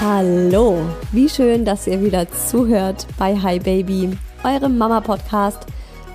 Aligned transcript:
Hallo, 0.00 0.78
wie 1.12 1.28
schön, 1.28 1.66
dass 1.66 1.86
ihr 1.86 2.02
wieder 2.02 2.26
zuhört 2.32 3.06
bei 3.18 3.36
Hi 3.36 3.58
Baby, 3.58 4.16
eurem 4.42 4.78
Mama-Podcast 4.78 5.66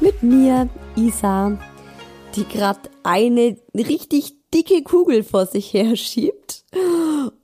mit 0.02 0.24
mir, 0.24 0.68
Isa, 0.96 1.60
die 2.36 2.46
gerade 2.46 2.90
eine 3.04 3.58
richtig 3.76 4.34
dicke 4.52 4.82
Kugel 4.82 5.24
vor 5.24 5.46
sich 5.46 5.72
her 5.72 5.96
schiebt. 5.96 6.66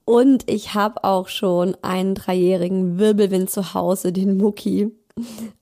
Und 0.03 0.49
ich 0.49 0.73
habe 0.73 1.03
auch 1.03 1.27
schon 1.27 1.77
einen 1.83 2.15
dreijährigen 2.15 2.97
Wirbelwind 2.97 3.51
zu 3.51 3.75
Hause, 3.75 4.11
den 4.11 4.37
Mucki. 4.37 4.89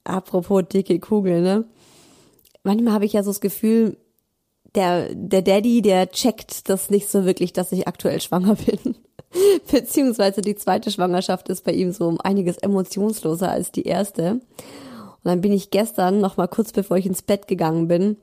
Apropos 0.06 0.63
dicke 0.72 1.01
Kugel, 1.01 1.41
ne? 1.41 1.66
Manchmal 2.63 2.94
habe 2.94 3.03
ich 3.03 3.12
ja 3.12 3.23
so 3.23 3.31
das 3.31 3.41
Gefühl, 3.41 3.97
der, 4.75 5.13
der 5.13 5.41
Daddy, 5.41 5.81
der 5.81 6.09
checkt 6.09 6.69
das 6.69 6.89
nicht 6.89 7.09
so 7.09 7.25
wirklich, 7.25 7.51
dass 7.51 7.73
ich 7.73 7.85
aktuell 7.85 8.22
schwanger 8.22 8.56
bin. 8.56 8.95
Beziehungsweise 9.72 10.41
die 10.41 10.56
zweite 10.56 10.91
Schwangerschaft 10.91 11.50
ist 11.50 11.63
bei 11.63 11.72
ihm 11.72 11.91
so 11.91 12.07
um 12.07 12.19
einiges 12.19 12.57
emotionsloser 12.57 13.51
als 13.51 13.72
die 13.72 13.84
erste. 13.84 14.34
Und 14.34 14.41
dann 15.23 15.41
bin 15.41 15.51
ich 15.51 15.72
gestern, 15.72 16.19
noch 16.22 16.38
mal 16.38 16.47
kurz 16.47 16.72
bevor 16.72 16.97
ich 16.97 17.06
ins 17.06 17.22
Bett 17.22 17.47
gegangen 17.47 17.88
bin, 17.88 18.18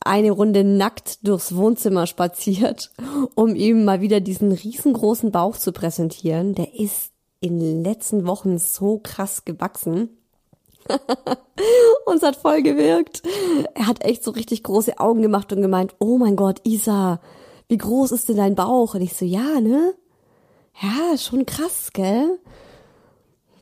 eine 0.00 0.30
Runde 0.30 0.64
nackt 0.64 1.26
durchs 1.26 1.54
Wohnzimmer 1.56 2.06
spaziert, 2.06 2.90
um 3.34 3.54
ihm 3.54 3.84
mal 3.84 4.00
wieder 4.00 4.20
diesen 4.20 4.52
riesengroßen 4.52 5.32
Bauch 5.32 5.56
zu 5.56 5.72
präsentieren. 5.72 6.54
Der 6.54 6.74
ist 6.74 7.12
in 7.40 7.58
den 7.60 7.84
letzten 7.84 8.26
Wochen 8.26 8.58
so 8.58 9.00
krass 9.02 9.44
gewachsen. 9.44 10.10
und 12.06 12.16
es 12.16 12.22
hat 12.22 12.36
voll 12.36 12.62
gewirkt. 12.62 13.22
Er 13.74 13.86
hat 13.86 14.04
echt 14.04 14.24
so 14.24 14.30
richtig 14.30 14.62
große 14.62 14.98
Augen 14.98 15.22
gemacht 15.22 15.52
und 15.52 15.60
gemeint, 15.60 15.94
oh 15.98 16.16
mein 16.18 16.36
Gott, 16.36 16.60
Isa, 16.64 17.20
wie 17.68 17.76
groß 17.76 18.12
ist 18.12 18.28
denn 18.28 18.38
dein 18.38 18.54
Bauch? 18.54 18.94
Und 18.94 19.02
ich 19.02 19.14
so, 19.14 19.24
ja, 19.24 19.60
ne? 19.60 19.94
Ja, 20.80 21.18
schon 21.18 21.44
krass, 21.44 21.90
gell? 21.92 22.38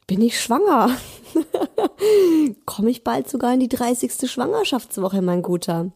Bin 0.07 0.21
ich 0.21 0.41
schwanger? 0.41 0.91
Komme 2.67 2.91
ich 2.91 3.05
bald 3.05 3.29
sogar 3.29 3.55
in 3.55 3.61
die 3.61 3.69
30. 3.69 4.31
Schwangerschaftswoche, 4.31 5.23
mein 5.23 5.43
Guter. 5.43 5.91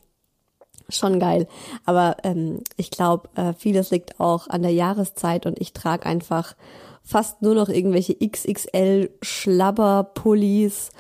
Schon 0.89 1.21
geil. 1.21 1.47
Aber 1.85 2.17
ähm, 2.25 2.65
ich 2.77 2.91
glaube, 2.91 3.29
äh, 3.37 3.53
vieles 3.53 3.91
liegt 3.91 4.19
auch 4.19 4.49
an 4.49 4.63
der 4.63 4.73
Jahreszeit 4.73 5.47
und 5.47 5.61
ich 5.61 5.73
trage 5.73 6.07
einfach 6.07 6.57
fast 7.03 7.43
nur 7.43 7.55
noch 7.55 7.69
irgendwelche 7.69 8.17
XXL 8.17 9.11
Schlabberpullis 9.23 10.91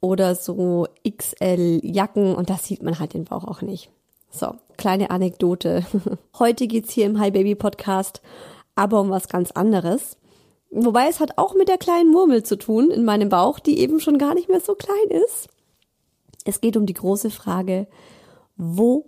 oder 0.00 0.34
so 0.34 0.86
XL 1.08 1.80
Jacken 1.82 2.34
und 2.34 2.50
da 2.50 2.56
sieht 2.56 2.82
man 2.82 2.98
halt 2.98 3.14
den 3.14 3.24
Bauch 3.24 3.44
auch 3.44 3.62
nicht. 3.62 3.90
So, 4.30 4.54
kleine 4.76 5.10
Anekdote. 5.10 5.86
Heute 6.38 6.66
geht's 6.66 6.92
hier 6.92 7.06
im 7.06 7.18
Hi 7.20 7.30
Baby 7.30 7.54
Podcast 7.54 8.20
aber 8.80 8.98
um 8.98 9.10
was 9.10 9.28
ganz 9.28 9.50
anderes. 9.50 10.16
Wobei 10.70 11.08
es 11.08 11.20
hat 11.20 11.36
auch 11.36 11.54
mit 11.54 11.68
der 11.68 11.76
kleinen 11.76 12.10
Murmel 12.10 12.42
zu 12.44 12.56
tun 12.56 12.90
in 12.90 13.04
meinem 13.04 13.28
Bauch, 13.28 13.58
die 13.58 13.78
eben 13.78 14.00
schon 14.00 14.16
gar 14.16 14.34
nicht 14.34 14.48
mehr 14.48 14.60
so 14.60 14.74
klein 14.74 15.20
ist. 15.26 15.48
Es 16.46 16.62
geht 16.62 16.78
um 16.78 16.86
die 16.86 16.94
große 16.94 17.28
Frage, 17.30 17.86
wo 18.56 19.04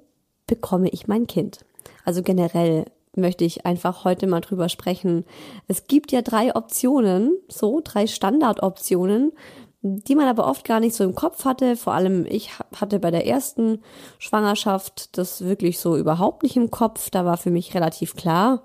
bekomme 0.46 0.90
ich 0.90 1.08
mein 1.08 1.26
Kind? 1.26 1.64
Also 2.04 2.22
generell 2.22 2.84
möchte 3.16 3.44
ich 3.44 3.64
einfach 3.64 4.04
heute 4.04 4.26
mal 4.26 4.40
drüber 4.40 4.68
sprechen. 4.68 5.24
Es 5.68 5.86
gibt 5.86 6.12
ja 6.12 6.20
drei 6.20 6.54
Optionen, 6.54 7.38
so 7.48 7.80
drei 7.82 8.06
Standardoptionen, 8.06 9.32
die 9.80 10.14
man 10.14 10.28
aber 10.28 10.46
oft 10.46 10.66
gar 10.66 10.80
nicht 10.80 10.94
so 10.94 11.02
im 11.02 11.14
Kopf 11.14 11.46
hatte. 11.46 11.76
Vor 11.76 11.94
allem 11.94 12.26
ich 12.26 12.58
hatte 12.58 12.98
bei 12.98 13.10
der 13.10 13.26
ersten 13.26 13.80
Schwangerschaft 14.18 15.16
das 15.16 15.44
wirklich 15.44 15.80
so 15.80 15.96
überhaupt 15.96 16.42
nicht 16.42 16.56
im 16.56 16.70
Kopf. 16.70 17.08
Da 17.08 17.24
war 17.24 17.38
für 17.38 17.50
mich 17.50 17.74
relativ 17.74 18.16
klar, 18.16 18.62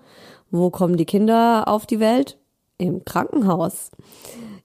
wo 0.52 0.70
kommen 0.70 0.98
die 0.98 1.06
Kinder 1.06 1.68
auf 1.68 1.86
die 1.86 2.00
Welt? 2.00 2.38
Im 2.78 3.04
Krankenhaus. 3.06 3.92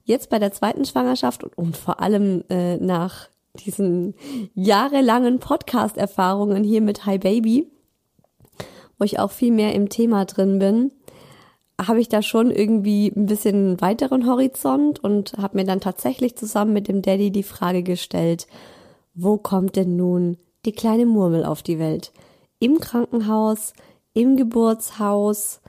Jetzt 0.03 0.29
bei 0.29 0.39
der 0.39 0.51
zweiten 0.51 0.85
Schwangerschaft 0.85 1.43
und, 1.43 1.57
und 1.57 1.77
vor 1.77 1.99
allem 1.99 2.43
äh, 2.49 2.77
nach 2.77 3.29
diesen 3.65 4.15
jahrelangen 4.55 5.39
Podcast-Erfahrungen 5.39 6.63
hier 6.63 6.81
mit 6.81 7.05
Hi 7.05 7.17
Baby, 7.17 7.71
wo 8.97 9.05
ich 9.05 9.19
auch 9.19 9.31
viel 9.31 9.51
mehr 9.51 9.73
im 9.73 9.89
Thema 9.89 10.25
drin 10.25 10.59
bin, 10.59 10.91
habe 11.81 11.99
ich 11.99 12.09
da 12.09 12.21
schon 12.21 12.51
irgendwie 12.51 13.11
ein 13.15 13.25
bisschen 13.25 13.79
weiteren 13.81 14.27
Horizont 14.27 15.03
und 15.03 15.33
habe 15.37 15.57
mir 15.57 15.65
dann 15.65 15.79
tatsächlich 15.79 16.35
zusammen 16.35 16.73
mit 16.73 16.87
dem 16.87 17.01
Daddy 17.01 17.31
die 17.31 17.43
Frage 17.43 17.83
gestellt, 17.83 18.47
wo 19.13 19.37
kommt 19.37 19.75
denn 19.75 19.95
nun 19.95 20.37
die 20.65 20.71
kleine 20.71 21.05
Murmel 21.05 21.45
auf 21.45 21.61
die 21.61 21.79
Welt? 21.79 22.11
Im 22.59 22.79
Krankenhaus, 22.79 23.73
im 24.13 24.37
Geburtshaus, 24.37 25.61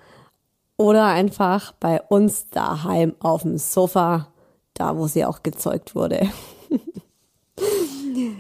oder 0.76 1.06
einfach 1.06 1.72
bei 1.72 2.02
uns 2.02 2.50
daheim 2.50 3.14
auf 3.20 3.42
dem 3.42 3.58
Sofa, 3.58 4.28
da 4.74 4.96
wo 4.96 5.06
sie 5.06 5.24
auch 5.24 5.42
gezeugt 5.42 5.94
wurde. 5.94 6.28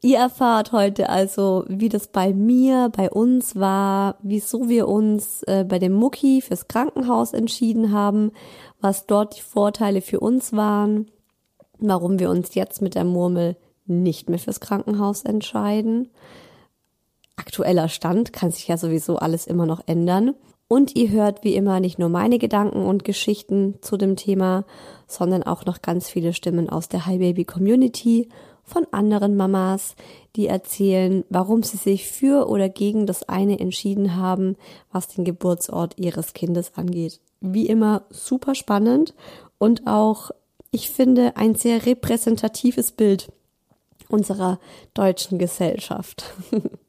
Ihr 0.00 0.18
erfahrt 0.18 0.70
heute 0.70 1.08
also, 1.08 1.64
wie 1.68 1.88
das 1.88 2.06
bei 2.08 2.32
mir, 2.32 2.88
bei 2.96 3.10
uns 3.10 3.56
war, 3.56 4.16
wieso 4.22 4.68
wir 4.68 4.86
uns 4.86 5.42
äh, 5.44 5.64
bei 5.68 5.80
dem 5.80 5.92
Mucki 5.92 6.40
fürs 6.40 6.68
Krankenhaus 6.68 7.32
entschieden 7.32 7.92
haben, 7.92 8.30
was 8.80 9.06
dort 9.06 9.36
die 9.36 9.42
Vorteile 9.42 10.00
für 10.00 10.20
uns 10.20 10.52
waren, 10.52 11.10
warum 11.78 12.20
wir 12.20 12.30
uns 12.30 12.54
jetzt 12.54 12.80
mit 12.80 12.94
der 12.94 13.04
Murmel 13.04 13.56
nicht 13.86 14.28
mehr 14.28 14.38
fürs 14.38 14.60
Krankenhaus 14.60 15.24
entscheiden. 15.24 16.10
Aktueller 17.34 17.88
Stand 17.88 18.32
kann 18.32 18.52
sich 18.52 18.68
ja 18.68 18.76
sowieso 18.76 19.16
alles 19.16 19.46
immer 19.48 19.66
noch 19.66 19.80
ändern. 19.86 20.34
Und 20.68 20.96
ihr 20.96 21.10
hört 21.10 21.44
wie 21.44 21.54
immer 21.54 21.80
nicht 21.80 21.98
nur 21.98 22.10
meine 22.10 22.38
Gedanken 22.38 22.84
und 22.84 23.02
Geschichten 23.02 23.76
zu 23.80 23.96
dem 23.96 24.16
Thema, 24.16 24.66
sondern 25.06 25.42
auch 25.42 25.64
noch 25.64 25.80
ganz 25.80 26.10
viele 26.10 26.34
Stimmen 26.34 26.68
aus 26.68 26.88
der 26.88 27.06
Hi 27.06 27.18
Baby 27.18 27.46
Community 27.46 28.28
von 28.64 28.86
anderen 28.92 29.34
Mamas, 29.34 29.96
die 30.36 30.46
erzählen, 30.46 31.24
warum 31.30 31.62
sie 31.62 31.78
sich 31.78 32.06
für 32.06 32.48
oder 32.48 32.68
gegen 32.68 33.06
das 33.06 33.26
eine 33.26 33.58
entschieden 33.58 34.16
haben, 34.16 34.56
was 34.92 35.08
den 35.08 35.24
Geburtsort 35.24 35.98
ihres 35.98 36.34
Kindes 36.34 36.72
angeht. 36.76 37.18
Wie 37.40 37.66
immer 37.66 38.02
super 38.10 38.54
spannend 38.54 39.14
und 39.56 39.86
auch, 39.86 40.30
ich 40.70 40.90
finde, 40.90 41.36
ein 41.36 41.54
sehr 41.54 41.86
repräsentatives 41.86 42.92
Bild 42.92 43.32
unserer 44.10 44.60
deutschen 44.92 45.38
Gesellschaft. 45.38 46.24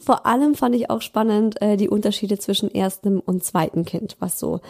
Vor 0.00 0.26
allem 0.26 0.54
fand 0.54 0.74
ich 0.74 0.90
auch 0.90 1.02
spannend 1.02 1.60
äh, 1.60 1.76
die 1.76 1.88
Unterschiede 1.88 2.38
zwischen 2.38 2.70
erstem 2.70 3.20
und 3.20 3.44
zweiten 3.44 3.84
Kind, 3.84 4.16
was 4.20 4.38
so 4.38 4.60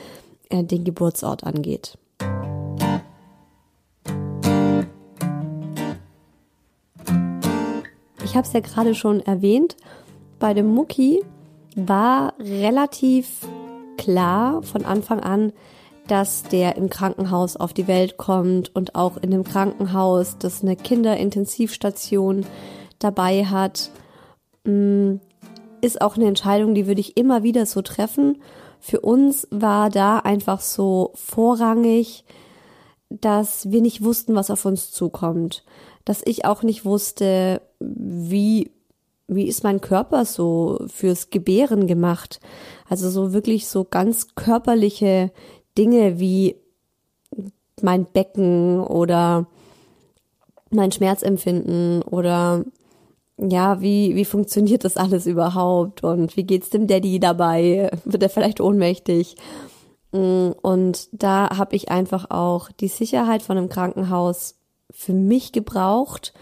äh, 0.49 0.65
den 0.65 0.85
Geburtsort 0.85 1.45
angeht. 1.45 1.99
Ich 8.25 8.37
habe 8.37 8.47
es 8.47 8.53
ja 8.53 8.61
gerade 8.61 8.95
schon 8.95 9.21
erwähnt, 9.21 9.77
bei 10.39 10.53
dem 10.55 10.67
Mucki 10.67 11.23
war 11.75 12.35
relativ 12.39 13.47
klar 13.97 14.63
von 14.63 14.85
Anfang 14.85 15.21
an, 15.21 15.53
dass 16.09 16.43
der 16.43 16.77
im 16.77 16.89
Krankenhaus 16.89 17.57
auf 17.57 17.73
die 17.73 17.87
Welt 17.87 18.17
kommt 18.17 18.75
und 18.75 18.95
auch 18.95 19.17
in 19.19 19.31
dem 19.31 19.45
Krankenhaus, 19.45 20.37
das 20.39 20.63
eine 20.63 20.77
Kinderintensivstation 20.77 22.47
dabei 22.99 23.45
hat 23.45 23.91
ist 25.81 26.01
auch 26.01 26.17
eine 26.17 26.27
Entscheidung, 26.27 26.75
die 26.75 26.87
würde 26.87 27.01
ich 27.01 27.17
immer 27.17 27.43
wieder 27.43 27.67
so 27.67 27.83
treffen. 27.83 28.43
Für 28.81 29.01
uns 29.01 29.47
war 29.51 29.91
da 29.91 30.19
einfach 30.19 30.61
so 30.61 31.13
vorrangig, 31.15 32.25
dass 33.11 33.71
wir 33.71 33.81
nicht 33.81 34.03
wussten, 34.03 34.35
was 34.35 34.51
auf 34.51 34.65
uns 34.65 34.91
zukommt. 34.91 35.65
Dass 36.05 36.23
ich 36.25 36.45
auch 36.45 36.63
nicht 36.63 36.85
wusste, 36.85 37.63
wie, 37.81 38.71
wie 39.27 39.47
ist 39.47 39.65
mein 39.65 39.81
Körper 39.81 40.25
so 40.25 40.79
fürs 40.89 41.31
Gebären 41.31 41.87
gemacht. 41.87 42.41
Also 42.89 43.11
so 43.11 43.33
wirklich 43.33 43.67
so 43.67 43.85
ganz 43.85 44.35
körperliche 44.35 45.33
Dinge 45.77 46.19
wie 46.19 46.57
mein 47.83 48.07
Becken 48.07 48.81
oder 48.81 49.47
mein 50.71 50.93
Schmerzempfinden 50.93 52.03
oder 52.03 52.65
ja, 53.39 53.81
wie, 53.81 54.17
wie 54.17 54.25
funktioniert 54.25 54.85
das 54.85 54.97
alles 54.97 55.27
überhaupt 55.27 56.03
und 56.03 56.37
wie 56.37 56.45
geht's 56.45 56.71
dem 56.71 56.87
Daddy 56.87 57.21
dabei? 57.21 57.91
Wird 58.05 58.23
er 58.23 58.31
vielleicht 58.31 58.61
ohnmächtig? 58.61 59.37
Mm, 60.13 60.51
und 60.61 61.09
da 61.13 61.57
habe 61.57 61.77
ich 61.77 61.91
einfach 61.91 62.31
auch 62.31 62.71
die 62.73 62.89
Sicherheit 62.89 63.43
von 63.43 63.57
einem 63.57 63.69
Krankenhaus 63.69 64.57
für 64.91 65.13
mich 65.13 65.53
gebraucht, 65.53 66.33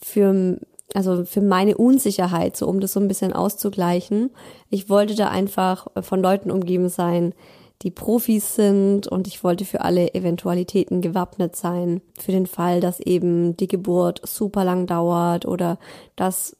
für 0.00 0.58
also 0.94 1.24
für 1.24 1.42
meine 1.42 1.76
Unsicherheit, 1.76 2.56
so 2.56 2.66
um 2.68 2.80
das 2.80 2.92
so 2.92 3.00
ein 3.00 3.08
bisschen 3.08 3.32
auszugleichen. 3.32 4.30
Ich 4.70 4.88
wollte 4.88 5.14
da 5.14 5.28
einfach 5.28 5.88
von 6.00 6.22
Leuten 6.22 6.50
umgeben 6.50 6.88
sein, 6.88 7.34
die 7.82 7.90
Profis 7.90 8.54
sind 8.54 9.06
und 9.06 9.26
ich 9.26 9.44
wollte 9.44 9.64
für 9.64 9.82
alle 9.82 10.14
Eventualitäten 10.14 11.02
gewappnet 11.02 11.56
sein. 11.56 12.00
Für 12.18 12.32
den 12.32 12.46
Fall, 12.46 12.80
dass 12.80 13.00
eben 13.00 13.56
die 13.56 13.68
Geburt 13.68 14.22
super 14.26 14.64
lang 14.64 14.86
dauert 14.86 15.46
oder 15.46 15.78
dass, 16.16 16.56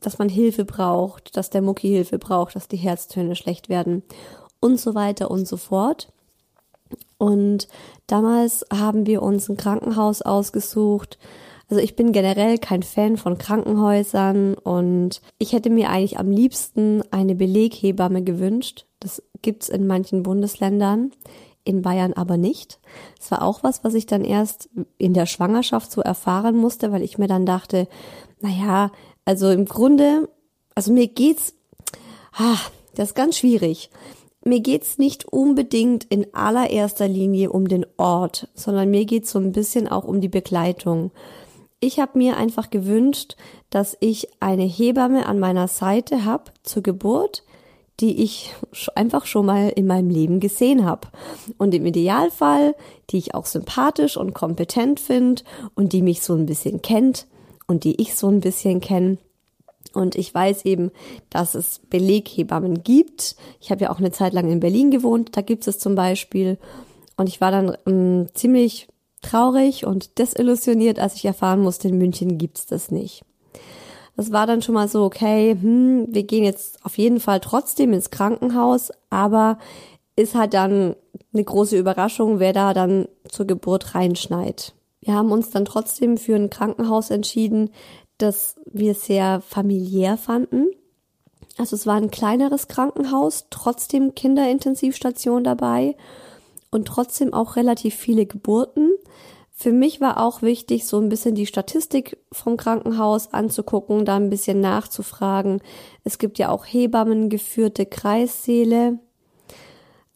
dass 0.00 0.18
man 0.18 0.28
Hilfe 0.28 0.64
braucht, 0.64 1.36
dass 1.36 1.50
der 1.50 1.62
Mucki 1.62 1.88
Hilfe 1.88 2.18
braucht, 2.18 2.54
dass 2.54 2.68
die 2.68 2.76
Herztöne 2.76 3.34
schlecht 3.34 3.68
werden 3.68 4.02
und 4.60 4.78
so 4.78 4.94
weiter 4.94 5.30
und 5.30 5.48
so 5.48 5.56
fort. 5.56 6.12
Und 7.18 7.68
damals 8.06 8.64
haben 8.72 9.06
wir 9.06 9.22
uns 9.22 9.48
ein 9.48 9.56
Krankenhaus 9.56 10.22
ausgesucht. 10.22 11.18
Also 11.68 11.82
ich 11.82 11.94
bin 11.94 12.12
generell 12.12 12.58
kein 12.58 12.82
Fan 12.82 13.16
von 13.16 13.38
Krankenhäusern 13.38 14.54
und 14.54 15.20
ich 15.38 15.52
hätte 15.52 15.70
mir 15.70 15.90
eigentlich 15.90 16.18
am 16.18 16.30
liebsten 16.30 17.02
eine 17.10 17.34
Beleghebamme 17.34 18.22
gewünscht. 18.22 18.86
Das 19.00 19.22
gibt's 19.42 19.68
in 19.68 19.86
manchen 19.86 20.22
Bundesländern, 20.22 21.12
in 21.64 21.82
Bayern 21.82 22.12
aber 22.12 22.36
nicht. 22.36 22.78
Es 23.18 23.30
war 23.30 23.42
auch 23.42 23.62
was, 23.62 23.84
was 23.84 23.94
ich 23.94 24.06
dann 24.06 24.24
erst 24.24 24.68
in 24.98 25.14
der 25.14 25.26
Schwangerschaft 25.26 25.90
so 25.90 26.00
erfahren 26.00 26.56
musste, 26.56 26.92
weil 26.92 27.02
ich 27.02 27.18
mir 27.18 27.28
dann 27.28 27.46
dachte, 27.46 27.88
naja, 28.40 28.92
also 29.24 29.50
im 29.50 29.64
Grunde, 29.64 30.28
also 30.74 30.92
mir 30.92 31.08
geht's, 31.08 31.54
ah, 32.34 32.58
das 32.94 33.08
ist 33.08 33.14
ganz 33.14 33.38
schwierig. 33.38 33.90
Mir 34.42 34.60
geht's 34.60 34.96
nicht 34.96 35.26
unbedingt 35.26 36.04
in 36.04 36.32
allererster 36.32 37.08
Linie 37.08 37.50
um 37.50 37.68
den 37.68 37.84
Ort, 37.98 38.48
sondern 38.54 38.90
mir 38.90 39.04
geht's 39.04 39.32
so 39.32 39.38
ein 39.38 39.52
bisschen 39.52 39.86
auch 39.86 40.04
um 40.04 40.20
die 40.20 40.28
Begleitung. 40.28 41.10
Ich 41.78 42.00
habe 42.00 42.18
mir 42.18 42.36
einfach 42.36 42.70
gewünscht, 42.70 43.36
dass 43.68 43.96
ich 44.00 44.28
eine 44.40 44.64
Hebamme 44.64 45.26
an 45.26 45.38
meiner 45.38 45.68
Seite 45.68 46.24
habe 46.24 46.52
zur 46.62 46.82
Geburt, 46.82 47.42
die 48.00 48.22
ich 48.22 48.54
einfach 48.94 49.26
schon 49.26 49.46
mal 49.46 49.68
in 49.68 49.86
meinem 49.86 50.10
Leben 50.10 50.40
gesehen 50.40 50.84
habe. 50.84 51.08
Und 51.58 51.74
im 51.74 51.84
Idealfall, 51.86 52.74
die 53.10 53.18
ich 53.18 53.34
auch 53.34 53.46
sympathisch 53.46 54.16
und 54.16 54.34
kompetent 54.34 55.00
finde 55.00 55.42
und 55.74 55.92
die 55.92 56.02
mich 56.02 56.22
so 56.22 56.34
ein 56.34 56.46
bisschen 56.46 56.82
kennt 56.82 57.26
und 57.66 57.84
die 57.84 58.00
ich 58.00 58.14
so 58.14 58.28
ein 58.28 58.40
bisschen 58.40 58.80
kenne. 58.80 59.18
Und 59.92 60.14
ich 60.14 60.32
weiß 60.32 60.64
eben, 60.64 60.92
dass 61.30 61.54
es 61.54 61.80
Beleghebammen 61.90 62.82
gibt. 62.84 63.36
Ich 63.60 63.70
habe 63.70 63.82
ja 63.82 63.90
auch 63.90 63.98
eine 63.98 64.12
Zeit 64.12 64.32
lang 64.32 64.50
in 64.50 64.60
Berlin 64.60 64.90
gewohnt, 64.90 65.36
da 65.36 65.40
gibt 65.40 65.66
es 65.66 65.78
zum 65.78 65.94
Beispiel. 65.94 66.58
Und 67.16 67.28
ich 67.28 67.40
war 67.40 67.50
dann 67.50 67.76
ähm, 67.86 68.28
ziemlich 68.34 68.88
traurig 69.20 69.84
und 69.84 70.18
desillusioniert, 70.18 70.98
als 70.98 71.16
ich 71.16 71.24
erfahren 71.24 71.60
musste, 71.60 71.88
in 71.88 71.98
München 71.98 72.38
gibt's 72.38 72.66
das 72.66 72.90
nicht. 72.90 73.22
Das 74.16 74.32
war 74.32 74.46
dann 74.46 74.62
schon 74.62 74.74
mal 74.74 74.88
so, 74.88 75.04
okay, 75.04 75.56
hm, 75.60 76.06
wir 76.10 76.24
gehen 76.24 76.44
jetzt 76.44 76.84
auf 76.84 76.98
jeden 76.98 77.20
Fall 77.20 77.40
trotzdem 77.40 77.92
ins 77.92 78.10
Krankenhaus, 78.10 78.90
aber 79.08 79.58
ist 80.16 80.34
halt 80.34 80.54
dann 80.54 80.96
eine 81.32 81.44
große 81.44 81.78
Überraschung, 81.78 82.38
wer 82.38 82.52
da 82.52 82.74
dann 82.74 83.08
zur 83.28 83.46
Geburt 83.46 83.94
reinschneit. 83.94 84.74
Wir 85.00 85.14
haben 85.14 85.32
uns 85.32 85.50
dann 85.50 85.64
trotzdem 85.64 86.18
für 86.18 86.36
ein 86.36 86.50
Krankenhaus 86.50 87.10
entschieden, 87.10 87.70
das 88.18 88.56
wir 88.66 88.94
sehr 88.94 89.40
familiär 89.40 90.16
fanden. 90.16 90.66
Also 91.56 91.76
es 91.76 91.86
war 91.86 91.96
ein 91.96 92.10
kleineres 92.10 92.68
Krankenhaus, 92.68 93.46
trotzdem 93.50 94.14
Kinderintensivstation 94.14 95.44
dabei 95.44 95.96
und 96.70 96.86
trotzdem 96.86 97.32
auch 97.32 97.56
relativ 97.56 97.94
viele 97.94 98.26
Geburten. 98.26 98.90
Für 99.62 99.72
mich 99.72 100.00
war 100.00 100.24
auch 100.24 100.40
wichtig, 100.40 100.86
so 100.86 100.98
ein 100.98 101.10
bisschen 101.10 101.34
die 101.34 101.44
Statistik 101.44 102.16
vom 102.32 102.56
Krankenhaus 102.56 103.34
anzugucken, 103.34 104.06
da 104.06 104.16
ein 104.16 104.30
bisschen 104.30 104.58
nachzufragen. 104.60 105.60
Es 106.02 106.16
gibt 106.16 106.38
ja 106.38 106.48
auch 106.48 106.64
Hebammen 106.64 107.28
geführte 107.28 107.84
Kreissäle. 107.84 109.00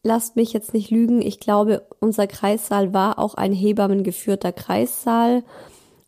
Lasst 0.03 0.37
mich 0.37 0.55
jetzt 0.55 0.73
nicht 0.73 0.91
lügen, 0.91 1.21
ich 1.21 1.41
glaube, 1.41 1.87
unser 2.01 2.27
Kreissaal 2.27 2.95
war 2.95 3.19
auch 3.19 3.35
ein 3.35 3.53
Hebammen 3.53 4.03
geführter 4.03 4.51
Kreissaal. 4.51 5.45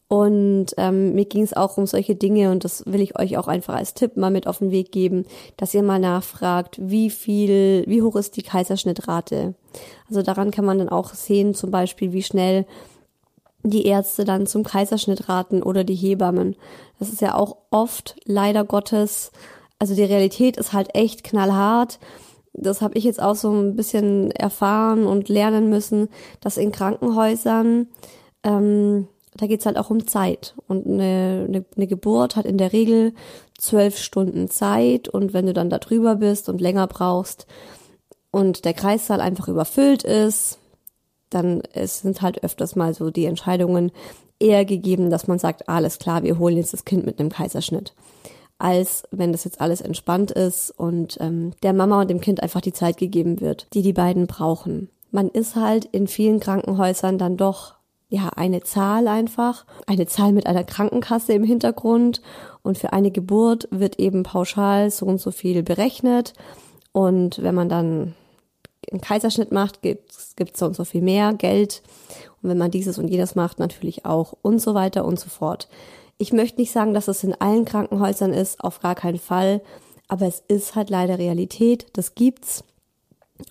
Und 0.09 0.69
ähm, 0.79 1.13
mir 1.13 1.27
ging 1.27 1.43
es 1.43 1.53
auch 1.53 1.77
um 1.77 1.87
solche 1.87 2.15
Dinge 2.15 2.51
und 2.51 2.65
das 2.65 2.87
will 2.87 3.03
ich 3.03 3.19
euch 3.19 3.37
auch 3.37 3.49
einfach 3.49 3.75
als 3.75 3.93
Tipp 3.93 4.17
mal 4.17 4.31
mit 4.31 4.47
auf 4.47 4.61
den 4.61 4.71
Weg 4.71 4.93
geben, 4.93 5.27
dass 5.59 5.75
ihr 5.75 5.83
mal 5.83 5.99
nachfragt, 5.99 6.79
wie 6.81 7.11
viel, 7.11 7.85
wie 7.87 8.01
hoch 8.01 8.17
ist 8.17 8.39
die 8.39 8.43
Kaiserschnittrate. 8.43 9.55
Also 10.09 10.23
daran 10.23 10.53
kann 10.53 10.65
man 10.65 10.79
dann 10.79 10.89
auch 10.89 11.13
sehen, 11.13 11.53
zum 11.53 11.71
Beispiel, 11.71 12.15
wie 12.15 12.23
schnell 12.23 12.65
die 13.71 13.87
Ärzte 13.87 14.25
dann 14.25 14.47
zum 14.47 14.65
Kaiserschnitt 14.65 15.29
raten 15.29 15.63
oder 15.63 15.85
die 15.85 15.95
Hebammen. 15.95 16.57
Das 16.99 17.09
ist 17.09 17.21
ja 17.21 17.35
auch 17.35 17.57
oft 17.71 18.17
leider 18.25 18.65
Gottes, 18.65 19.33
also 19.79 19.95
die 19.95 20.05
Realität 20.05 20.57
ist 20.57 20.73
halt 20.73 20.95
echt 20.95 21.25
knallhart. 21.25 21.99
Das 22.53 22.81
habe 22.81 22.97
ich 22.97 23.05
jetzt 23.05 23.21
auch 23.21 23.35
so 23.35 23.53
ein 23.53 23.77
bisschen 23.77 24.31
erfahren 24.31 25.07
und 25.07 25.29
lernen 25.29 25.69
müssen, 25.69 26.09
dass 26.41 26.57
in 26.57 26.73
Krankenhäusern, 26.73 27.89
ähm, 28.43 29.09
da 29.37 29.47
geht's 29.47 29.67
halt 29.67 29.77
auch 29.77 29.91
um 29.91 30.07
Zeit. 30.07 30.55
Und 30.67 30.87
eine, 30.87 31.45
eine, 31.49 31.65
eine 31.77 31.87
Geburt 31.87 32.37
hat 32.37 32.47
in 32.47 32.57
der 32.57 32.73
Regel 32.73 33.13
zwölf 33.59 33.99
Stunden 33.99 34.49
Zeit 34.49 35.09
und 35.09 35.35
wenn 35.35 35.47
du 35.47 35.53
dann 35.53 35.71
da 35.71 35.79
drüber 35.79 36.17
bist 36.17 36.49
und 36.49 36.61
länger 36.61 36.87
brauchst 36.87 37.47
und 38.31 38.65
der 38.65 38.75
Kreissaal 38.75 39.21
einfach 39.21 39.49
überfüllt 39.49 40.03
ist, 40.03 40.59
dann 41.31 41.63
es 41.73 42.01
sind 42.01 42.23
halt 42.23 42.43
öfters 42.45 42.77
mal 42.77 42.95
so 42.95 43.11
die 43.11 43.27
Entscheidungen 43.27 43.93
eher 44.39 44.65
gegeben, 44.65 45.11
dass 45.11 45.27
man 45.27 45.39
sagt, 45.39 45.69
alles 45.69 45.99
klar, 45.99 46.23
wir 46.23 46.39
holen 46.39 46.57
jetzt 46.57 46.73
das 46.73 46.85
Kind 46.85 47.07
mit 47.07 47.19
einem 47.19 47.31
Kaiserschnitt. 47.31 47.95
Als 48.59 49.05
wenn 49.11 49.33
das 49.33 49.45
jetzt 49.45 49.61
alles 49.61 49.81
entspannt 49.81 50.31
ist 50.31 50.71
und 50.71 51.19
ähm, 51.21 51.53
der 51.63 51.73
Mama 51.73 52.01
und 52.01 52.09
dem 52.09 52.21
Kind 52.21 52.43
einfach 52.43 52.61
die 52.61 52.73
Zeit 52.73 52.97
gegeben 52.97 53.41
wird, 53.41 53.67
die 53.75 53.83
die 53.83 53.93
beiden 53.93 54.27
brauchen. 54.27 54.89
Man 55.11 55.29
ist 55.29 55.57
halt 55.57 55.85
in 55.87 56.07
vielen 56.07 56.41
Krankenhäusern 56.41 57.19
dann 57.19 57.37
doch 57.37 57.75
ja 58.09 58.31
eine 58.35 58.63
Zahl 58.63 59.09
einfach, 59.09 59.67
eine 59.87 60.07
Zahl 60.07 60.33
mit 60.33 60.47
einer 60.47 60.65
Krankenkasse 60.65 61.33
im 61.33 61.45
Hintergrund 61.45 62.23
und 62.63 62.79
für 62.79 62.93
eine 62.93 63.11
Geburt 63.11 63.69
wird 63.71 63.99
eben 63.99 64.23
pauschal 64.23 64.91
so 64.91 65.07
und 65.07 65.21
so 65.21 65.31
viel 65.33 65.63
berechnet 65.63 66.33
und 66.93 67.43
wenn 67.43 67.55
man 67.55 67.69
dann 67.69 68.15
einen 68.91 69.01
Kaiserschnitt 69.01 69.53
macht, 69.53 69.83
gibt 69.83 70.13
es 70.13 70.35
so 70.55 70.67
und 70.67 70.77
so 70.77 70.85
viel 70.85 71.03
mehr 71.03 71.35
Geld 71.35 71.83
und 72.43 72.51
wenn 72.51 72.59
man 72.59 72.71
dieses 72.71 72.99
und 72.99 73.09
jenes 73.09 73.35
macht, 73.35 73.59
natürlich 73.59 74.05
auch 74.05 74.35
und 74.43 74.61
so 74.61 74.75
weiter 74.75 75.05
und 75.05 75.19
so 75.19 75.29
fort. 75.29 75.69
Ich 76.19 76.33
möchte 76.33 76.61
nicht 76.61 76.73
sagen, 76.73 76.95
dass 76.95 77.09
es 77.09 77.25
in 77.25 77.35
allen 77.35 77.65
Krankenhäusern 77.65 78.33
ist, 78.33 78.63
auf 78.63 78.81
gar 78.81 78.95
keinen 78.95 79.19
Fall, 79.19 79.61
aber 80.09 80.27
es 80.27 80.43
ist 80.49 80.75
halt 80.75 80.91
leider 80.91 81.19
Realität, 81.19 81.87
das 81.95 82.15
gibt's 82.15 82.65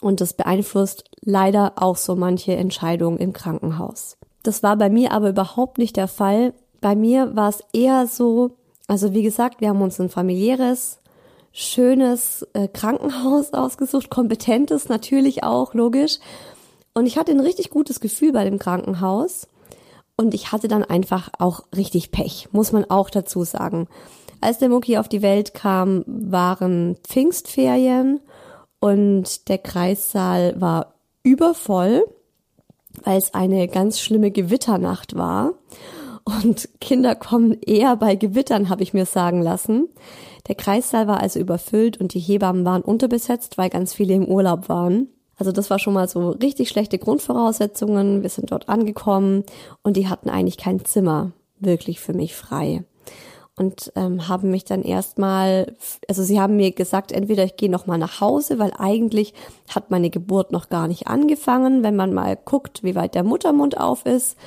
und 0.01 0.21
das 0.21 0.33
beeinflusst 0.33 1.03
leider 1.21 1.73
auch 1.75 1.97
so 1.97 2.15
manche 2.15 2.55
Entscheidungen 2.55 3.17
im 3.17 3.33
Krankenhaus. 3.33 4.17
Das 4.43 4.63
war 4.63 4.77
bei 4.77 4.89
mir 4.89 5.11
aber 5.11 5.29
überhaupt 5.29 5.77
nicht 5.77 5.97
der 5.97 6.07
Fall. 6.07 6.53
Bei 6.81 6.95
mir 6.95 7.35
war 7.35 7.49
es 7.49 7.59
eher 7.73 8.07
so, 8.07 8.51
also 8.87 9.13
wie 9.13 9.23
gesagt, 9.23 9.61
wir 9.61 9.69
haben 9.69 9.81
uns 9.81 9.99
ein 9.99 10.09
familiäres, 10.09 10.99
schönes 11.55 12.45
äh, 12.53 12.67
Krankenhaus 12.67 13.53
ausgesucht, 13.53 14.09
kompetentes 14.09 14.89
natürlich 14.89 15.43
auch, 15.43 15.73
logisch. 15.73 16.19
Und 16.93 17.07
ich 17.07 17.17
hatte 17.17 17.31
ein 17.31 17.39
richtig 17.39 17.69
gutes 17.69 18.01
Gefühl 18.01 18.33
bei 18.33 18.43
dem 18.43 18.59
Krankenhaus. 18.59 19.47
Und 20.17 20.33
ich 20.33 20.51
hatte 20.51 20.67
dann 20.67 20.83
einfach 20.83 21.29
auch 21.39 21.63
richtig 21.75 22.11
Pech, 22.11 22.49
muss 22.51 22.71
man 22.71 22.89
auch 22.89 23.09
dazu 23.09 23.43
sagen. 23.43 23.87
Als 24.39 24.59
der 24.59 24.69
Mucki 24.69 24.97
auf 24.97 25.09
die 25.09 25.21
Welt 25.21 25.53
kam, 25.53 26.03
waren 26.05 26.97
Pfingstferien 27.03 28.19
und 28.79 29.49
der 29.49 29.57
Kreissaal 29.57 30.59
war 30.59 30.93
übervoll, 31.23 32.05
weil 33.03 33.17
es 33.17 33.33
eine 33.33 33.67
ganz 33.67 33.99
schlimme 33.99 34.31
Gewitternacht 34.31 35.15
war. 35.15 35.53
Und 36.25 36.67
Kinder 36.81 37.15
kommen 37.15 37.53
eher 37.61 37.95
bei 37.95 38.15
Gewittern, 38.15 38.69
habe 38.69 38.81
ich 38.81 38.93
mir 38.93 39.05
sagen 39.05 39.41
lassen. 39.41 39.87
Der 40.47 40.55
Kreissaal 40.55 41.07
war 41.07 41.19
also 41.19 41.39
überfüllt 41.39 41.99
und 42.01 42.13
die 42.13 42.19
Hebammen 42.19 42.65
waren 42.65 42.81
unterbesetzt, 42.81 43.57
weil 43.57 43.69
ganz 43.69 43.93
viele 43.93 44.15
im 44.15 44.25
Urlaub 44.25 44.67
waren. 44.67 45.07
Also 45.37 45.51
das 45.51 45.69
war 45.69 45.79
schon 45.79 45.93
mal 45.93 46.07
so 46.07 46.31
richtig 46.31 46.69
schlechte 46.69 46.97
Grundvoraussetzungen. 46.97 48.23
Wir 48.23 48.29
sind 48.29 48.51
dort 48.51 48.69
angekommen 48.69 49.43
und 49.83 49.97
die 49.97 50.07
hatten 50.07 50.29
eigentlich 50.29 50.57
kein 50.57 50.83
Zimmer 50.83 51.31
wirklich 51.59 51.99
für 51.99 52.13
mich 52.13 52.35
frei 52.35 52.83
und 53.57 53.91
ähm, 53.95 54.27
haben 54.27 54.51
mich 54.51 54.65
dann 54.65 54.83
erstmal, 54.83 55.73
also 56.09 56.23
sie 56.23 56.41
haben 56.41 56.57
mir 56.57 56.71
gesagt, 56.71 57.11
entweder 57.11 57.45
ich 57.45 57.55
gehe 57.55 57.71
noch 57.71 57.87
mal 57.87 57.97
nach 57.97 58.19
Hause, 58.19 58.59
weil 58.59 58.73
eigentlich 58.77 59.33
hat 59.73 59.91
meine 59.91 60.09
Geburt 60.09 60.51
noch 60.51 60.69
gar 60.69 60.87
nicht 60.87 61.07
angefangen, 61.07 61.83
wenn 61.83 61.95
man 61.95 62.13
mal 62.13 62.35
guckt, 62.35 62.83
wie 62.83 62.95
weit 62.95 63.15
der 63.15 63.23
Muttermund 63.23 63.79
auf 63.79 64.05
ist. 64.05 64.37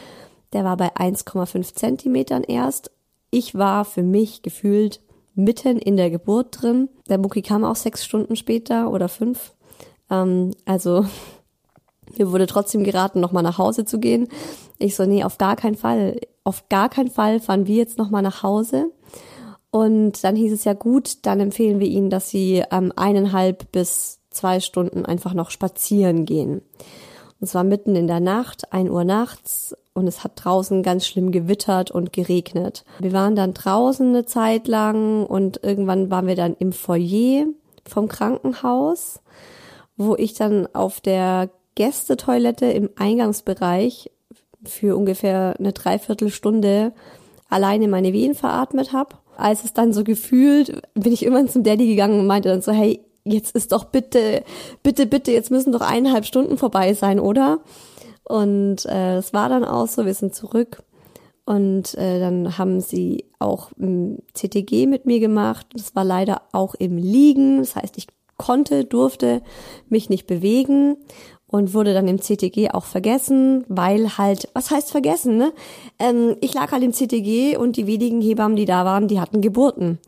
Der 0.53 0.65
war 0.65 0.77
bei 0.77 0.95
1,5 0.95 1.75
Zentimetern 1.75 2.43
erst. 2.43 2.91
Ich 3.31 3.55
war 3.55 3.85
für 3.85 4.03
mich 4.03 4.43
gefühlt 4.43 5.01
mitten 5.35 5.79
in 5.79 5.97
der 5.97 6.11
Geburt 6.11 6.63
drin. 6.63 6.89
Der 7.09 7.19
Mucki 7.19 7.43
kam 7.43 7.65
auch 7.65 7.77
sechs 7.77 8.05
Stunden 8.05 8.37
später 8.37 8.91
oder 8.91 9.09
fünf. 9.09 9.55
Ähm, 10.11 10.53
also 10.65 11.07
mir 12.19 12.33
wurde 12.33 12.47
trotzdem 12.47 12.85
geraten, 12.85 13.21
nochmal 13.21 13.43
nach 13.43 13.59
Hause 13.59 13.85
zu 13.85 13.99
gehen. 13.99 14.29
Ich 14.79 14.97
so, 14.97 15.05
nee, 15.05 15.25
auf 15.25 15.39
gar 15.39 15.57
keinen 15.57 15.77
Fall. 15.77 16.21
Auf 16.45 16.69
gar 16.69 16.89
keinen 16.89 17.11
Fall 17.11 17.41
fahren 17.41 17.67
wir 17.67 17.77
jetzt 17.77 17.99
nochmal 17.99 18.23
nach 18.23 18.43
Hause. 18.43 18.91
Und 19.71 20.25
dann 20.25 20.35
hieß 20.35 20.53
es 20.53 20.65
ja 20.65 20.73
gut, 20.73 21.27
dann 21.27 21.41
empfehlen 21.41 21.79
wir 21.79 21.87
Ihnen, 21.87 22.09
dass 22.09 22.31
Sie 22.31 22.65
ähm, 22.71 22.93
eineinhalb 22.97 23.71
bis 23.71 24.21
zwei 24.31 24.61
Stunden 24.61 25.05
einfach 25.05 25.35
noch 25.35 25.51
spazieren 25.51 26.25
gehen. 26.25 26.63
Und 27.41 27.47
zwar 27.47 27.65
mitten 27.65 27.95
in 27.95 28.07
der 28.07 28.21
Nacht, 28.21 28.73
ein 28.73 28.91
Uhr 28.91 29.05
nachts, 29.05 29.77
und 29.99 30.07
es 30.07 30.25
hat 30.25 30.33
draußen 30.37 30.83
ganz 30.83 31.07
schlimm 31.07 31.33
gewittert 31.33 31.91
und 31.91 32.13
geregnet. 32.13 32.85
Wir 32.99 33.13
waren 33.13 33.37
dann 33.37 33.55
draußen 33.55 34.09
eine 34.09 34.25
Zeit 34.25 34.69
lang 34.69 35.27
und 35.27 35.61
irgendwann 35.63 36.11
waren 36.11 36.27
wir 36.27 36.37
dann 36.37 36.57
im 36.59 36.73
Foyer 36.73 37.47
vom 37.87 38.09
Krankenhaus, 38.09 39.21
wo 39.97 40.17
ich 40.17 40.35
dann 40.35 40.67
auf 40.75 41.01
der 41.01 41.51
Gästetoilette 41.75 42.67
im 42.67 42.91
Eingangsbereich 42.97 44.11
für 44.65 44.97
ungefähr 44.97 45.55
eine 45.59 45.73
Dreiviertelstunde 45.73 46.93
alleine 47.49 47.89
meine 47.89 48.13
Wehen 48.13 48.35
veratmet 48.35 48.93
habe 48.93 49.17
als 49.39 49.65
es 49.65 49.73
dann 49.73 49.93
so 49.93 50.05
gefühlt, 50.05 50.83
bin 50.95 51.13
ich 51.13 51.23
irgendwann 51.23 51.49
zum 51.49 51.63
Daddy 51.63 51.87
gegangen 51.87 52.21
und 52.21 52.27
meinte 52.27 52.49
dann 52.49 52.61
so, 52.61 52.73
hey, 52.73 53.01
jetzt 53.25 53.55
ist 53.55 53.73
doch 53.73 53.85
bitte, 53.85 54.43
bitte, 54.83 55.07
bitte, 55.07 55.31
jetzt 55.31 55.51
müssen 55.51 55.73
doch 55.73 55.81
eineinhalb 55.81 56.27
Stunden 56.27 56.59
vorbei 56.59 56.93
sein, 56.93 57.21
oder? 57.21 57.61
Und 58.29 58.85
äh, 58.87 59.17
es 59.17 59.33
war 59.33 59.49
dann 59.49 59.65
auch 59.65 59.89
so, 59.89 60.05
wir 60.05 60.15
sind 60.15 60.35
zurück 60.35 60.83
und 61.49 61.95
äh, 61.95 62.21
dann 62.21 62.59
haben 62.59 62.83
sie 62.83 63.25
auch 63.39 63.71
ein 63.81 64.19
CTG 64.35 64.87
mit 64.87 65.07
mir 65.07 65.19
gemacht. 65.19 65.67
Das 65.73 65.97
war 65.97 66.05
leider 66.05 66.43
auch 66.53 66.75
im 66.75 66.99
Liegen, 66.99 67.59
das 67.59 67.75
heißt, 67.75 67.97
ich 67.97 68.07
konnte, 68.37 68.85
durfte 68.85 69.41
mich 69.89 70.11
nicht 70.11 70.27
bewegen 70.27 70.99
und 71.47 71.73
wurde 71.73 71.95
dann 71.95 72.07
im 72.07 72.21
CTG 72.21 72.71
auch 72.73 72.85
vergessen, 72.85 73.65
weil 73.69 74.19
halt, 74.19 74.51
was 74.53 74.71
heißt 74.71 74.91
vergessen, 74.91 75.39
ne? 75.39 75.55
Ähm, 75.99 76.37
ich 76.43 76.53
lag 76.53 76.71
halt 76.71 76.83
im 76.83 76.93
CTG 76.93 77.57
und 77.57 77.79
die 77.79 77.87
wenigen 77.87 78.21
Hebammen, 78.21 78.57
die 78.57 78.67
da 78.67 78.85
waren, 78.85 79.09
die 79.09 79.19
hatten 79.19 79.41
Geburten. 79.41 79.99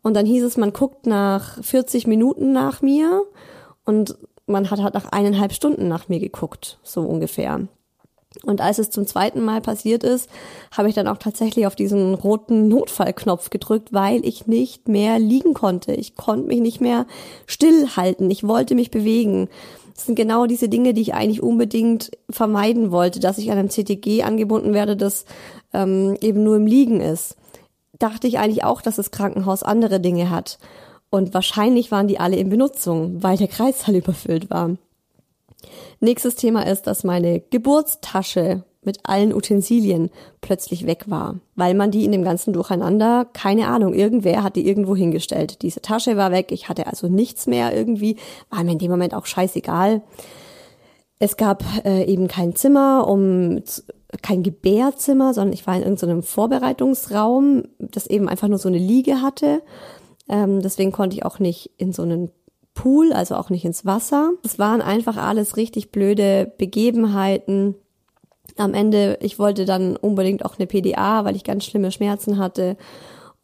Und 0.00 0.14
dann 0.14 0.24
hieß 0.24 0.42
es, 0.42 0.56
man 0.56 0.72
guckt 0.72 1.06
nach 1.06 1.62
40 1.62 2.06
Minuten 2.06 2.52
nach 2.52 2.80
mir 2.80 3.24
und 3.84 4.16
man 4.48 4.70
hat 4.70 4.82
halt 4.82 4.94
nach 4.94 5.12
eineinhalb 5.12 5.52
Stunden 5.52 5.88
nach 5.88 6.08
mir 6.08 6.20
geguckt, 6.20 6.78
so 6.82 7.02
ungefähr. 7.02 7.60
Und 8.44 8.60
als 8.60 8.78
es 8.78 8.90
zum 8.90 9.06
zweiten 9.06 9.42
Mal 9.42 9.60
passiert 9.60 10.04
ist, 10.04 10.28
habe 10.76 10.88
ich 10.88 10.94
dann 10.94 11.08
auch 11.08 11.16
tatsächlich 11.16 11.66
auf 11.66 11.74
diesen 11.74 12.14
roten 12.14 12.68
Notfallknopf 12.68 13.50
gedrückt, 13.50 13.92
weil 13.92 14.24
ich 14.24 14.46
nicht 14.46 14.86
mehr 14.86 15.18
liegen 15.18 15.54
konnte. 15.54 15.92
Ich 15.92 16.14
konnte 16.14 16.46
mich 16.46 16.60
nicht 16.60 16.80
mehr 16.80 17.06
stillhalten. 17.46 18.30
Ich 18.30 18.46
wollte 18.46 18.74
mich 18.74 18.90
bewegen. 18.90 19.48
Das 19.94 20.06
sind 20.06 20.14
genau 20.14 20.46
diese 20.46 20.68
Dinge, 20.68 20.94
die 20.94 21.00
ich 21.00 21.14
eigentlich 21.14 21.42
unbedingt 21.42 22.12
vermeiden 22.30 22.92
wollte, 22.92 23.18
dass 23.18 23.38
ich 23.38 23.50
an 23.50 23.58
einem 23.58 23.70
CTG 23.70 24.22
angebunden 24.22 24.72
werde, 24.74 24.96
das 24.96 25.24
ähm, 25.72 26.16
eben 26.20 26.44
nur 26.44 26.56
im 26.56 26.66
Liegen 26.66 27.00
ist. 27.00 27.36
Dachte 27.98 28.28
ich 28.28 28.38
eigentlich 28.38 28.62
auch, 28.62 28.80
dass 28.82 28.96
das 28.96 29.10
Krankenhaus 29.10 29.64
andere 29.64 29.98
Dinge 29.98 30.30
hat. 30.30 30.58
Und 31.10 31.34
wahrscheinlich 31.34 31.90
waren 31.90 32.08
die 32.08 32.20
alle 32.20 32.36
in 32.36 32.50
Benutzung, 32.50 33.22
weil 33.22 33.36
der 33.36 33.48
Kreissaal 33.48 33.94
überfüllt 33.96 34.50
war. 34.50 34.76
Nächstes 36.00 36.36
Thema 36.36 36.66
ist, 36.66 36.86
dass 36.86 37.04
meine 37.04 37.40
Geburtstasche 37.40 38.62
mit 38.84 39.00
allen 39.02 39.34
Utensilien 39.34 40.10
plötzlich 40.40 40.86
weg 40.86 41.04
war, 41.08 41.36
weil 41.56 41.74
man 41.74 41.90
die 41.90 42.04
in 42.04 42.12
dem 42.12 42.22
ganzen 42.22 42.52
Durcheinander, 42.52 43.26
keine 43.32 43.68
Ahnung, 43.68 43.92
irgendwer 43.92 44.42
hat 44.42 44.56
die 44.56 44.66
irgendwo 44.66 44.94
hingestellt. 44.94 45.62
Diese 45.62 45.82
Tasche 45.82 46.16
war 46.16 46.30
weg, 46.30 46.52
ich 46.52 46.68
hatte 46.68 46.86
also 46.86 47.08
nichts 47.08 47.46
mehr 47.46 47.76
irgendwie, 47.76 48.16
war 48.50 48.62
mir 48.64 48.72
in 48.72 48.78
dem 48.78 48.90
Moment 48.90 49.14
auch 49.14 49.26
scheißegal. 49.26 50.02
Es 51.18 51.36
gab 51.36 51.64
äh, 51.84 52.04
eben 52.04 52.28
kein 52.28 52.54
Zimmer, 52.54 53.06
um 53.08 53.60
kein 54.22 54.42
Gebärzimmer, 54.42 55.34
sondern 55.34 55.52
ich 55.52 55.66
war 55.66 55.76
in 55.76 55.82
irgendeinem 55.82 56.22
Vorbereitungsraum, 56.22 57.64
das 57.78 58.06
eben 58.06 58.28
einfach 58.28 58.48
nur 58.48 58.58
so 58.58 58.68
eine 58.68 58.78
Liege 58.78 59.20
hatte. 59.20 59.60
Ähm, 60.28 60.60
deswegen 60.60 60.92
konnte 60.92 61.16
ich 61.16 61.24
auch 61.24 61.38
nicht 61.38 61.70
in 61.76 61.92
so 61.92 62.02
einen 62.02 62.30
Pool, 62.74 63.12
also 63.12 63.34
auch 63.34 63.50
nicht 63.50 63.64
ins 63.64 63.84
Wasser. 63.84 64.32
Es 64.44 64.58
waren 64.58 64.82
einfach 64.82 65.16
alles 65.16 65.56
richtig 65.56 65.90
blöde 65.90 66.52
Begebenheiten 66.58 67.74
am 68.56 68.74
Ende, 68.74 69.18
ich 69.20 69.38
wollte 69.38 69.64
dann 69.64 69.96
unbedingt 69.96 70.44
auch 70.44 70.58
eine 70.58 70.66
PDA, 70.66 71.24
weil 71.24 71.36
ich 71.36 71.44
ganz 71.44 71.64
schlimme 71.64 71.92
Schmerzen 71.92 72.38
hatte. 72.38 72.76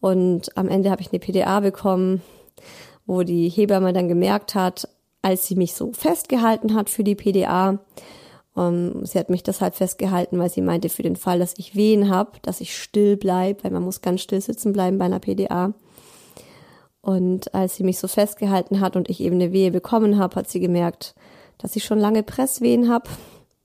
Und 0.00 0.56
am 0.56 0.68
Ende 0.68 0.90
habe 0.90 1.02
ich 1.02 1.12
eine 1.12 1.20
PDA 1.20 1.60
bekommen, 1.60 2.22
wo 3.06 3.22
die 3.22 3.48
Hebamme 3.48 3.92
dann 3.92 4.08
gemerkt 4.08 4.54
hat, 4.54 4.88
als 5.22 5.46
sie 5.46 5.56
mich 5.56 5.74
so 5.74 5.92
festgehalten 5.92 6.74
hat 6.74 6.90
für 6.90 7.04
die 7.04 7.14
PDA, 7.14 7.78
um, 8.56 8.62
ähm, 8.62 9.04
sie 9.06 9.18
hat 9.18 9.30
mich 9.30 9.42
deshalb 9.42 9.74
festgehalten, 9.74 10.38
weil 10.38 10.48
sie 10.48 10.60
meinte, 10.60 10.88
für 10.88 11.02
den 11.02 11.16
Fall, 11.16 11.40
dass 11.40 11.58
ich 11.58 11.74
Wehen 11.74 12.08
habe, 12.08 12.38
dass 12.42 12.60
ich 12.60 12.76
still 12.76 13.16
bleib, 13.16 13.64
weil 13.64 13.72
man 13.72 13.82
muss 13.82 14.00
ganz 14.00 14.20
still 14.20 14.40
sitzen 14.40 14.72
bleiben 14.72 14.96
bei 14.96 15.06
einer 15.06 15.18
PDA. 15.18 15.74
Und 17.04 17.54
als 17.54 17.76
sie 17.76 17.84
mich 17.84 17.98
so 17.98 18.08
festgehalten 18.08 18.80
hat 18.80 18.96
und 18.96 19.10
ich 19.10 19.20
eben 19.20 19.36
eine 19.36 19.52
Wehe 19.52 19.70
bekommen 19.70 20.18
habe, 20.18 20.36
hat 20.36 20.48
sie 20.48 20.60
gemerkt, 20.60 21.14
dass 21.58 21.76
ich 21.76 21.84
schon 21.84 21.98
lange 21.98 22.22
Presswehen 22.22 22.88
habe 22.88 23.08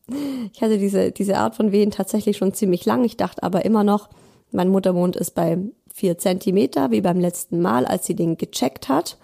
ich 0.53 0.61
hatte 0.61 0.77
diese, 0.77 1.11
diese 1.11 1.37
Art 1.37 1.55
von 1.55 1.71
Wehen 1.71 1.91
tatsächlich 1.91 2.37
schon 2.37 2.53
ziemlich 2.53 2.85
lang. 2.85 3.03
Ich 3.03 3.17
dachte 3.17 3.43
aber 3.43 3.65
immer 3.65 3.83
noch, 3.83 4.09
mein 4.51 4.69
Muttermund 4.69 5.15
ist 5.15 5.35
bei 5.35 5.57
vier 5.93 6.17
Zentimeter, 6.17 6.91
wie 6.91 7.01
beim 7.01 7.19
letzten 7.19 7.61
Mal, 7.61 7.85
als 7.85 8.05
sie 8.05 8.15
den 8.15 8.37
gecheckt 8.37 8.89
hat. 8.89 9.17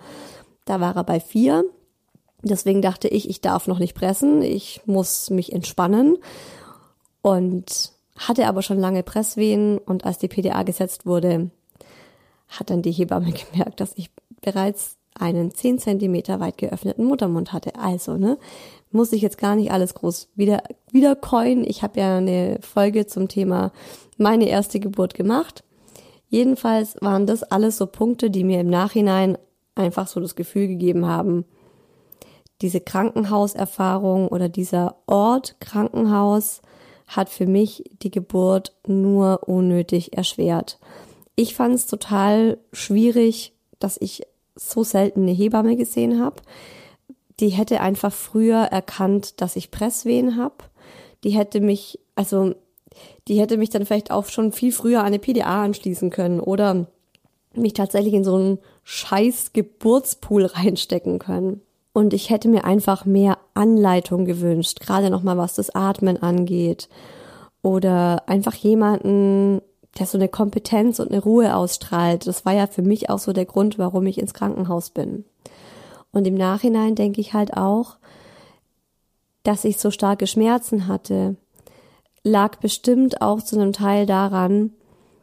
Da 0.66 0.80
war 0.80 0.96
er 0.96 1.04
bei 1.04 1.20
vier. 1.20 1.64
Deswegen 2.42 2.82
dachte 2.82 3.08
ich, 3.08 3.30
ich 3.30 3.42
darf 3.42 3.68
noch 3.68 3.80
nicht 3.80 3.96
pressen, 3.96 4.42
ich 4.42 4.82
muss 4.86 5.30
mich 5.30 5.52
entspannen. 5.52 6.18
Und 7.22 7.92
hatte 8.18 8.48
aber 8.48 8.62
schon 8.62 8.80
lange 8.80 9.04
Presswehen 9.04 9.78
und 9.78 10.06
als 10.06 10.20
die 10.20 10.28
PDA 10.28 10.64
gesetzt 10.64 11.06
wurde, 11.06 11.50
hat 12.48 12.70
dann 12.70 12.82
die 12.82 12.92
Hebamme 12.92 13.32
gemerkt, 13.52 13.80
dass 13.80 13.94
ich 13.96 14.12
bereits 14.42 14.98
einen 15.18 15.52
10 15.52 15.80
Zentimeter 15.80 16.40
weit 16.40 16.58
geöffneten 16.58 17.06
Muttermund 17.06 17.54
hatte. 17.54 17.76
Also, 17.76 18.18
ne, 18.18 18.38
muss 18.92 19.14
ich 19.14 19.22
jetzt 19.22 19.38
gar 19.38 19.56
nicht 19.56 19.72
alles 19.72 19.94
groß 19.94 20.30
wieder, 20.36 20.64
wieder 20.92 21.16
coin. 21.16 21.64
Ich 21.66 21.84
habe 21.84 22.00
ja 22.00 22.18
eine 22.18 22.60
Folge 22.62 23.08
zum 23.08 23.28
Thema 23.28 23.72
meine 24.18 24.48
erste 24.48 24.80
Geburt 24.80 25.14
gemacht. 25.14 25.64
Jedenfalls 26.28 26.96
waren 27.02 27.28
das 27.28 27.44
alles 27.44 27.78
so 27.78 27.88
Punkte, 27.88 28.30
die 28.30 28.44
mir 28.44 28.60
im 28.60 28.70
Nachhinein 28.70 29.38
einfach 29.76 30.08
so 30.08 30.20
das 30.20 30.36
Gefühl 30.36 30.68
gegeben 30.68 31.06
haben, 31.06 31.46
diese 32.62 32.80
Krankenhauserfahrung 32.80 34.30
oder 34.30 34.50
dieser 34.50 34.96
Ort 35.08 35.58
Krankenhaus 35.60 36.62
hat 37.08 37.30
für 37.30 37.46
mich 37.46 37.84
die 38.02 38.12
Geburt 38.12 38.74
nur 38.88 39.48
unnötig 39.48 40.18
erschwert. 40.18 40.80
Ich 41.36 41.56
fand 41.56 41.76
es 41.76 41.88
total 41.88 42.58
schwierig, 42.72 43.54
dass 43.80 43.98
ich 44.00 44.24
so 44.56 44.84
selten 44.84 45.24
eine 45.24 45.32
Hebamme 45.32 45.76
gesehen 45.76 46.22
habe. 46.22 46.38
Die 47.40 47.50
hätte 47.50 47.82
einfach 47.82 48.14
früher 48.14 48.60
erkannt, 48.60 49.42
dass 49.42 49.58
ich 49.58 49.72
Presswehen 49.72 50.38
habe. 50.38 50.56
Die 51.24 51.32
hätte 51.32 51.60
mich, 51.60 52.00
also 52.16 52.56
die 53.28 53.40
hätte 53.40 53.58
mich 53.58 53.70
dann 53.70 53.86
vielleicht 53.86 54.12
auch 54.12 54.26
schon 54.28 54.54
viel 54.54 54.72
früher 54.72 55.02
an 55.02 55.08
eine 55.08 55.20
PDA 55.20 55.64
anschließen 55.64 56.10
können 56.10 56.40
oder 56.40 56.88
mich 57.54 57.74
tatsächlich 57.74 58.14
in 58.14 58.24
so 58.24 58.36
einen 58.36 58.60
scheiß 58.84 59.52
Geburtspool 59.54 60.46
reinstecken 60.46 61.20
können. 61.20 61.62
Und 61.92 62.14
ich 62.14 62.30
hätte 62.30 62.50
mir 62.50 62.66
einfach 62.66 63.06
mehr 63.06 63.38
Anleitung 63.54 64.26
gewünscht, 64.26 64.82
gerade 64.82 65.10
nochmal 65.10 65.38
was 65.38 65.56
das 65.56 65.74
Atmen 65.74 66.22
angeht. 66.22 66.90
Oder 67.62 68.28
einfach 68.28 68.54
jemanden, 68.54 69.62
der 69.98 70.06
so 70.06 70.18
eine 70.18 70.28
Kompetenz 70.28 71.00
und 71.00 71.12
eine 71.12 71.22
Ruhe 71.22 71.56
ausstrahlt. 71.56 72.28
Das 72.28 72.46
war 72.46 72.54
ja 72.54 72.68
für 72.68 72.82
mich 72.82 73.10
auch 73.10 73.20
so 73.20 73.34
der 73.34 73.46
Grund, 73.46 73.78
warum 73.78 74.06
ich 74.08 74.20
ins 74.20 74.34
Krankenhaus 74.34 74.90
bin. 74.90 75.26
Und 76.12 76.28
im 76.28 76.36
Nachhinein 76.36 76.96
denke 76.96 77.22
ich 77.22 77.34
halt 77.34 77.56
auch, 77.56 77.98
dass 79.44 79.64
ich 79.64 79.78
so 79.78 79.92
starke 79.92 80.28
Schmerzen 80.28 80.88
hatte, 80.88 81.36
lag 82.24 82.58
bestimmt 82.58 83.22
auch 83.22 83.42
zu 83.42 83.58
einem 83.58 83.74
Teil 83.74 84.06
daran, 84.06 84.72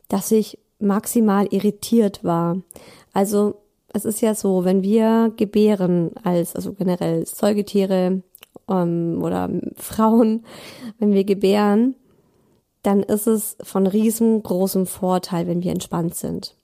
dass 0.08 0.30
ich 0.30 0.58
maximal 0.78 1.46
irritiert 1.50 2.22
war. 2.22 2.58
Also 3.12 3.56
es 3.92 4.04
ist 4.04 4.20
ja 4.20 4.34
so, 4.34 4.64
wenn 4.64 4.82
wir 4.82 5.32
gebären 5.36 6.12
als, 6.22 6.54
also 6.56 6.72
generell 6.72 7.26
Säugetiere 7.26 8.22
ähm, 8.68 9.20
oder 9.22 9.50
Frauen, 9.76 10.44
wenn 10.98 11.12
wir 11.12 11.24
gebären, 11.24 11.94
dann 12.82 13.02
ist 13.02 13.26
es 13.26 13.56
von 13.62 13.86
riesengroßem 13.86 14.86
Vorteil, 14.86 15.46
wenn 15.46 15.62
wir 15.62 15.72
entspannt 15.72 16.14
sind. 16.14 16.56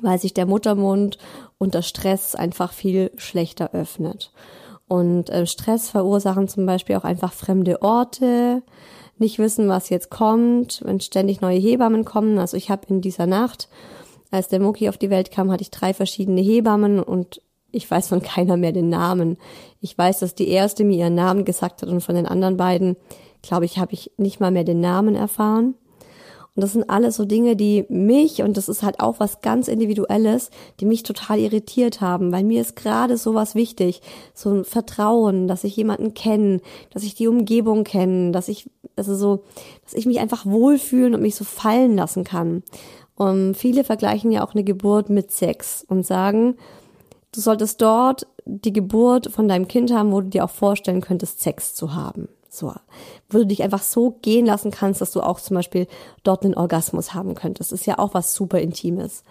Weil 0.00 0.18
sich 0.18 0.34
der 0.34 0.46
Muttermund 0.46 1.18
unter 1.58 1.82
Stress 1.82 2.34
einfach 2.34 2.72
viel 2.72 3.10
schlechter 3.16 3.72
öffnet. 3.72 4.32
Und 4.86 5.30
äh, 5.30 5.46
Stress 5.46 5.88
verursachen 5.88 6.48
zum 6.48 6.66
Beispiel 6.66 6.96
auch 6.96 7.04
einfach 7.04 7.32
fremde 7.32 7.82
Orte, 7.82 8.62
nicht 9.18 9.38
wissen, 9.38 9.68
was 9.68 9.90
jetzt 9.90 10.10
kommt, 10.10 10.82
wenn 10.84 11.00
ständig 11.00 11.40
neue 11.40 11.58
Hebammen 11.58 12.04
kommen. 12.04 12.38
Also 12.38 12.56
ich 12.56 12.70
habe 12.70 12.86
in 12.88 13.00
dieser 13.00 13.26
Nacht, 13.26 13.68
als 14.30 14.48
der 14.48 14.60
Mucki 14.60 14.88
auf 14.88 14.98
die 14.98 15.10
Welt 15.10 15.30
kam, 15.30 15.50
hatte 15.50 15.62
ich 15.62 15.70
drei 15.70 15.94
verschiedene 15.94 16.40
Hebammen 16.40 17.00
und 17.00 17.40
ich 17.70 17.90
weiß 17.90 18.08
von 18.08 18.22
keiner 18.22 18.56
mehr 18.56 18.72
den 18.72 18.88
Namen. 18.88 19.36
Ich 19.80 19.96
weiß, 19.96 20.20
dass 20.20 20.34
die 20.34 20.48
erste 20.48 20.84
mir 20.84 20.98
ihren 20.98 21.14
Namen 21.14 21.44
gesagt 21.44 21.82
hat 21.82 21.88
und 21.88 22.00
von 22.00 22.14
den 22.14 22.26
anderen 22.26 22.56
beiden, 22.56 22.96
glaube 23.46 23.64
ich, 23.64 23.78
habe 23.78 23.92
ich 23.92 24.12
nicht 24.16 24.40
mal 24.40 24.50
mehr 24.50 24.64
den 24.64 24.80
Namen 24.80 25.14
erfahren. 25.14 25.74
Und 26.56 26.60
das 26.62 26.72
sind 26.72 26.88
alles 26.88 27.16
so 27.16 27.24
Dinge, 27.24 27.56
die 27.56 27.84
mich, 27.88 28.42
und 28.42 28.56
das 28.56 28.68
ist 28.68 28.84
halt 28.84 29.00
auch 29.00 29.18
was 29.18 29.40
ganz 29.40 29.66
Individuelles, 29.66 30.50
die 30.78 30.84
mich 30.84 31.02
total 31.02 31.40
irritiert 31.40 32.00
haben, 32.00 32.30
weil 32.30 32.44
mir 32.44 32.60
ist 32.60 32.76
gerade 32.76 33.16
sowas 33.16 33.56
wichtig, 33.56 34.02
so 34.34 34.50
ein 34.50 34.64
Vertrauen, 34.64 35.48
dass 35.48 35.64
ich 35.64 35.74
jemanden 35.74 36.14
kenne, 36.14 36.60
dass 36.90 37.02
ich 37.02 37.16
die 37.16 37.26
Umgebung 37.26 37.82
kenne, 37.82 38.30
dass 38.30 38.46
ich, 38.46 38.70
also 38.94 39.16
so, 39.16 39.42
dass 39.82 39.94
ich 39.94 40.06
mich 40.06 40.20
einfach 40.20 40.46
wohlfühlen 40.46 41.14
und 41.14 41.22
mich 41.22 41.34
so 41.34 41.44
fallen 41.44 41.96
lassen 41.96 42.22
kann. 42.22 42.62
Und 43.16 43.56
viele 43.56 43.82
vergleichen 43.82 44.30
ja 44.30 44.46
auch 44.46 44.54
eine 44.54 44.64
Geburt 44.64 45.10
mit 45.10 45.32
Sex 45.32 45.84
und 45.88 46.06
sagen, 46.06 46.56
du 47.32 47.40
solltest 47.40 47.82
dort 47.82 48.28
die 48.44 48.72
Geburt 48.72 49.28
von 49.30 49.48
deinem 49.48 49.66
Kind 49.66 49.92
haben, 49.92 50.12
wo 50.12 50.20
du 50.20 50.28
dir 50.28 50.44
auch 50.44 50.50
vorstellen 50.50 51.00
könntest, 51.00 51.40
Sex 51.40 51.74
zu 51.74 51.94
haben. 51.94 52.28
So, 52.54 52.72
wo 53.28 53.38
du 53.38 53.46
dich 53.46 53.62
einfach 53.62 53.82
so 53.82 54.12
gehen 54.22 54.46
lassen 54.46 54.70
kannst, 54.70 55.00
dass 55.00 55.10
du 55.10 55.20
auch 55.20 55.40
zum 55.40 55.56
Beispiel 55.56 55.86
dort 56.22 56.44
einen 56.44 56.54
Orgasmus 56.54 57.14
haben 57.14 57.34
könntest. 57.34 57.72
Das 57.72 57.80
ist 57.80 57.86
ja 57.86 57.98
auch 57.98 58.14
was 58.14 58.34
super 58.34 58.60
Intimes. 58.60 59.24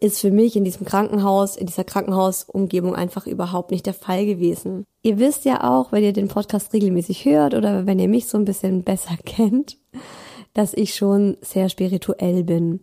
Ist 0.00 0.20
für 0.20 0.30
mich 0.30 0.56
in 0.56 0.64
diesem 0.64 0.86
Krankenhaus, 0.86 1.56
in 1.56 1.66
dieser 1.66 1.84
Krankenhausumgebung 1.84 2.94
einfach 2.94 3.26
überhaupt 3.26 3.70
nicht 3.70 3.86
der 3.86 3.94
Fall 3.94 4.24
gewesen. 4.26 4.86
Ihr 5.02 5.18
wisst 5.18 5.44
ja 5.44 5.62
auch, 5.70 5.92
wenn 5.92 6.02
ihr 6.02 6.14
den 6.14 6.28
Podcast 6.28 6.72
regelmäßig 6.72 7.24
hört 7.24 7.54
oder 7.54 7.86
wenn 7.86 7.98
ihr 7.98 8.08
mich 8.08 8.26
so 8.26 8.38
ein 8.38 8.46
bisschen 8.46 8.84
besser 8.84 9.16
kennt, 9.24 9.76
dass 10.54 10.74
ich 10.74 10.94
schon 10.94 11.36
sehr 11.40 11.68
spirituell 11.68 12.42
bin. 12.42 12.80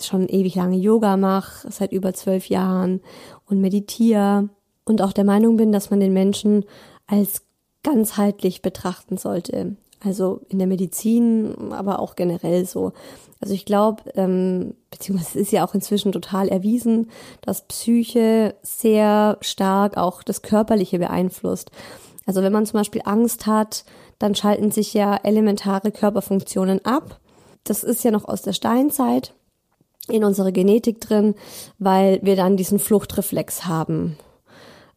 Schon 0.00 0.28
ewig 0.28 0.54
lange 0.54 0.76
Yoga 0.76 1.16
mache, 1.16 1.70
seit 1.70 1.90
über 1.90 2.14
zwölf 2.14 2.46
Jahren 2.46 3.00
und 3.46 3.60
meditiere 3.60 4.48
und 4.84 5.02
auch 5.02 5.12
der 5.12 5.24
Meinung 5.24 5.56
bin, 5.56 5.72
dass 5.72 5.90
man 5.90 5.98
den 5.98 6.12
Menschen 6.12 6.64
als 7.06 7.42
ganzheitlich 7.82 8.62
betrachten 8.62 9.16
sollte. 9.16 9.76
Also 10.04 10.40
in 10.48 10.58
der 10.58 10.66
Medizin, 10.66 11.72
aber 11.72 12.00
auch 12.00 12.16
generell 12.16 12.66
so. 12.66 12.92
Also 13.40 13.54
ich 13.54 13.64
glaube, 13.64 14.02
ähm, 14.14 14.74
beziehungsweise 14.90 15.40
es 15.40 15.46
ist 15.46 15.52
ja 15.52 15.66
auch 15.66 15.74
inzwischen 15.74 16.12
total 16.12 16.48
erwiesen, 16.48 17.10
dass 17.40 17.66
Psyche 17.66 18.54
sehr 18.62 19.38
stark 19.40 19.96
auch 19.96 20.22
das 20.22 20.42
Körperliche 20.42 20.98
beeinflusst. 20.98 21.70
Also 22.26 22.42
wenn 22.42 22.52
man 22.52 22.66
zum 22.66 22.78
Beispiel 22.78 23.02
Angst 23.04 23.46
hat, 23.46 23.84
dann 24.18 24.34
schalten 24.34 24.70
sich 24.70 24.94
ja 24.94 25.16
elementare 25.16 25.90
Körperfunktionen 25.90 26.84
ab. 26.84 27.18
Das 27.64 27.82
ist 27.82 28.04
ja 28.04 28.10
noch 28.10 28.26
aus 28.26 28.42
der 28.42 28.52
Steinzeit 28.52 29.34
in 30.08 30.24
unserer 30.24 30.52
Genetik 30.52 31.00
drin, 31.00 31.34
weil 31.78 32.20
wir 32.22 32.36
dann 32.36 32.56
diesen 32.56 32.78
Fluchtreflex 32.80 33.66
haben 33.66 34.16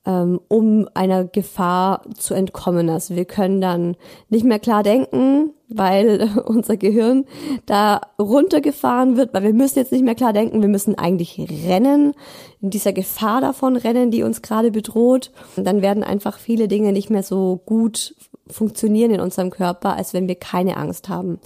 ähm, 0.06 0.40
um 0.48 0.88
einer 0.94 1.26
Gefahr 1.26 2.02
zu 2.18 2.34
entkommen. 2.34 2.90
Also 2.90 3.16
wir 3.16 3.26
können 3.26 3.62
dann 3.62 3.96
nicht 4.30 4.46
mehr 4.46 4.60
klar 4.60 4.84
denken, 4.84 5.52
weil 5.68 6.30
unser 6.46 6.78
Gehirn 6.78 7.26
da 7.66 8.02
runtergefahren 8.20 9.18
wird, 9.18 9.34
weil 9.34 9.44
wir 9.44 9.54
müssen 9.54 9.80
jetzt 9.80 9.92
nicht 9.92 10.04
mehr 10.04 10.16
klar 10.16 10.34
denken, 10.34 10.62
wir 10.62 10.70
müssen 10.70 10.98
eigentlich 10.98 11.40
rennen, 11.68 12.14
in 12.62 12.70
dieser 12.70 12.94
Gefahr 12.94 13.42
davon 13.42 13.76
rennen, 13.76 14.12
die 14.12 14.24
uns 14.24 14.42
gerade 14.42 14.72
bedroht. 14.72 15.32
Und 15.56 15.66
dann 15.66 15.82
werden 15.82 16.04
einfach 16.04 16.38
viele 16.38 16.68
Dinge 16.68 16.92
nicht 16.92 17.10
mehr 17.10 17.24
so 17.24 17.62
gut 17.66 18.16
funktionieren 18.48 19.12
in 19.12 19.22
unserem 19.22 19.50
Körper, 19.50 19.96
als 19.96 20.14
wenn 20.14 20.28
wir 20.28 20.36
keine 20.36 20.78
Angst 20.78 21.10
haben. 21.10 21.40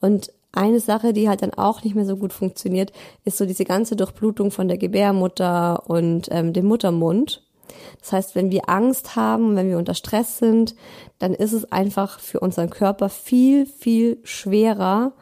Und 0.00 0.30
eine 0.52 0.80
Sache, 0.80 1.12
die 1.12 1.28
halt 1.28 1.42
dann 1.42 1.52
auch 1.52 1.84
nicht 1.84 1.94
mehr 1.94 2.06
so 2.06 2.16
gut 2.16 2.32
funktioniert, 2.32 2.92
ist 3.24 3.36
so 3.36 3.44
diese 3.44 3.64
ganze 3.64 3.94
Durchblutung 3.94 4.50
von 4.50 4.68
der 4.68 4.78
Gebärmutter 4.78 5.88
und 5.88 6.28
ähm, 6.30 6.52
dem 6.52 6.66
Muttermund. 6.66 7.42
Das 8.00 8.12
heißt, 8.12 8.34
wenn 8.34 8.50
wir 8.50 8.68
Angst 8.68 9.16
haben, 9.16 9.56
wenn 9.56 9.68
wir 9.68 9.78
unter 9.78 9.94
Stress 9.94 10.38
sind, 10.38 10.74
dann 11.18 11.34
ist 11.34 11.52
es 11.52 11.70
einfach 11.72 12.20
für 12.20 12.40
unseren 12.40 12.70
Körper 12.70 13.08
viel, 13.08 13.66
viel 13.66 14.18
schwerer, 14.24 15.12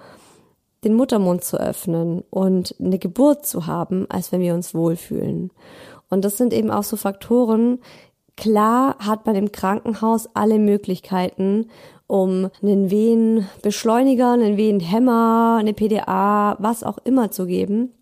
den 0.85 0.95
Muttermund 0.95 1.45
zu 1.45 1.59
öffnen 1.59 2.23
und 2.31 2.75
eine 2.79 2.99
Geburt 2.99 3.47
zu 3.47 3.67
haben, 3.67 4.07
als 4.11 4.33
wenn 4.33 4.41
wir 4.41 4.55
uns 4.55 4.75
wohlfühlen. 4.75 5.51
Und 6.11 6.25
das 6.25 6.37
sind 6.37 6.53
eben 6.53 6.71
auch 6.71 6.83
so 6.83 6.97
Faktoren. 6.97 7.81
Klar 8.37 8.97
hat 8.99 9.27
man 9.27 9.35
im 9.35 9.53
Krankenhaus 9.53 10.29
alle 10.35 10.59
Möglichkeiten, 10.59 11.71
um 12.07 12.51
einen 12.63 12.91
Wehenbeschleuniger, 12.91 14.33
einen 14.33 14.57
Wehenhemmer, 14.57 15.57
eine 15.59 15.73
PDA, 15.73 16.57
was 16.59 16.85
auch 16.85 16.99
immer 17.05 17.31
zu 17.31 17.47
geben. 17.47 17.93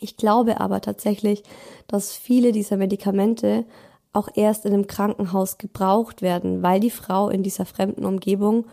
Ich 0.00 0.16
glaube 0.16 0.60
aber 0.60 0.80
tatsächlich, 0.80 1.42
dass 1.86 2.14
viele 2.14 2.52
dieser 2.52 2.78
Medikamente 2.78 3.66
auch 4.12 4.28
erst 4.34 4.64
in 4.64 4.72
einem 4.72 4.86
Krankenhaus 4.86 5.58
gebraucht 5.58 6.22
werden, 6.22 6.62
weil 6.62 6.80
die 6.80 6.90
Frau 6.90 7.28
in 7.28 7.42
dieser 7.42 7.66
fremden 7.66 8.04
Umgebung 8.04 8.66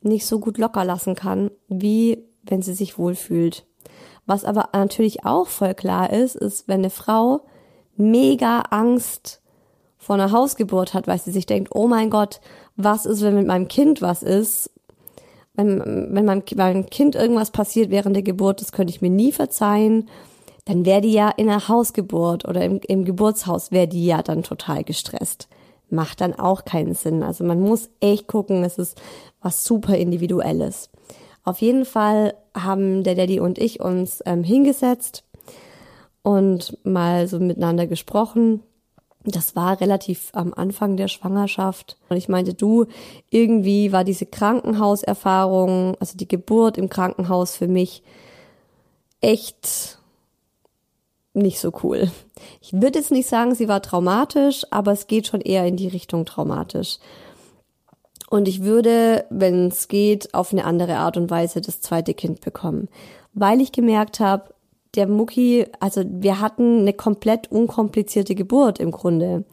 nicht 0.00 0.24
so 0.24 0.38
gut 0.38 0.56
locker 0.56 0.84
lassen 0.84 1.14
kann, 1.14 1.50
wie 1.68 2.24
wenn 2.42 2.62
sie 2.62 2.74
sich 2.74 2.96
wohlfühlt. 2.96 3.66
Was 4.24 4.44
aber 4.44 4.70
natürlich 4.72 5.24
auch 5.26 5.48
voll 5.48 5.74
klar 5.74 6.12
ist, 6.12 6.36
ist, 6.36 6.68
wenn 6.68 6.80
eine 6.80 6.90
Frau 6.90 7.42
mega 7.96 8.60
Angst 8.70 9.42
vor 9.98 10.14
einer 10.14 10.30
Hausgeburt 10.30 10.94
hat, 10.94 11.08
weil 11.08 11.18
sie 11.18 11.32
sich 11.32 11.46
denkt, 11.46 11.72
oh 11.74 11.88
mein 11.88 12.08
Gott, 12.08 12.40
was 12.76 13.04
ist, 13.04 13.22
wenn 13.22 13.34
mit 13.34 13.46
meinem 13.46 13.68
Kind 13.68 14.00
was 14.00 14.22
ist? 14.22 14.70
Wenn, 15.54 15.80
wenn 16.14 16.24
meinem, 16.24 16.42
meinem 16.54 16.86
Kind 16.86 17.14
irgendwas 17.14 17.50
passiert 17.50 17.90
während 17.90 18.14
der 18.14 18.22
Geburt, 18.22 18.60
das 18.60 18.72
könnte 18.72 18.92
ich 18.92 19.02
mir 19.02 19.10
nie 19.10 19.32
verzeihen 19.32 20.08
dann 20.66 20.84
wäre 20.84 21.00
die 21.00 21.12
ja 21.12 21.30
in 21.30 21.46
der 21.46 21.68
Hausgeburt 21.68 22.46
oder 22.46 22.62
im, 22.62 22.80
im 22.86 23.04
Geburtshaus 23.04 23.70
wäre 23.70 23.88
die 23.88 24.04
ja 24.04 24.22
dann 24.22 24.42
total 24.42 24.84
gestresst. 24.84 25.48
Macht 25.88 26.20
dann 26.20 26.34
auch 26.34 26.64
keinen 26.64 26.94
Sinn. 26.94 27.22
Also 27.22 27.44
man 27.44 27.60
muss 27.60 27.88
echt 28.00 28.26
gucken, 28.26 28.64
es 28.64 28.76
ist 28.76 29.00
was 29.40 29.64
super 29.64 29.96
individuelles. 29.96 30.90
Auf 31.44 31.60
jeden 31.60 31.84
Fall 31.84 32.34
haben 32.52 33.04
der 33.04 33.14
Daddy 33.14 33.38
und 33.38 33.58
ich 33.58 33.80
uns 33.80 34.20
ähm, 34.26 34.42
hingesetzt 34.42 35.22
und 36.22 36.76
mal 36.84 37.28
so 37.28 37.38
miteinander 37.38 37.86
gesprochen. 37.86 38.60
Das 39.22 39.54
war 39.54 39.80
relativ 39.80 40.30
am 40.32 40.52
Anfang 40.52 40.96
der 40.96 41.06
Schwangerschaft. 41.06 41.96
Und 42.08 42.16
ich 42.16 42.28
meinte, 42.28 42.54
du, 42.54 42.86
irgendwie 43.30 43.92
war 43.92 44.02
diese 44.02 44.26
Krankenhauserfahrung, 44.26 45.96
also 46.00 46.16
die 46.16 46.26
Geburt 46.26 46.76
im 46.76 46.88
Krankenhaus 46.88 47.54
für 47.54 47.68
mich 47.68 48.02
echt 49.20 49.95
nicht 51.36 51.60
so 51.60 51.72
cool. 51.82 52.10
Ich 52.60 52.72
würde 52.72 52.98
jetzt 52.98 53.12
nicht 53.12 53.28
sagen, 53.28 53.54
sie 53.54 53.68
war 53.68 53.82
traumatisch, 53.82 54.64
aber 54.70 54.92
es 54.92 55.06
geht 55.06 55.26
schon 55.26 55.40
eher 55.40 55.66
in 55.66 55.76
die 55.76 55.88
Richtung 55.88 56.24
traumatisch. 56.24 56.98
Und 58.28 58.48
ich 58.48 58.62
würde, 58.62 59.24
wenn 59.30 59.68
es 59.68 59.88
geht, 59.88 60.34
auf 60.34 60.52
eine 60.52 60.64
andere 60.64 60.96
Art 60.96 61.16
und 61.16 61.30
Weise 61.30 61.60
das 61.60 61.80
zweite 61.80 62.14
Kind 62.14 62.40
bekommen. 62.40 62.88
Weil 63.34 63.60
ich 63.60 63.70
gemerkt 63.70 64.18
habe, 64.18 64.54
der 64.96 65.06
Mucki, 65.06 65.66
also 65.78 66.02
wir 66.06 66.40
hatten 66.40 66.80
eine 66.80 66.92
komplett 66.92 67.52
unkomplizierte 67.52 68.34
Geburt 68.34 68.80
im 68.80 68.90
Grunde. 68.90 69.44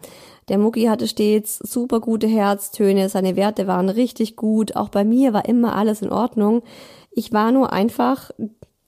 Der 0.50 0.58
Mucki 0.58 0.86
hatte 0.86 1.08
stets 1.08 1.58
super 1.60 2.00
gute 2.00 2.28
Herztöne, 2.28 3.10
seine 3.10 3.36
Werte 3.36 3.68
waren 3.68 3.90
richtig 3.90 4.36
gut, 4.36 4.76
auch 4.76 4.90
bei 4.90 5.04
mir 5.04 5.34
war 5.34 5.46
immer 5.46 5.76
alles 5.76 6.02
in 6.02 6.12
Ordnung. 6.12 6.64
Ich 7.12 7.32
war 7.32 7.52
nur 7.52 7.72
einfach 7.72 8.32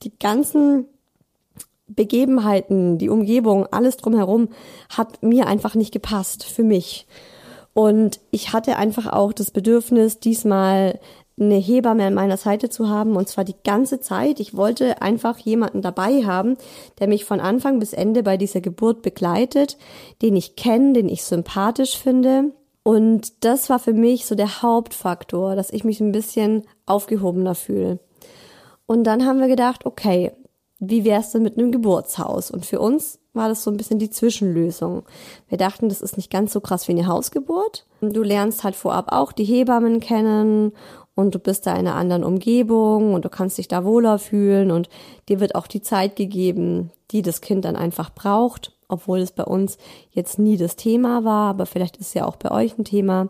die 0.04 0.18
ganzen 0.18 0.86
Begebenheiten, 1.88 2.98
die 2.98 3.10
Umgebung, 3.10 3.68
alles 3.72 3.98
drumherum 3.98 4.50
hat 4.90 5.22
mir 5.22 5.48
einfach 5.48 5.76
nicht 5.76 5.92
gepasst 5.92 6.44
für 6.44 6.64
mich. 6.64 7.08
Und 7.74 8.20
ich 8.32 8.54
hatte 8.54 8.78
einfach 8.78 9.12
auch 9.12 9.34
das 9.34 9.52
Bedürfnis, 9.52 10.20
diesmal 10.20 11.00
eine 11.38 11.56
Hebamme 11.56 12.06
an 12.06 12.14
meiner 12.14 12.38
Seite 12.38 12.70
zu 12.70 12.90
haben 12.90 13.18
und 13.18 13.28
zwar 13.28 13.44
die 13.44 13.56
ganze 13.64 14.00
Zeit. 14.00 14.40
Ich 14.40 14.56
wollte 14.56 15.02
einfach 15.02 15.38
jemanden 15.40 15.82
dabei 15.82 16.24
haben, 16.24 16.56
der 17.00 17.08
mich 17.08 17.26
von 17.26 17.42
Anfang 17.42 17.80
bis 17.80 17.92
Ende 17.92 18.24
bei 18.24 18.38
dieser 18.38 18.62
Geburt 18.62 19.02
begleitet, 19.02 19.78
den 20.22 20.36
ich 20.36 20.56
kenne, 20.56 20.94
den 20.94 21.10
ich 21.10 21.24
sympathisch 21.24 21.98
finde. 21.98 22.54
Und 22.84 23.44
das 23.44 23.70
war 23.70 23.80
für 23.80 23.94
mich 23.94 24.26
so 24.26 24.36
der 24.36 24.62
Hauptfaktor, 24.62 25.56
dass 25.56 25.72
ich 25.72 25.84
mich 25.84 26.00
ein 26.00 26.14
bisschen 26.14 26.64
aufgehobener 26.86 27.56
fühle. 27.56 28.00
Und 28.86 29.04
dann 29.04 29.26
haben 29.26 29.40
wir 29.40 29.48
gedacht, 29.48 29.86
okay, 29.86 30.32
wie 30.90 31.06
wär's 31.06 31.32
denn 31.32 31.44
mit 31.44 31.58
einem 31.58 31.72
Geburtshaus? 31.72 32.52
Und 32.52 32.66
für 32.66 32.80
uns 32.80 33.20
war 33.34 33.50
das 33.50 33.64
so 33.64 33.72
ein 33.72 33.78
bisschen 33.78 34.00
die 34.00 34.10
Zwischenlösung. 34.10 35.04
Wir 35.50 35.58
dachten, 35.58 35.90
das 35.90 36.02
ist 36.02 36.18
nicht 36.18 36.32
ganz 36.32 36.54
so 36.54 36.62
krass 36.62 36.88
wie 36.88 36.94
eine 36.94 37.08
Hausgeburt. 37.08 37.86
Du 38.02 38.24
lernst 38.24 38.64
halt 38.64 38.76
vorab 38.76 39.12
auch 39.12 39.32
die 39.32 39.44
Hebammen 39.44 40.00
kennen 40.00 40.72
und 41.16 41.36
du 41.36 41.40
bist 41.40 41.66
da 41.66 41.72
in 41.74 41.88
einer 41.88 41.96
anderen 41.96 42.24
Umgebung 42.24 43.14
und 43.14 43.26
du 43.26 43.30
kannst 43.30 43.58
dich 43.58 43.68
da 43.68 43.84
wohler 43.86 44.20
fühlen 44.20 44.72
und 44.72 44.90
dir 45.30 45.40
wird 45.40 45.56
auch 45.56 45.68
die 45.68 45.82
Zeit 45.82 46.16
gegeben, 46.16 46.92
die 47.12 47.22
das 47.22 47.42
Kind 47.42 47.66
dann 47.66 47.76
einfach 47.76 48.10
braucht, 48.10 48.74
obwohl 48.88 49.20
es 49.20 49.32
bei 49.32 49.44
uns 49.44 49.78
jetzt 50.12 50.40
nie 50.40 50.58
das 50.58 50.76
Thema 50.76 51.24
war, 51.24 51.50
aber 51.50 51.66
vielleicht 51.66 51.98
ist 51.98 52.08
es 52.08 52.14
ja 52.14 52.26
auch 52.26 52.36
bei 52.36 52.52
euch 52.52 52.78
ein 52.78 52.86
Thema, 52.86 53.30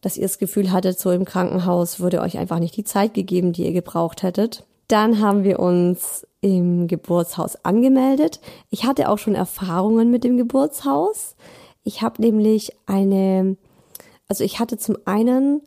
dass 0.00 0.16
ihr 0.18 0.24
das 0.24 0.38
Gefühl 0.38 0.70
hattet, 0.70 0.98
so 0.98 1.10
im 1.10 1.24
Krankenhaus 1.24 2.00
wurde 2.00 2.20
euch 2.20 2.36
einfach 2.36 2.58
nicht 2.58 2.76
die 2.76 2.84
Zeit 2.84 3.14
gegeben, 3.14 3.52
die 3.52 3.64
ihr 3.64 3.72
gebraucht 3.72 4.22
hättet. 4.22 4.64
Dann 4.88 5.20
haben 5.20 5.44
wir 5.44 5.60
uns 5.60 6.26
im 6.40 6.88
Geburtshaus 6.88 7.56
angemeldet. 7.64 8.40
Ich 8.70 8.84
hatte 8.84 9.08
auch 9.08 9.18
schon 9.18 9.34
Erfahrungen 9.34 10.10
mit 10.10 10.24
dem 10.24 10.36
Geburtshaus. 10.36 11.36
Ich 11.84 12.02
habe 12.02 12.20
nämlich 12.20 12.72
eine, 12.86 13.56
also 14.28 14.44
ich 14.44 14.60
hatte 14.60 14.76
zum 14.76 14.96
einen 15.04 15.62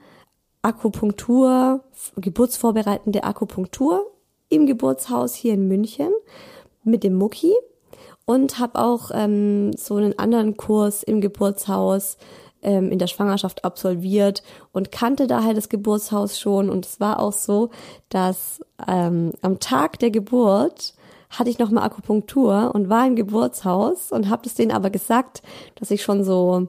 Akupunktur, 0.62 1.84
geburtsvorbereitende 2.16 3.24
Akupunktur 3.24 4.06
im 4.50 4.66
Geburtshaus 4.66 5.34
hier 5.34 5.54
in 5.54 5.68
München 5.68 6.12
mit 6.84 7.04
dem 7.04 7.16
Mucki 7.16 7.54
und 8.26 8.60
habe 8.60 8.80
auch 8.80 9.12
ähm, 9.14 9.72
so 9.78 9.96
einen 9.96 10.18
anderen 10.20 10.58
Kurs 10.58 11.04
im 11.04 11.22
Geburtshaus 11.22 12.18
ähm, 12.68 12.92
in 12.92 13.00
der 13.00 13.08
Schwangerschaft 13.08 13.64
absolviert 13.64 14.44
und 14.74 14.92
kannte 14.92 15.26
daher 15.26 15.54
das 15.54 15.70
Geburtshaus 15.70 16.38
schon. 16.38 16.70
Und 16.70 16.86
es 16.86 17.00
war 17.00 17.20
auch 17.20 17.32
so, 17.32 17.70
dass 18.10 18.60
ähm, 18.86 19.32
am 19.42 19.60
Tag 19.62 20.00
der 20.00 20.12
Geburt 20.12 20.94
hatte 21.30 21.50
ich 21.50 21.60
nochmal 21.60 21.86
Akupunktur 21.86 22.72
und 22.76 22.90
war 22.90 23.08
im 23.08 23.16
Geburtshaus 23.16 24.12
und 24.12 24.30
habe 24.30 24.44
das 24.44 24.56
denen 24.56 24.72
aber 24.72 24.90
gesagt, 24.90 25.42
dass 25.76 25.92
ich 25.92 26.04
schon 26.04 26.26
so 26.26 26.68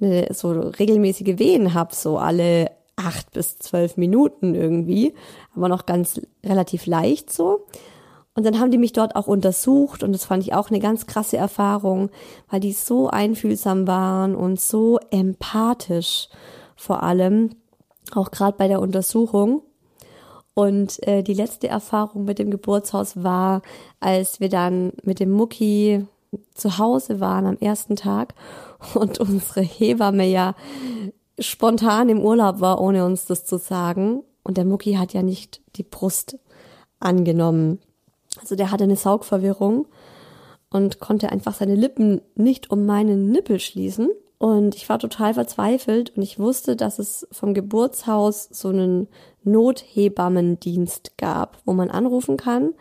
eine, 0.00 0.32
so 0.34 0.50
regelmäßige 0.50 1.38
Wehen 1.38 1.74
habe, 1.74 1.94
so 1.94 2.18
alle 2.18 2.72
acht 2.96 3.30
bis 3.30 3.58
zwölf 3.58 3.96
Minuten 3.96 4.56
irgendwie, 4.56 5.14
aber 5.54 5.68
noch 5.68 5.86
ganz 5.86 6.20
relativ 6.44 6.86
leicht 6.86 7.32
so. 7.32 7.66
Und 8.34 8.44
dann 8.44 8.60
haben 8.60 8.70
die 8.70 8.78
mich 8.78 8.92
dort 8.92 9.16
auch 9.16 9.26
untersucht 9.26 10.02
und 10.02 10.12
das 10.12 10.24
fand 10.24 10.44
ich 10.44 10.54
auch 10.54 10.70
eine 10.70 10.78
ganz 10.78 11.06
krasse 11.06 11.36
Erfahrung, 11.36 12.10
weil 12.48 12.60
die 12.60 12.72
so 12.72 13.08
einfühlsam 13.08 13.88
waren 13.88 14.36
und 14.36 14.60
so 14.60 14.98
empathisch 15.10 16.28
vor 16.76 17.02
allem, 17.02 17.50
auch 18.14 18.30
gerade 18.30 18.56
bei 18.56 18.68
der 18.68 18.80
Untersuchung. 18.80 19.62
Und 20.54 21.06
äh, 21.06 21.22
die 21.22 21.34
letzte 21.34 21.68
Erfahrung 21.68 22.24
mit 22.24 22.38
dem 22.38 22.50
Geburtshaus 22.50 23.22
war, 23.22 23.62
als 24.00 24.40
wir 24.40 24.48
dann 24.48 24.92
mit 25.02 25.20
dem 25.20 25.30
Mucki 25.30 26.06
zu 26.54 26.78
Hause 26.78 27.20
waren 27.20 27.46
am 27.46 27.58
ersten 27.58 27.96
Tag 27.96 28.34
und 28.94 29.18
unsere 29.18 29.60
Hebamme 29.60 30.26
ja 30.26 30.54
spontan 31.38 32.08
im 32.08 32.20
Urlaub 32.20 32.60
war, 32.60 32.80
ohne 32.80 33.04
uns 33.04 33.26
das 33.26 33.44
zu 33.44 33.58
sagen. 33.58 34.22
Und 34.42 34.56
der 34.56 34.64
Mucki 34.64 34.94
hat 34.94 35.12
ja 35.12 35.22
nicht 35.22 35.60
die 35.76 35.82
Brust 35.82 36.38
angenommen. 37.00 37.78
Also 38.40 38.56
der 38.56 38.70
hatte 38.70 38.84
eine 38.84 38.96
Saugverwirrung 38.96 39.86
und 40.70 41.00
konnte 41.00 41.30
einfach 41.30 41.54
seine 41.54 41.74
Lippen 41.74 42.20
nicht 42.34 42.70
um 42.70 42.86
meinen 42.86 43.30
Nippel 43.30 43.60
schließen. 43.60 44.10
Und 44.38 44.76
ich 44.76 44.88
war 44.88 45.00
total 45.00 45.34
verzweifelt 45.34 46.16
und 46.16 46.22
ich 46.22 46.38
wusste, 46.38 46.76
dass 46.76 47.00
es 47.00 47.26
vom 47.32 47.54
Geburtshaus 47.54 48.48
so 48.52 48.68
einen 48.68 49.08
Nothebammendienst 49.42 51.18
gab, 51.18 51.58
wo 51.64 51.72
man 51.72 51.90
anrufen 51.90 52.36
kann, 52.36 52.74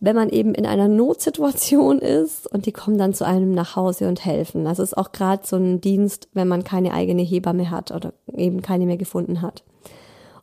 wenn 0.00 0.16
man 0.16 0.28
eben 0.28 0.54
in 0.54 0.66
einer 0.66 0.88
Notsituation 0.88 1.98
ist 1.98 2.46
und 2.46 2.66
die 2.66 2.72
kommen 2.72 2.98
dann 2.98 3.14
zu 3.14 3.26
einem 3.26 3.52
nach 3.52 3.76
Hause 3.76 4.08
und 4.08 4.24
helfen. 4.24 4.64
Das 4.64 4.78
ist 4.78 4.96
auch 4.96 5.12
gerade 5.12 5.46
so 5.46 5.56
ein 5.56 5.80
Dienst, 5.80 6.28
wenn 6.34 6.48
man 6.48 6.64
keine 6.64 6.92
eigene 6.92 7.22
Hebamme 7.22 7.70
hat 7.70 7.90
oder 7.90 8.12
eben 8.34 8.60
keine 8.60 8.84
mehr 8.84 8.98
gefunden 8.98 9.40
hat. 9.40 9.62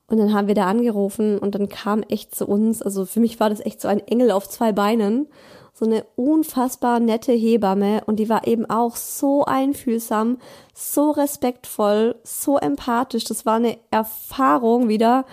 Und 0.09 0.17
dann 0.17 0.33
haben 0.33 0.47
wir 0.47 0.55
da 0.55 0.67
angerufen 0.67 1.37
und 1.37 1.53
dann 1.53 1.67
kam 1.67 2.01
echt 2.03 2.33
zu 2.33 2.47
uns, 2.47 2.81
also 2.81 3.05
für 3.05 3.19
mich 3.19 3.39
war 3.41 3.49
das 3.49 3.59
echt 3.59 3.81
so 3.81 3.89
ein 3.89 3.99
Engel 3.99 4.31
auf 4.31 4.47
zwei 4.47 4.71
Beinen, 4.71 5.27
so 5.73 5.85
eine 5.85 6.05
unfassbar 6.15 6.99
nette 6.99 7.33
Hebamme 7.33 8.03
und 8.05 8.15
die 8.15 8.29
war 8.29 8.47
eben 8.47 8.65
auch 8.67 8.95
so 8.95 9.45
einfühlsam, 9.45 10.37
so 10.73 11.11
respektvoll, 11.11 12.15
so 12.23 12.57
empathisch. 12.57 13.25
Das 13.25 13.45
war 13.45 13.55
eine 13.55 13.77
Erfahrung 13.91 14.87
wieder. 14.87 15.25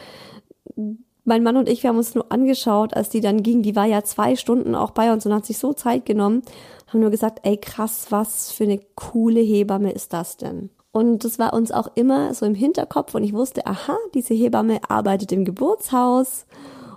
Mein 1.25 1.43
Mann 1.45 1.57
und 1.57 1.69
ich, 1.69 1.83
wir 1.83 1.89
haben 1.89 1.97
uns 1.97 2.15
nur 2.15 2.31
angeschaut, 2.31 2.95
als 2.95 3.09
die 3.09 3.23
dann 3.23 3.43
ging. 3.43 3.63
Die 3.63 3.77
war 3.77 3.87
ja 3.87 4.03
zwei 4.03 4.37
Stunden 4.37 4.75
auch 4.75 4.91
bei 4.91 5.13
uns 5.13 5.25
und 5.25 5.33
hat 5.33 5.47
sich 5.47 5.57
so 5.57 5.73
Zeit 5.73 6.05
genommen. 6.05 6.43
Haben 6.89 7.01
nur 7.01 7.11
gesagt, 7.11 7.41
ey 7.45 7.57
krass, 7.57 8.09
was 8.11 8.53
für 8.53 8.65
eine 8.65 8.81
coole 8.97 9.41
Hebamme 9.41 9.93
ist 9.93 10.13
das 10.13 10.37
denn? 10.37 10.69
Und 10.95 11.25
das 11.25 11.41
war 11.41 11.55
uns 11.55 11.73
auch 11.73 11.89
immer 11.97 12.33
so 12.35 12.47
im 12.47 12.55
Hinterkopf 12.55 13.17
und 13.17 13.25
ich 13.25 13.33
wusste, 13.33 13.67
aha, 13.67 13.97
diese 14.15 14.33
Hebamme 14.33 14.79
arbeitet 14.89 15.33
im 15.33 15.45
Geburtshaus. 15.45 16.47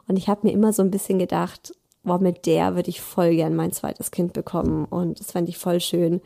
Und 0.07 0.17
ich 0.17 0.29
habe 0.29 0.41
mir 0.43 0.53
immer 0.53 0.71
so 0.71 0.83
ein 0.83 0.91
bisschen 0.91 1.17
gedacht, 1.17 1.73
boah, 2.03 2.19
mit 2.19 2.45
der 2.45 2.75
würde 2.75 2.91
ich 2.91 3.01
voll 3.01 3.33
gern 3.33 3.55
mein 3.55 3.71
zweites 3.71 4.11
Kind 4.11 4.33
bekommen. 4.33 4.85
Und 4.85 5.19
das 5.19 5.31
fände 5.31 5.49
ich 5.49 5.57
voll 5.57 5.79
schön. 5.79 6.21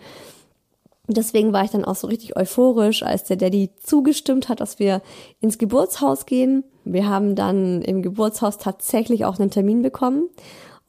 deswegen 1.08 1.54
war 1.54 1.64
ich 1.64 1.72
dann 1.72 1.86
auch 1.86 1.96
so 1.96 2.08
richtig 2.08 2.36
euphorisch, 2.36 3.04
als 3.04 3.24
der 3.24 3.38
Daddy 3.38 3.70
zugestimmt 3.82 4.50
hat, 4.50 4.60
dass 4.60 4.78
wir 4.80 5.02
ins 5.40 5.58
Geburtshaus 5.58 6.26
gehen. 6.26 6.66
Wir 6.84 7.08
haben 7.08 7.36
dann 7.36 7.82
im 7.84 8.02
Geburtshaus 8.02 8.58
tatsächlich 8.58 9.24
auch 9.24 9.40
einen 9.40 9.50
Termin 9.50 9.82
bekommen, 9.82 10.28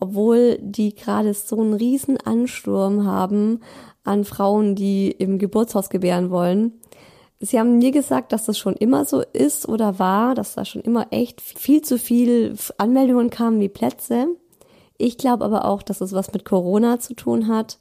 obwohl 0.00 0.58
die 0.60 0.96
gerade 0.96 1.32
so 1.32 1.60
einen 1.60 1.74
riesen 1.74 2.16
Ansturm 2.16 3.06
haben 3.06 3.60
an 4.04 4.24
Frauen, 4.24 4.74
die 4.74 5.10
im 5.10 5.38
Geburtshaus 5.38 5.90
gebären 5.90 6.30
wollen. 6.30 6.80
Sie 7.40 7.58
haben 7.58 7.78
mir 7.78 7.90
gesagt, 7.90 8.32
dass 8.32 8.44
das 8.44 8.56
schon 8.56 8.74
immer 8.74 9.04
so 9.04 9.20
ist 9.20 9.68
oder 9.68 9.98
war, 9.98 10.34
dass 10.34 10.54
da 10.54 10.64
schon 10.64 10.82
immer 10.82 11.08
echt 11.10 11.40
viel 11.40 11.82
zu 11.82 11.98
viel 11.98 12.54
Anmeldungen 12.78 13.30
kamen 13.30 13.60
wie 13.60 13.68
Plätze. 13.68 14.28
Ich 14.96 15.18
glaube 15.18 15.44
aber 15.44 15.64
auch, 15.64 15.82
dass 15.82 16.00
es 16.00 16.12
was 16.12 16.32
mit 16.32 16.44
Corona 16.44 17.00
zu 17.00 17.14
tun 17.14 17.48
hat, 17.48 17.78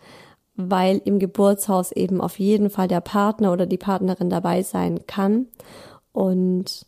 weil 0.56 1.00
im 1.06 1.20
Geburtshaus 1.20 1.92
eben 1.92 2.22
auf 2.22 2.40
jeden 2.40 2.72
Fall 2.72 2.88
der 2.88 3.02
Partner 3.02 3.54
oder 3.54 3.68
die 3.68 3.78
Partnerin 3.78 4.30
dabei 4.30 4.64
sein 4.64 5.06
kann. 5.06 5.48
Und 6.12 6.88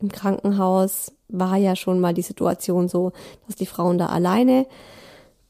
im 0.00 0.10
Krankenhaus 0.10 1.12
war 1.28 1.56
ja 1.56 1.76
schon 1.76 2.00
mal 2.00 2.14
die 2.14 2.22
Situation 2.22 2.88
so, 2.88 3.12
dass 3.46 3.56
die 3.56 3.66
Frauen 3.66 3.98
da 3.98 4.06
alleine 4.06 4.66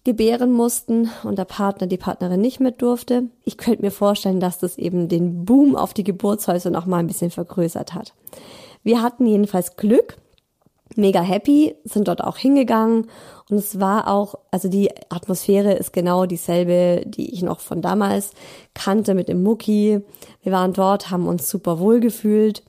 gebären 0.05 0.53
mussten 0.53 1.11
und 1.25 1.39
der 1.39 1.47
Partner, 1.47 1.87
die 1.87 1.97
Partnerin 1.97 2.41
nicht 2.41 2.61
mit 2.61 2.83
durfte. 2.83 3.25
Ich 3.45 3.57
könnte 3.57 3.83
mir 3.83 3.91
vorstellen, 3.91 4.39
dass 4.39 4.59
das 4.59 4.77
eben 4.77 5.09
den 5.09 5.45
Boom 5.47 5.77
auf 5.77 5.95
die 5.95 6.05
Geburtshäuser 6.05 6.71
noch 6.71 6.87
mal 6.87 6.99
ein 6.99 7.07
bisschen 7.07 7.31
vergrößert 7.31 7.95
hat. 7.95 8.13
Wir 8.83 9.01
hatten 9.01 9.27
jedenfalls 9.27 9.77
Glück, 9.77 10.19
mega 10.95 11.23
happy, 11.23 11.75
sind 11.85 12.09
dort 12.09 12.23
auch 12.23 12.37
hingegangen 12.37 13.07
und 13.49 13.57
es 13.57 13.81
war 13.81 14.09
auch, 14.09 14.35
also 14.51 14.69
die 14.69 14.91
Atmosphäre 15.09 15.73
ist 15.73 15.95
genau 15.95 16.27
dieselbe, 16.27 17.03
die 17.07 17.33
ich 17.33 17.43
noch 17.43 17.61
von 17.61 17.81
damals 17.81 18.33
kannte 18.75 19.15
mit 19.15 19.29
dem 19.29 19.43
Mucki. 19.43 20.01
Wir 20.43 20.53
waren 20.53 20.75
dort, 20.75 21.11
haben 21.11 21.27
uns 21.27 21.49
super 21.49 21.79
wohl 21.79 22.01
gefühlt, 22.01 22.63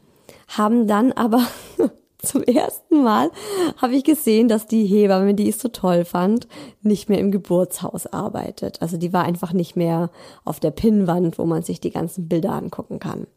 haben 0.48 0.88
dann 0.88 1.12
aber 1.12 1.45
zum 2.25 2.43
ersten 2.43 3.03
Mal 3.03 3.31
habe 3.77 3.95
ich 3.95 4.03
gesehen, 4.03 4.47
dass 4.47 4.67
die 4.67 4.85
Hebamme, 4.85 5.33
die 5.33 5.49
ich 5.49 5.57
so 5.57 5.69
toll 5.69 6.05
fand, 6.05 6.47
nicht 6.81 7.09
mehr 7.09 7.19
im 7.19 7.31
Geburtshaus 7.31 8.07
arbeitet. 8.07 8.81
Also 8.81 8.97
die 8.97 9.13
war 9.13 9.23
einfach 9.23 9.53
nicht 9.53 9.75
mehr 9.75 10.09
auf 10.43 10.59
der 10.59 10.71
Pinnwand, 10.71 11.38
wo 11.39 11.45
man 11.45 11.63
sich 11.63 11.79
die 11.79 11.91
ganzen 11.91 12.27
Bilder 12.27 12.51
angucken 12.51 12.99
kann 12.99 13.27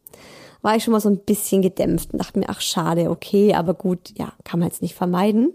war 0.63 0.77
ich 0.77 0.85
schon 0.85 0.93
mal 0.93 1.01
so 1.01 1.09
ein 1.09 1.19
bisschen 1.19 1.63
gedämpft 1.63 2.13
und 2.13 2.19
dachte 2.19 2.39
mir, 2.39 2.49
ach 2.49 2.61
schade, 2.61 3.11
okay, 3.11 3.55
aber 3.55 3.75
gut, 3.75 4.13
ja, 4.19 4.33
kann 4.45 4.61
man 4.61 4.69
jetzt 4.69 4.83
nicht 4.83 4.95
vermeiden. 4.95 5.53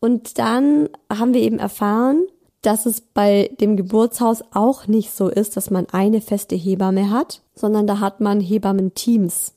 Und 0.00 0.38
dann 0.38 0.88
haben 1.10 1.32
wir 1.32 1.40
eben 1.40 1.58
erfahren, 1.58 2.26
dass 2.60 2.86
es 2.86 3.00
bei 3.00 3.50
dem 3.60 3.76
Geburtshaus 3.76 4.42
auch 4.52 4.86
nicht 4.86 5.12
so 5.12 5.28
ist, 5.28 5.56
dass 5.56 5.70
man 5.70 5.86
eine 5.90 6.20
feste 6.20 6.54
Hebamme 6.54 7.10
hat, 7.10 7.42
sondern 7.54 7.86
da 7.86 8.00
hat 8.00 8.20
man 8.20 8.40
Hebammen-Teams. 8.40 9.54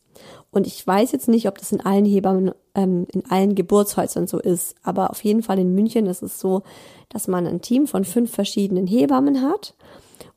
Und 0.52 0.67
ich 0.67 0.86
weiß 0.86 1.12
jetzt 1.12 1.28
nicht, 1.28 1.48
ob 1.48 1.58
das 1.58 1.71
in 1.71 1.82
allen 1.82 2.06
Hebammen, 2.06 2.52
ähm, 2.76 3.08
in 3.12 3.24
allen 3.30 3.56
Geburtshäusern 3.56 4.28
so 4.28 4.40
ist, 4.40 4.76
aber 4.84 5.10
auf 5.10 5.24
jeden 5.24 5.44
Fall 5.44 5.60
in 5.60 5.74
München 5.74 6.06
ist 6.06 6.22
es 6.22 6.40
so, 6.40 6.64
dass 7.10 7.28
man 7.28 7.48
ein 7.48 7.62
Team 7.62 7.88
von 7.88 8.04
fünf 8.04 8.32
verschiedenen 8.32 8.88
Hebammen 8.88 9.42
hat 9.42 9.74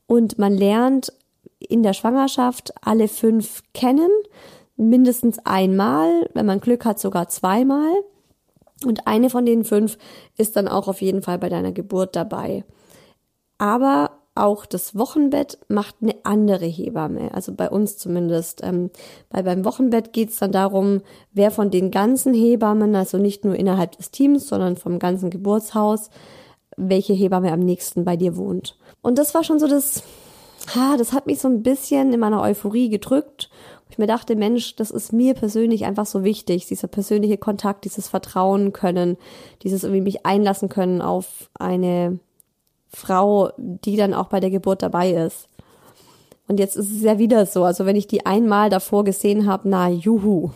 und 0.07 0.39
man 0.39 0.53
lernt 0.53 1.13
in 1.59 1.83
der 1.83 1.93
Schwangerschaft 1.93 2.73
alle 2.81 3.07
fünf 3.07 3.63
kennen, 3.73 4.09
mindestens 4.75 5.39
einmal, 5.45 6.29
wenn 6.33 6.45
man 6.45 6.61
Glück 6.61 6.85
hat 6.85 6.99
sogar 6.99 7.29
zweimal. 7.29 7.91
Und 8.85 9.07
eine 9.07 9.29
von 9.29 9.45
den 9.45 9.65
fünf 9.65 9.97
ist 10.37 10.55
dann 10.55 10.69
auch 10.69 10.87
auf 10.87 11.01
jeden 11.01 11.21
Fall 11.21 11.37
bei 11.37 11.49
deiner 11.49 11.73
Geburt 11.73 12.15
dabei. 12.15 12.63
Aber 13.57 14.18
auch 14.39 14.65
das 14.65 14.95
Wochenbett 14.97 15.57
macht 15.67 15.95
eine 16.01 16.15
andere 16.23 16.65
Hebamme, 16.65 17.33
also 17.33 17.53
bei 17.53 17.69
uns 17.69 17.97
zumindest. 17.97 18.61
Ähm, 18.63 18.89
weil 19.29 19.43
beim 19.43 19.65
Wochenbett 19.65 20.13
geht 20.13 20.29
es 20.29 20.37
dann 20.39 20.51
darum, 20.51 21.01
wer 21.33 21.51
von 21.51 21.71
den 21.71 21.91
ganzen 21.91 22.33
Hebammen, 22.33 22.95
also 22.95 23.17
nicht 23.17 23.45
nur 23.45 23.55
innerhalb 23.55 23.97
des 23.97 24.11
Teams, 24.11 24.47
sondern 24.47 24.77
vom 24.77 24.99
ganzen 24.99 25.29
Geburtshaus, 25.29 26.09
welche 26.77 27.13
Hebamme 27.13 27.51
am 27.51 27.59
nächsten 27.59 28.05
bei 28.05 28.15
dir 28.15 28.37
wohnt. 28.37 28.77
Und 29.01 29.17
das 29.17 29.33
war 29.33 29.43
schon 29.43 29.59
so 29.59 29.67
das 29.67 30.03
ha, 30.75 30.97
das 30.97 31.13
hat 31.13 31.25
mich 31.25 31.39
so 31.39 31.47
ein 31.47 31.63
bisschen 31.63 32.13
in 32.13 32.19
meiner 32.19 32.41
Euphorie 32.41 32.89
gedrückt. 32.89 33.49
Ich 33.89 33.97
mir 33.97 34.07
dachte, 34.07 34.35
Mensch, 34.35 34.75
das 34.75 34.91
ist 34.91 35.13
mir 35.13 35.33
persönlich 35.33 35.85
einfach 35.85 36.05
so 36.05 36.23
wichtig, 36.23 36.67
dieser 36.67 36.87
persönliche 36.87 37.37
Kontakt, 37.37 37.85
dieses 37.85 38.07
Vertrauen 38.07 38.71
können, 38.71 39.17
dieses 39.63 39.83
irgendwie 39.83 40.01
mich 40.01 40.25
einlassen 40.25 40.69
können 40.69 41.01
auf 41.01 41.49
eine 41.57 42.19
Frau, 42.89 43.51
die 43.57 43.95
dann 43.95 44.13
auch 44.13 44.27
bei 44.27 44.39
der 44.39 44.49
Geburt 44.49 44.81
dabei 44.81 45.11
ist. 45.11 45.47
Und 46.47 46.59
jetzt 46.59 46.75
ist 46.75 46.91
es 46.91 47.03
ja 47.03 47.19
wieder 47.19 47.45
so, 47.45 47.63
also 47.63 47.85
wenn 47.85 47.95
ich 47.95 48.07
die 48.07 48.25
einmal 48.25 48.69
davor 48.69 49.03
gesehen 49.03 49.45
habe, 49.45 49.69
na 49.69 49.89
juhu. 49.89 50.51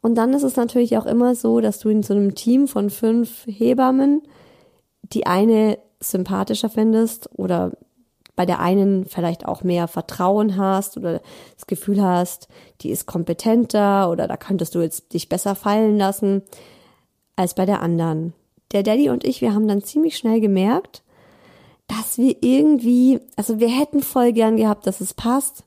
Und 0.00 0.14
dann 0.14 0.32
ist 0.32 0.44
es 0.44 0.56
natürlich 0.56 0.96
auch 0.96 1.06
immer 1.06 1.34
so, 1.34 1.60
dass 1.60 1.80
du 1.80 1.88
in 1.88 2.02
so 2.02 2.14
einem 2.14 2.34
Team 2.34 2.68
von 2.68 2.90
fünf 2.90 3.44
Hebammen 3.46 4.22
die 5.12 5.26
eine 5.26 5.78
sympathischer 6.00 6.70
findest 6.70 7.28
oder 7.36 7.72
bei 8.36 8.46
der 8.46 8.60
einen 8.60 9.04
vielleicht 9.04 9.44
auch 9.44 9.62
mehr 9.62 9.88
Vertrauen 9.88 10.56
hast 10.56 10.96
oder 10.96 11.20
das 11.56 11.66
Gefühl 11.66 12.00
hast, 12.02 12.48
die 12.80 12.90
ist 12.90 13.04
kompetenter 13.06 14.10
oder 14.10 14.26
da 14.28 14.36
könntest 14.36 14.74
du 14.74 14.80
jetzt 14.80 15.12
dich 15.12 15.28
besser 15.28 15.54
fallen 15.54 15.98
lassen 15.98 16.42
als 17.36 17.54
bei 17.54 17.66
der 17.66 17.82
anderen. 17.82 18.32
Der 18.72 18.82
Daddy 18.82 19.10
und 19.10 19.24
ich, 19.24 19.40
wir 19.40 19.52
haben 19.52 19.68
dann 19.68 19.82
ziemlich 19.82 20.16
schnell 20.16 20.40
gemerkt, 20.40 21.02
dass 21.90 22.18
wir 22.18 22.36
irgendwie, 22.40 23.20
also 23.36 23.58
wir 23.58 23.68
hätten 23.68 24.02
voll 24.02 24.32
gern 24.32 24.56
gehabt, 24.56 24.86
dass 24.86 25.00
es 25.00 25.12
passt, 25.12 25.64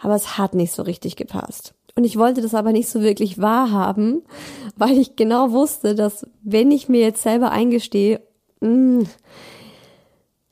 aber 0.00 0.14
es 0.14 0.38
hat 0.38 0.54
nicht 0.54 0.72
so 0.72 0.82
richtig 0.82 1.16
gepasst. 1.16 1.74
Und 1.96 2.04
ich 2.04 2.16
wollte 2.16 2.40
das 2.40 2.54
aber 2.54 2.72
nicht 2.72 2.88
so 2.88 3.02
wirklich 3.02 3.40
wahrhaben, 3.40 4.22
weil 4.76 4.96
ich 4.98 5.16
genau 5.16 5.50
wusste, 5.50 5.94
dass 5.94 6.26
wenn 6.42 6.70
ich 6.70 6.88
mir 6.88 7.00
jetzt 7.00 7.22
selber 7.22 7.50
eingestehe, 7.50 8.20
mh, 8.60 8.68
mm, 9.00 9.06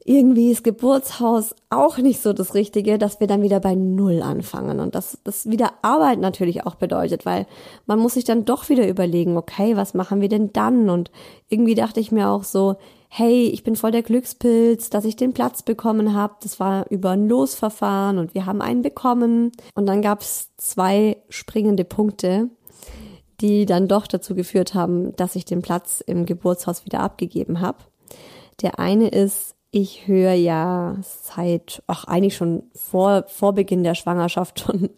irgendwie 0.05 0.51
ist 0.51 0.65
Geburtshaus 0.65 1.55
auch 1.69 1.99
nicht 1.99 2.21
so 2.21 2.33
das 2.33 2.55
Richtige, 2.55 2.99
dass 2.99 3.21
wir 3.21 3.29
dann 3.29 3.43
wieder 3.43 3.61
bei 3.61 3.77
Null 3.77 4.23
anfangen 4.23 4.81
und 4.81 4.95
dass 4.97 5.19
das 5.23 5.49
wieder 5.49 5.75
Arbeit 5.83 6.19
natürlich 6.19 6.67
auch 6.67 6.75
bedeutet, 6.75 7.27
weil 7.27 7.47
man 7.87 8.01
muss 8.01 8.15
sich 8.15 8.25
dann 8.25 8.45
doch 8.45 8.69
wieder 8.71 8.89
überlegen, 8.89 9.37
okay, 9.37 9.77
was 9.77 9.95
machen 9.95 10.21
wir 10.21 10.29
denn 10.29 10.53
dann? 10.53 10.91
Und 10.91 11.13
irgendwie 11.49 11.77
dachte 11.77 12.01
ich 12.01 12.11
mir 12.11 12.29
auch 12.29 12.43
so, 12.43 12.77
hey, 13.13 13.49
ich 13.49 13.65
bin 13.65 13.75
voll 13.75 13.91
der 13.91 14.05
Glückspilz, 14.05 14.89
dass 14.89 15.05
ich 15.05 15.17
den 15.17 15.35
Platz 15.35 15.65
bekommen 15.65 16.15
habe. 16.15 16.37
Das 16.43 16.61
war 16.61 16.87
über 16.91 17.11
ein 17.11 17.29
Losverfahren 17.29 18.19
und 18.19 18.35
wir 18.35 18.47
haben 18.47 18.63
einen 18.63 18.83
bekommen. 18.83 19.51
Und 19.75 19.87
dann 19.87 20.01
gab 20.01 20.21
es 20.21 20.51
zwei 20.57 21.17
springende 21.29 21.85
Punkte, 21.85 22.51
die 23.41 23.67
dann 23.67 23.89
doch 23.89 24.07
dazu 24.07 24.37
geführt 24.37 24.75
haben, 24.75 25.15
dass 25.17 25.35
ich 25.35 25.45
den 25.45 25.61
Platz 25.61 26.01
im 26.07 26.25
Geburtshaus 26.25 26.85
wieder 26.85 27.01
abgegeben 27.01 27.61
habe. 27.61 27.79
Der 28.63 28.79
eine 28.79 29.09
ist, 29.09 29.57
ich 29.73 30.07
höre 30.07 30.35
ja 30.35 30.97
seit, 31.03 31.83
ach 31.89 32.05
eigentlich 32.05 32.37
schon 32.37 32.63
vor, 32.77 33.25
vor 33.27 33.55
Beginn 33.55 33.83
der 33.83 33.97
Schwangerschaft, 33.97 34.61
schon 34.67 34.89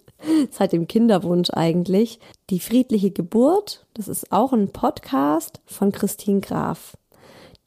seit 0.50 0.72
dem 0.72 0.86
Kinderwunsch 0.86 1.48
eigentlich, 1.50 2.20
die 2.50 2.60
friedliche 2.60 3.10
Geburt. 3.10 3.86
Das 3.94 4.06
ist 4.06 4.32
auch 4.32 4.52
ein 4.52 4.68
Podcast 4.68 5.62
von 5.64 5.92
Christine 5.92 6.42
Graf. 6.42 6.98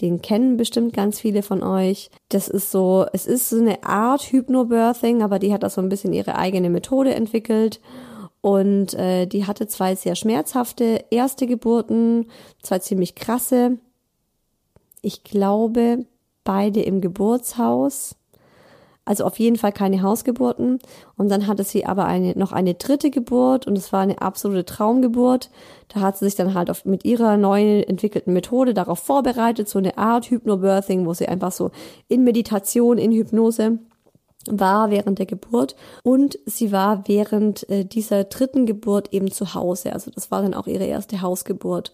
Den 0.01 0.21
kennen 0.21 0.57
bestimmt 0.57 0.93
ganz 0.93 1.19
viele 1.19 1.41
von 1.41 1.63
euch. 1.63 2.09
Das 2.29 2.49
ist 2.49 2.71
so, 2.71 3.05
es 3.13 3.25
ist 3.25 3.49
so 3.49 3.57
eine 3.57 3.83
Art 3.83 4.23
Hypnobirthing, 4.23 5.23
aber 5.23 5.39
die 5.39 5.53
hat 5.53 5.63
da 5.63 5.69
so 5.69 5.81
ein 5.81 5.89
bisschen 5.89 6.11
ihre 6.11 6.35
eigene 6.35 6.69
Methode 6.69 7.15
entwickelt. 7.15 7.79
Und 8.41 8.93
äh, 8.93 9.25
die 9.25 9.47
hatte 9.47 9.67
zwei 9.67 9.95
sehr 9.95 10.15
schmerzhafte 10.15 11.05
erste 11.09 11.47
Geburten, 11.47 12.29
zwei 12.61 12.79
ziemlich 12.79 13.15
krasse. 13.15 13.77
Ich 15.01 15.23
glaube, 15.23 16.05
beide 16.43 16.81
im 16.81 17.01
Geburtshaus. 17.01 18.15
Also 19.05 19.23
auf 19.23 19.37
jeden 19.37 19.55
Fall 19.55 19.71
keine 19.71 20.01
Hausgeburten. 20.01 20.79
Und 21.15 21.29
dann 21.29 21.45
hatte 21.45 21.63
sie 21.63 21.85
aber 21.85 22.05
eine, 22.05 22.33
noch 22.37 22.51
eine 22.51 22.73
dritte 22.73 23.11
Geburt 23.11 23.67
und 23.67 23.77
es 23.77 23.93
war 23.93 24.01
eine 24.01 24.21
absolute 24.21 24.65
Traumgeburt. 24.65 25.51
Da 25.89 26.01
hat 26.01 26.17
sie 26.17 26.25
sich 26.25 26.35
dann 26.35 26.55
halt 26.55 26.71
auf, 26.71 26.85
mit 26.85 27.05
ihrer 27.05 27.37
neu 27.37 27.81
entwickelten 27.81 28.33
Methode 28.33 28.73
darauf 28.73 28.99
vorbereitet, 28.99 29.69
so 29.69 29.77
eine 29.77 29.99
Art 29.99 30.25
Hypnobirthing, 30.31 31.05
wo 31.05 31.13
sie 31.13 31.27
einfach 31.27 31.51
so 31.51 31.69
in 32.07 32.23
Meditation, 32.23 32.97
in 32.97 33.11
Hypnose 33.11 33.77
war 34.47 34.91
während 34.91 35.19
der 35.19 35.25
Geburt 35.25 35.75
und 36.03 36.37
sie 36.45 36.71
war 36.71 37.07
während 37.07 37.67
äh, 37.69 37.83
dieser 37.83 38.25
dritten 38.25 38.65
Geburt 38.65 39.11
eben 39.11 39.31
zu 39.31 39.53
Hause. 39.53 39.93
Also 39.93 40.11
das 40.11 40.29
war 40.31 40.41
dann 40.41 40.53
auch 40.53 40.67
ihre 40.67 40.85
erste 40.85 41.21
Hausgeburt. 41.21 41.93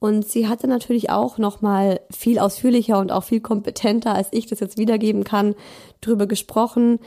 Und 0.00 0.26
sie 0.26 0.46
hatte 0.48 0.68
natürlich 0.68 1.10
auch 1.10 1.38
nochmal 1.38 2.00
viel 2.10 2.38
ausführlicher 2.38 2.98
und 2.98 3.10
auch 3.10 3.24
viel 3.24 3.40
kompetenter, 3.40 4.14
als 4.14 4.28
ich 4.30 4.46
das 4.46 4.60
jetzt 4.60 4.78
wiedergeben 4.78 5.24
kann, 5.24 5.54
drüber 6.00 6.26
gesprochen, 6.26 7.00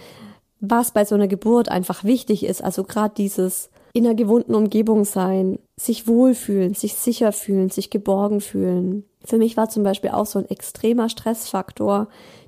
was 0.60 0.91
bei 0.91 1.06
so 1.06 1.15
einer 1.15 1.27
Geburt 1.27 1.69
einfach 1.69 2.04
wichtig 2.04 2.43
ist. 2.43 2.63
Also 2.63 2.84
gerade 2.84 3.13
dieses 3.15 3.69
in 3.93 4.06
einer 4.06 4.15
gewohnten 4.15 4.56
Umgebung 4.56 5.06
sein, 5.06 5.60
sich 5.77 6.08
wohlfühlen, 6.08 6.73
sich 6.73 6.95
sicher 6.95 7.32
fühlen, 7.32 7.69
sich 7.69 7.89
geborgen 7.89 8.39
fühlen. 8.39 9.06
Für 9.23 9.38
mich 9.38 9.58
war 9.58 9.69
zum 9.69 9.84
Beispiel 9.84 10.12
auch 10.12 10.25
so 10.25 10.39
ein 10.39 10.49
extremer 10.49 11.10
Stressfaktor 11.10 12.08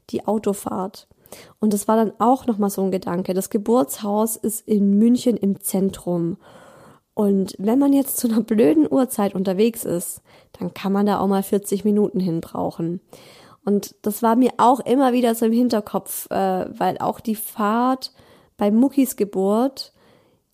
die 0.09 0.25
Autofahrt. 0.25 1.07
Und 1.59 1.73
das 1.73 1.87
war 1.87 1.97
dann 1.97 2.13
auch 2.19 2.45
nochmal 2.45 2.69
so 2.69 2.83
ein 2.83 2.91
Gedanke. 2.91 3.33
Das 3.33 3.49
Geburtshaus 3.49 4.35
ist 4.35 4.67
in 4.67 4.97
München 4.97 5.35
im 5.35 5.59
Zentrum. 5.61 6.37
Und 7.13 7.55
wenn 7.59 7.79
man 7.79 7.93
jetzt 7.93 8.17
zu 8.17 8.27
einer 8.27 8.41
blöden 8.41 8.91
Uhrzeit 8.91 9.35
unterwegs 9.35 9.85
ist, 9.85 10.21
dann 10.59 10.73
kann 10.73 10.91
man 10.91 11.05
da 11.05 11.19
auch 11.19 11.27
mal 11.27 11.43
40 11.43 11.85
Minuten 11.85 12.19
hin 12.19 12.41
brauchen. 12.41 13.01
Und 13.65 13.95
das 14.01 14.21
war 14.23 14.35
mir 14.35 14.51
auch 14.57 14.79
immer 14.79 15.13
wieder 15.13 15.35
so 15.35 15.45
im 15.45 15.53
Hinterkopf, 15.53 16.29
äh, 16.31 16.65
weil 16.77 16.97
auch 16.97 17.19
die 17.19 17.35
Fahrt 17.35 18.11
bei 18.57 18.71
Muckis 18.71 19.15
Geburt, 19.15 19.93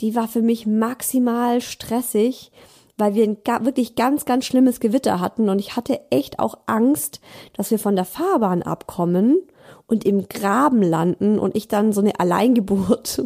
die 0.01 0.15
war 0.15 0.27
für 0.27 0.41
mich 0.41 0.67
maximal 0.67 1.61
stressig, 1.61 2.51
weil 2.97 3.15
wir 3.15 3.23
ein 3.23 3.37
wirklich 3.65 3.95
ganz, 3.95 4.25
ganz 4.25 4.45
schlimmes 4.45 4.79
Gewitter 4.79 5.19
hatten 5.19 5.49
und 5.49 5.59
ich 5.59 5.75
hatte 5.75 6.01
echt 6.11 6.39
auch 6.39 6.57
Angst, 6.67 7.21
dass 7.53 7.71
wir 7.71 7.79
von 7.79 7.95
der 7.95 8.05
Fahrbahn 8.05 8.61
abkommen 8.61 9.39
und 9.87 10.05
im 10.05 10.27
Graben 10.27 10.83
landen 10.83 11.39
und 11.39 11.55
ich 11.55 11.67
dann 11.67 11.93
so 11.93 12.01
eine 12.01 12.19
Alleingeburt 12.19 13.23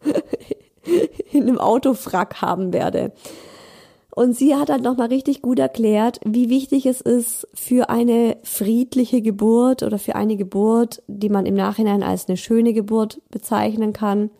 in 1.32 1.42
einem 1.42 1.58
Autofrack 1.58 2.40
haben 2.42 2.72
werde. 2.72 3.12
Und 4.14 4.36
sie 4.36 4.54
hat 4.54 4.68
dann 4.68 4.82
nochmal 4.82 5.08
richtig 5.08 5.42
gut 5.42 5.58
erklärt, 5.58 6.20
wie 6.24 6.48
wichtig 6.48 6.86
es 6.86 7.00
ist 7.00 7.48
für 7.52 7.90
eine 7.90 8.36
friedliche 8.44 9.22
Geburt 9.22 9.82
oder 9.82 9.98
für 9.98 10.14
eine 10.14 10.36
Geburt, 10.36 11.02
die 11.08 11.28
man 11.28 11.46
im 11.46 11.54
Nachhinein 11.54 12.04
als 12.04 12.28
eine 12.28 12.36
schöne 12.36 12.72
Geburt 12.72 13.20
bezeichnen 13.30 13.92
kann, 13.92 14.30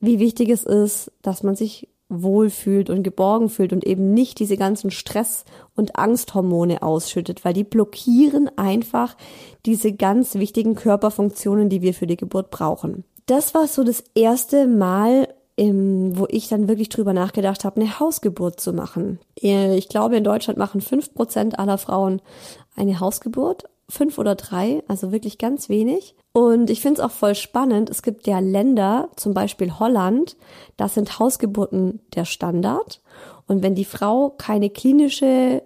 wie 0.00 0.18
wichtig 0.18 0.48
es 0.48 0.64
ist, 0.64 1.12
dass 1.22 1.44
man 1.44 1.54
sich 1.54 1.88
wohlfühlt 2.08 2.90
und 2.90 3.02
geborgen 3.02 3.48
fühlt 3.48 3.72
und 3.72 3.84
eben 3.84 4.12
nicht 4.12 4.38
diese 4.38 4.56
ganzen 4.56 4.90
Stress- 4.90 5.44
und 5.74 5.96
Angsthormone 5.96 6.82
ausschüttet, 6.82 7.44
weil 7.44 7.52
die 7.52 7.64
blockieren 7.64 8.50
einfach 8.56 9.16
diese 9.66 9.92
ganz 9.92 10.34
wichtigen 10.34 10.74
Körperfunktionen, 10.74 11.68
die 11.68 11.82
wir 11.82 11.94
für 11.94 12.06
die 12.06 12.16
Geburt 12.16 12.50
brauchen. 12.50 13.04
Das 13.26 13.54
war 13.54 13.66
so 13.66 13.82
das 13.82 14.04
erste 14.14 14.68
Mal, 14.68 15.28
im, 15.56 16.18
wo 16.18 16.26
ich 16.28 16.48
dann 16.48 16.68
wirklich 16.68 16.90
drüber 16.90 17.12
nachgedacht 17.12 17.64
habe, 17.64 17.80
eine 17.80 17.98
Hausgeburt 17.98 18.60
zu 18.60 18.72
machen. 18.72 19.18
Äh, 19.42 19.76
ich 19.76 19.88
glaube, 19.88 20.16
in 20.16 20.24
Deutschland 20.24 20.58
machen 20.58 20.80
fünf 20.80 21.14
Prozent 21.14 21.58
aller 21.58 21.78
Frauen 21.78 22.20
eine 22.76 23.00
Hausgeburt. 23.00 23.64
Fünf 23.88 24.18
oder 24.18 24.34
drei, 24.34 24.82
also 24.88 25.12
wirklich 25.12 25.38
ganz 25.38 25.68
wenig. 25.68 26.16
Und 26.32 26.70
ich 26.70 26.80
finde 26.80 27.00
es 27.00 27.06
auch 27.06 27.12
voll 27.12 27.36
spannend. 27.36 27.88
Es 27.88 28.02
gibt 28.02 28.26
ja 28.26 28.40
Länder, 28.40 29.10
zum 29.14 29.32
Beispiel 29.32 29.78
Holland, 29.78 30.36
da 30.76 30.88
sind 30.88 31.20
Hausgeburten 31.20 32.00
der 32.14 32.24
Standard. 32.24 33.00
Und 33.46 33.62
wenn 33.62 33.76
die 33.76 33.84
Frau 33.84 34.30
keine 34.30 34.70
klinische 34.70 35.62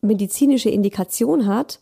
medizinische 0.00 0.70
Indikation 0.70 1.46
hat, 1.46 1.80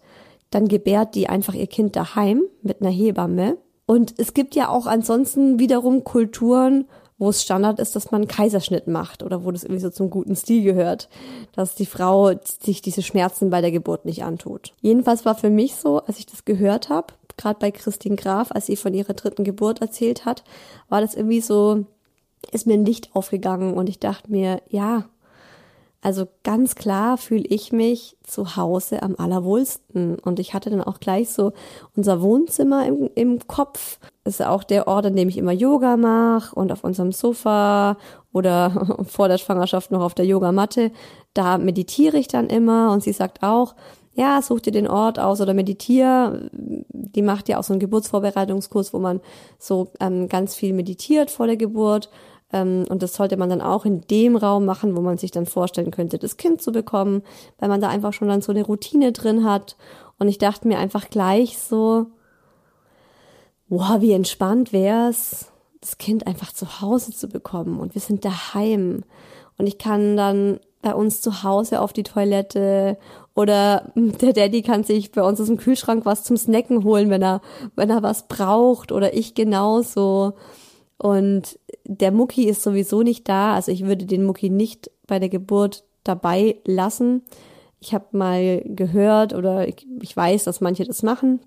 dann 0.50 0.68
gebärt 0.68 1.14
die 1.14 1.28
einfach 1.28 1.54
ihr 1.54 1.66
Kind 1.66 1.96
daheim 1.96 2.42
mit 2.62 2.80
einer 2.80 2.90
Hebamme. 2.90 3.58
Und 3.86 4.14
es 4.18 4.34
gibt 4.34 4.54
ja 4.54 4.68
auch 4.68 4.86
ansonsten 4.86 5.58
wiederum 5.58 6.04
Kulturen, 6.04 6.86
wo 7.18 7.28
es 7.28 7.42
Standard 7.42 7.78
ist, 7.78 7.94
dass 7.94 8.10
man 8.10 8.22
einen 8.22 8.28
Kaiserschnitt 8.28 8.86
macht 8.86 9.22
oder 9.22 9.44
wo 9.44 9.52
das 9.52 9.62
irgendwie 9.62 9.82
so 9.82 9.90
zum 9.90 10.10
guten 10.10 10.34
Stil 10.36 10.64
gehört, 10.64 11.08
dass 11.52 11.74
die 11.74 11.86
Frau 11.86 12.32
sich 12.42 12.82
diese 12.82 13.02
Schmerzen 13.02 13.50
bei 13.50 13.60
der 13.60 13.70
Geburt 13.70 14.04
nicht 14.04 14.24
antut. 14.24 14.72
Jedenfalls 14.80 15.24
war 15.24 15.34
für 15.34 15.50
mich 15.50 15.76
so, 15.76 16.00
als 16.00 16.18
ich 16.18 16.26
das 16.26 16.44
gehört 16.44 16.88
habe, 16.88 17.14
gerade 17.36 17.58
bei 17.58 17.70
Christine 17.70 18.16
Graf, 18.16 18.50
als 18.50 18.66
sie 18.66 18.76
von 18.76 18.94
ihrer 18.94 19.14
dritten 19.14 19.44
Geburt 19.44 19.80
erzählt 19.80 20.24
hat, 20.24 20.44
war 20.88 21.00
das 21.00 21.14
irgendwie 21.14 21.40
so, 21.40 21.84
ist 22.50 22.66
mir 22.66 22.74
ein 22.74 22.84
Licht 22.84 23.14
aufgegangen 23.14 23.74
und 23.74 23.88
ich 23.88 23.98
dachte 23.98 24.30
mir, 24.30 24.60
ja, 24.68 25.04
also 26.04 26.28
ganz 26.42 26.74
klar 26.74 27.16
fühle 27.16 27.46
ich 27.48 27.72
mich 27.72 28.18
zu 28.22 28.56
Hause 28.56 29.02
am 29.02 29.14
allerwohlsten. 29.16 30.18
Und 30.18 30.38
ich 30.38 30.52
hatte 30.52 30.68
dann 30.68 30.82
auch 30.82 31.00
gleich 31.00 31.30
so 31.30 31.52
unser 31.96 32.20
Wohnzimmer 32.20 32.86
im, 32.86 33.08
im 33.14 33.38
Kopf. 33.46 33.98
Das 34.22 34.34
ist 34.34 34.46
auch 34.46 34.64
der 34.64 34.86
Ort, 34.86 35.06
an 35.06 35.16
dem 35.16 35.30
ich 35.30 35.38
immer 35.38 35.52
Yoga 35.52 35.96
mache 35.96 36.54
und 36.54 36.72
auf 36.72 36.84
unserem 36.84 37.10
Sofa 37.10 37.96
oder 38.34 38.98
vor 39.08 39.28
der 39.28 39.38
Schwangerschaft 39.38 39.90
noch 39.92 40.02
auf 40.02 40.12
der 40.12 40.26
Yogamatte. 40.26 40.92
Da 41.32 41.56
meditiere 41.56 42.18
ich 42.18 42.28
dann 42.28 42.50
immer 42.50 42.92
und 42.92 43.02
sie 43.02 43.12
sagt 43.12 43.42
auch, 43.42 43.74
ja, 44.12 44.42
such 44.42 44.60
dir 44.60 44.72
den 44.72 44.86
Ort 44.86 45.18
aus 45.18 45.40
oder 45.40 45.54
meditier. 45.54 46.50
Die 46.52 47.22
macht 47.22 47.48
ja 47.48 47.58
auch 47.58 47.64
so 47.64 47.72
einen 47.72 47.80
Geburtsvorbereitungskurs, 47.80 48.92
wo 48.92 48.98
man 48.98 49.20
so 49.58 49.88
ähm, 50.00 50.28
ganz 50.28 50.54
viel 50.54 50.74
meditiert 50.74 51.30
vor 51.30 51.46
der 51.46 51.56
Geburt 51.56 52.10
und 52.52 53.02
das 53.02 53.14
sollte 53.14 53.36
man 53.36 53.50
dann 53.50 53.60
auch 53.60 53.84
in 53.84 54.02
dem 54.02 54.36
Raum 54.36 54.64
machen, 54.64 54.96
wo 54.96 55.00
man 55.00 55.18
sich 55.18 55.32
dann 55.32 55.46
vorstellen 55.46 55.90
könnte, 55.90 56.18
das 56.18 56.36
Kind 56.36 56.62
zu 56.62 56.70
bekommen, 56.70 57.22
weil 57.58 57.68
man 57.68 57.80
da 57.80 57.88
einfach 57.88 58.12
schon 58.12 58.28
dann 58.28 58.42
so 58.42 58.52
eine 58.52 58.64
Routine 58.64 59.12
drin 59.12 59.44
hat. 59.44 59.76
Und 60.18 60.28
ich 60.28 60.38
dachte 60.38 60.68
mir 60.68 60.78
einfach 60.78 61.10
gleich 61.10 61.58
so, 61.58 62.06
wow, 63.68 64.00
wie 64.00 64.12
entspannt 64.12 64.72
wär's, 64.72 65.50
das 65.80 65.98
Kind 65.98 66.26
einfach 66.26 66.52
zu 66.52 66.80
Hause 66.80 67.12
zu 67.12 67.28
bekommen. 67.28 67.80
Und 67.80 67.94
wir 67.94 68.00
sind 68.00 68.24
daheim. 68.24 69.02
Und 69.58 69.66
ich 69.66 69.78
kann 69.78 70.16
dann 70.16 70.60
bei 70.80 70.94
uns 70.94 71.20
zu 71.20 71.42
Hause 71.42 71.80
auf 71.80 71.92
die 71.92 72.02
Toilette 72.02 72.98
oder 73.34 73.90
der 73.94 74.32
Daddy 74.32 74.62
kann 74.62 74.84
sich 74.84 75.10
bei 75.12 75.22
uns 75.22 75.40
aus 75.40 75.48
dem 75.48 75.56
Kühlschrank 75.56 76.04
was 76.04 76.22
zum 76.24 76.36
Snacken 76.36 76.84
holen, 76.84 77.10
wenn 77.10 77.22
er, 77.22 77.40
wenn 77.74 77.90
er 77.90 78.02
was 78.02 78.28
braucht 78.28 78.92
oder 78.92 79.14
ich 79.14 79.34
genauso. 79.34 80.34
Und 80.98 81.58
der 81.84 82.12
Mucki 82.12 82.44
ist 82.44 82.62
sowieso 82.62 83.02
nicht 83.02 83.28
da. 83.28 83.54
Also 83.54 83.72
ich 83.72 83.84
würde 83.84 84.06
den 84.06 84.24
Mucki 84.24 84.50
nicht 84.50 84.90
bei 85.06 85.18
der 85.18 85.28
Geburt 85.28 85.84
dabei 86.04 86.56
lassen. 86.64 87.22
Ich 87.80 87.92
habe 87.94 88.06
mal 88.12 88.62
gehört 88.64 89.34
oder 89.34 89.68
ich, 89.68 89.86
ich 90.00 90.16
weiß, 90.16 90.44
dass 90.44 90.60
manche 90.60 90.84
das 90.84 91.02
machen. 91.02 91.40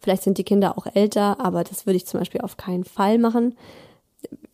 Vielleicht 0.00 0.22
sind 0.22 0.38
die 0.38 0.44
Kinder 0.44 0.78
auch 0.78 0.86
älter, 0.94 1.40
aber 1.40 1.64
das 1.64 1.86
würde 1.86 1.96
ich 1.96 2.06
zum 2.06 2.20
Beispiel 2.20 2.40
auf 2.40 2.56
keinen 2.56 2.84
Fall 2.84 3.18
machen. 3.18 3.56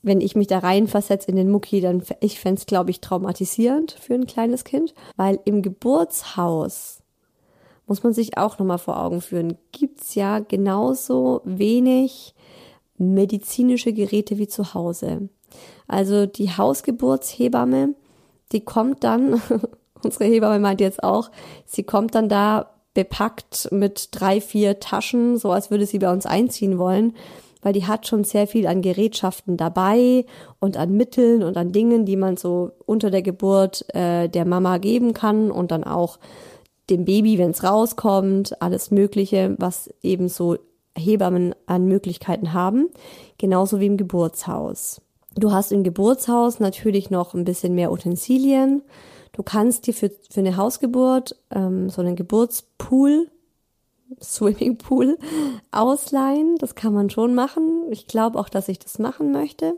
Wenn 0.03 0.21
ich 0.21 0.37
mich 0.37 0.47
da 0.47 0.59
reinversetze 0.59 1.29
in 1.29 1.37
den 1.37 1.51
Mucki, 1.51 1.81
dann 1.81 2.03
ich 2.21 2.41
fände 2.41 2.59
es, 2.59 2.67
glaube 2.67 2.91
ich, 2.91 3.01
traumatisierend 3.01 3.93
für 3.93 4.15
ein 4.15 4.27
kleines 4.27 4.65
Kind, 4.65 4.95
weil 5.17 5.39
im 5.45 5.63
Geburtshaus 5.63 7.03
muss 7.87 8.03
man 8.03 8.15
sich 8.15 8.39
auch 8.39 8.59
nochmal 8.59 8.79
vor 8.79 9.01
Augen 9.01 9.21
führen, 9.21 9.59
gibt's 9.73 10.15
ja 10.15 10.39
genauso 10.39 11.43
wenig 11.45 12.34
medizinische 12.99 13.93
Geräte 13.93 14.39
wie 14.39 14.49
zu 14.49 14.75
Hause. 14.75 15.29
Also 15.87 16.27
die 16.27 16.51
Hausgeburtshebamme, 16.51 17.95
die 18.53 18.61
kommt 18.61 19.05
dann, 19.05 19.41
unsere 20.03 20.25
Hebamme 20.25 20.59
meint 20.59 20.81
jetzt 20.81 21.03
auch, 21.03 21.31
sie 21.67 21.83
kommt 21.83 22.15
dann 22.15 22.29
da 22.29 22.71
bepackt 22.95 23.69
mit 23.73 24.09
drei, 24.13 24.41
vier 24.41 24.79
Taschen, 24.79 25.37
so 25.37 25.51
als 25.51 25.71
würde 25.71 25.87
sie 25.87 25.99
bei 25.99 26.13
uns 26.13 26.27
einziehen 26.27 26.79
wollen, 26.79 27.15
weil 27.61 27.73
die 27.73 27.87
hat 27.87 28.07
schon 28.07 28.25
sehr 28.25 28.47
viel 28.47 28.67
an 28.67 28.83
Gerätschaften 28.83 29.57
dabei 29.57 30.27
und 30.61 30.77
an 30.77 30.93
Mitteln 30.93 31.43
und 31.43 31.57
an 31.57 31.73
Dingen, 31.73 32.05
die 32.05 32.17
man 32.17 32.37
so 32.37 32.71
unter 32.87 33.11
der 33.11 33.23
Geburt 33.23 33.85
äh, 33.95 34.29
der 34.29 34.45
Mama 34.45 34.79
geben 34.79 35.13
kann 35.13 35.51
und 35.51 35.71
dann 35.71 35.83
auch 35.83 36.19
dem 36.91 37.05
Baby, 37.05 37.39
wenn 37.39 37.51
es 37.51 37.65
rauskommt, 37.65 38.61
alles 38.61 38.91
Mögliche, 38.91 39.57
was 39.59 39.91
eben 40.03 40.29
so 40.29 40.59
Hebammen 40.97 41.55
an 41.67 41.87
Möglichkeiten 41.87 42.53
haben, 42.53 42.89
genauso 43.39 43.81
wie 43.81 43.87
im 43.87 43.97
Geburtshaus. 43.97 45.01
Du 45.37 45.53
hast 45.53 45.73
im 45.73 45.83
Geburtshaus 45.83 46.61
natürlich 46.61 47.11
noch 47.11 47.35
ein 47.35 47.45
bisschen 47.45 47.75
mehr 47.75 47.91
Utensilien. 47.91 48.83
Du 49.33 49.43
kannst 49.43 49.87
dir 49.87 49.95
für, 49.95 50.11
für 50.31 50.41
eine 50.41 50.57
Hausgeburt 50.57 51.37
ähm, 51.51 51.91
so 51.91 52.01
einen 52.01 52.15
Geburtspool, 52.15 53.29
Swimmingpool 54.23 55.19
ausleihen. 55.73 56.57
Das 56.59 56.77
kann 56.77 56.95
man 56.95 57.11
schon 57.11 57.35
machen. 57.35 57.87
Ich 57.91 58.07
glaube 58.07 58.39
auch, 58.39 58.49
dass 58.49 58.69
ich 58.69 58.79
das 58.79 59.01
machen 59.01 59.33
möchte. 59.33 59.77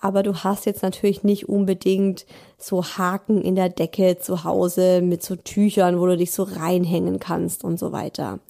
Aber 0.00 0.22
du 0.22 0.34
hast 0.34 0.66
jetzt 0.66 0.82
natürlich 0.82 1.22
nicht 1.22 1.48
unbedingt 1.48 2.26
so 2.58 2.84
Haken 2.84 3.40
in 3.40 3.54
der 3.54 3.70
Decke 3.70 4.18
zu 4.18 4.44
Hause 4.44 5.00
mit 5.00 5.22
so 5.22 5.36
Tüchern, 5.36 5.98
wo 5.98 6.06
du 6.06 6.16
dich 6.16 6.32
so 6.32 6.42
reinhängen 6.42 7.20
kannst 7.20 7.64
und 7.64 7.78
so 7.78 7.92
weiter. 7.92 8.40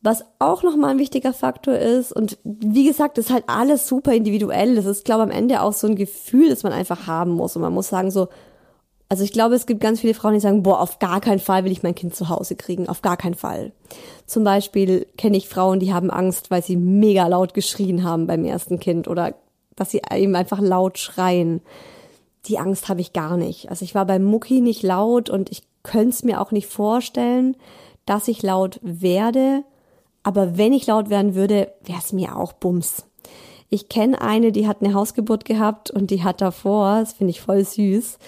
Was 0.00 0.24
auch 0.38 0.62
nochmal 0.62 0.90
ein 0.90 0.98
wichtiger 0.98 1.32
Faktor 1.32 1.74
ist, 1.74 2.12
und 2.12 2.38
wie 2.44 2.84
gesagt, 2.84 3.18
ist 3.18 3.32
halt 3.32 3.44
alles 3.48 3.88
super 3.88 4.12
individuell. 4.12 4.76
Das 4.76 4.86
ist, 4.86 5.04
glaube 5.04 5.22
ich, 5.22 5.30
am 5.30 5.36
Ende 5.36 5.60
auch 5.62 5.72
so 5.72 5.88
ein 5.88 5.96
Gefühl, 5.96 6.50
das 6.50 6.62
man 6.62 6.72
einfach 6.72 7.06
haben 7.08 7.32
muss. 7.32 7.56
Und 7.56 7.62
man 7.62 7.72
muss 7.72 7.88
sagen, 7.88 8.12
so, 8.12 8.28
also 9.08 9.24
ich 9.24 9.32
glaube, 9.32 9.54
es 9.54 9.66
gibt 9.66 9.80
ganz 9.80 10.00
viele 10.00 10.14
Frauen, 10.14 10.34
die 10.34 10.40
sagen, 10.40 10.62
boah, 10.62 10.80
auf 10.80 10.98
gar 10.98 11.20
keinen 11.20 11.40
Fall 11.40 11.64
will 11.64 11.72
ich 11.72 11.82
mein 11.82 11.94
Kind 11.94 12.14
zu 12.14 12.28
Hause 12.28 12.56
kriegen. 12.56 12.88
Auf 12.88 13.02
gar 13.02 13.16
keinen 13.16 13.34
Fall. 13.34 13.72
Zum 14.26 14.44
Beispiel 14.44 15.06
kenne 15.16 15.36
ich 15.36 15.48
Frauen, 15.48 15.80
die 15.80 15.94
haben 15.94 16.10
Angst, 16.10 16.50
weil 16.50 16.62
sie 16.62 16.76
mega 16.76 17.26
laut 17.26 17.54
geschrien 17.54 18.04
haben 18.04 18.26
beim 18.26 18.44
ersten 18.44 18.78
Kind 18.78 19.08
oder 19.08 19.34
dass 19.76 19.90
sie 19.90 20.02
eben 20.14 20.36
einfach 20.36 20.60
laut 20.60 20.98
schreien. 20.98 21.62
Die 22.46 22.58
Angst 22.58 22.88
habe 22.88 23.00
ich 23.00 23.12
gar 23.12 23.36
nicht. 23.36 23.70
Also 23.70 23.84
ich 23.84 23.94
war 23.94 24.04
beim 24.04 24.24
Mucki 24.24 24.60
nicht 24.60 24.82
laut 24.82 25.30
und 25.30 25.50
ich 25.50 25.62
könnte 25.82 26.10
es 26.10 26.24
mir 26.24 26.40
auch 26.40 26.50
nicht 26.50 26.66
vorstellen, 26.66 27.56
dass 28.04 28.28
ich 28.28 28.42
laut 28.42 28.78
werde 28.82 29.64
aber 30.22 30.58
wenn 30.58 30.72
ich 30.72 30.86
laut 30.86 31.10
werden 31.10 31.34
würde, 31.34 31.72
wäre 31.82 31.98
es 31.98 32.12
mir 32.12 32.36
auch 32.36 32.52
Bums. 32.52 33.04
Ich 33.70 33.88
kenne 33.88 34.20
eine, 34.20 34.50
die 34.52 34.66
hat 34.66 34.82
eine 34.82 34.94
Hausgeburt 34.94 35.44
gehabt 35.44 35.90
und 35.90 36.10
die 36.10 36.24
hat 36.24 36.40
davor, 36.40 37.00
das 37.00 37.12
finde 37.12 37.32
ich 37.32 37.40
voll 37.40 37.64
süß, 37.64 38.18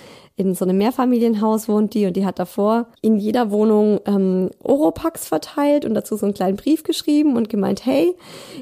in 0.41 0.55
so 0.55 0.65
einem 0.65 0.79
Mehrfamilienhaus 0.79 1.69
wohnt 1.69 1.93
die 1.93 2.07
und 2.07 2.17
die 2.17 2.25
hat 2.25 2.39
davor 2.39 2.87
in 3.03 3.19
jeder 3.19 3.51
Wohnung 3.51 4.01
ähm, 4.07 4.49
Oropax 4.63 5.29
verteilt 5.29 5.85
und 5.85 5.93
dazu 5.93 6.17
so 6.17 6.25
einen 6.25 6.35
kleinen 6.35 6.57
Brief 6.57 6.83
geschrieben 6.83 7.37
und 7.37 7.51
gemeint, 7.51 7.85
hey, 7.85 8.17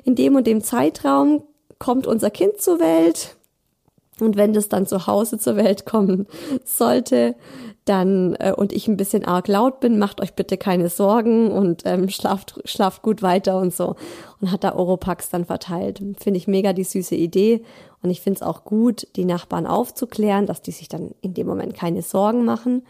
in 0.04 0.16
dem 0.16 0.34
und 0.34 0.48
dem 0.48 0.60
Zeitraum 0.60 1.44
kommt 1.78 2.08
unser 2.08 2.30
Kind 2.30 2.60
zur 2.60 2.80
Welt. 2.80 3.36
Und 4.18 4.36
wenn 4.36 4.52
das 4.52 4.68
dann 4.68 4.86
zu 4.86 5.06
Hause 5.06 5.38
zur 5.38 5.54
Welt 5.54 5.86
kommen 5.86 6.26
sollte, 6.64 7.36
dann 7.88 8.34
äh, 8.38 8.52
und 8.56 8.72
ich 8.72 8.88
ein 8.88 8.96
bisschen 8.96 9.24
arg 9.24 9.48
laut 9.48 9.80
bin, 9.80 9.98
macht 9.98 10.20
euch 10.20 10.34
bitte 10.34 10.56
keine 10.56 10.88
Sorgen 10.88 11.50
und 11.50 11.82
ähm, 11.84 12.08
schlaft, 12.08 12.60
schlaft 12.64 13.02
gut 13.02 13.22
weiter 13.22 13.58
und 13.58 13.74
so. 13.74 13.96
Und 14.40 14.52
hat 14.52 14.64
da 14.64 14.74
Oropax 14.74 15.30
dann 15.30 15.44
verteilt. 15.44 15.98
Finde 16.18 16.38
ich 16.38 16.46
mega 16.46 16.72
die 16.72 16.84
süße 16.84 17.14
Idee. 17.14 17.62
Und 18.02 18.10
ich 18.10 18.20
finde 18.20 18.38
es 18.38 18.42
auch 18.42 18.64
gut, 18.64 19.08
die 19.16 19.24
Nachbarn 19.24 19.66
aufzuklären, 19.66 20.46
dass 20.46 20.62
die 20.62 20.70
sich 20.70 20.88
dann 20.88 21.12
in 21.20 21.34
dem 21.34 21.46
Moment 21.46 21.74
keine 21.74 22.02
Sorgen 22.02 22.44
machen. 22.44 22.82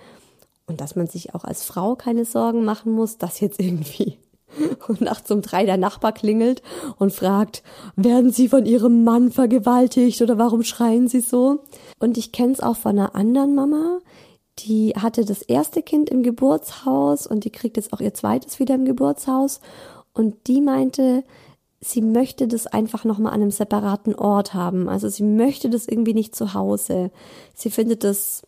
Und 0.67 0.81
dass 0.81 0.97
man 0.97 1.07
sich 1.07 1.35
auch 1.35 1.45
als 1.45 1.65
Frau 1.65 1.95
keine 1.95 2.27
Sorgen 2.27 2.65
machen 2.65 2.93
muss, 2.93 3.17
dass 3.17 3.41
jetzt 3.41 3.59
irgendwie 3.61 4.19
nachts 5.01 5.31
um 5.31 5.43
drei 5.43 5.65
der 5.65 5.79
Nachbar 5.79 6.13
klingelt 6.13 6.63
und 6.99 7.13
fragt, 7.13 7.63
werden 7.97 8.33
Sie 8.33 8.49
von 8.49 8.67
Ihrem 8.67 9.05
Mann 9.05 9.31
vergewaltigt 9.31 10.21
oder 10.21 10.39
warum 10.39 10.63
schreien 10.63 11.09
Sie 11.09 11.21
so? 11.21 11.61
Und 11.99 12.19
ich 12.19 12.33
kenne 12.33 12.53
es 12.53 12.61
auch 12.61 12.77
von 12.77 12.99
einer 12.99 13.15
anderen 13.15 13.55
Mama, 13.55 14.01
die 14.59 14.95
hatte 14.97 15.25
das 15.25 15.43
erste 15.43 15.83
Kind 15.83 16.11
im 16.11 16.23
Geburtshaus 16.23 17.27
und 17.27 17.45
die 17.45 17.51
kriegt 17.51 17.77
jetzt 17.77 17.93
auch 17.93 18.01
ihr 18.01 18.15
zweites 18.15 18.59
wieder 18.59 18.75
im 18.75 18.85
Geburtshaus. 18.85 19.61
Und 20.13 20.47
die 20.47 20.61
meinte, 20.61 21.25
sie 21.81 22.03
möchte 22.03 22.49
das 22.49 22.67
einfach 22.67 23.05
nochmal 23.05 23.33
an 23.33 23.43
einem 23.43 23.51
separaten 23.51 24.15
Ort 24.15 24.55
haben. 24.55 24.89
Also 24.89 25.09
sie 25.09 25.23
möchte 25.23 25.71
das 25.71 25.87
irgendwie 25.87 26.15
nicht 26.15 26.35
zu 26.35 26.55
Hause. 26.55 27.11
Sie 27.55 27.71
findet 27.71 28.05
das 28.05 28.43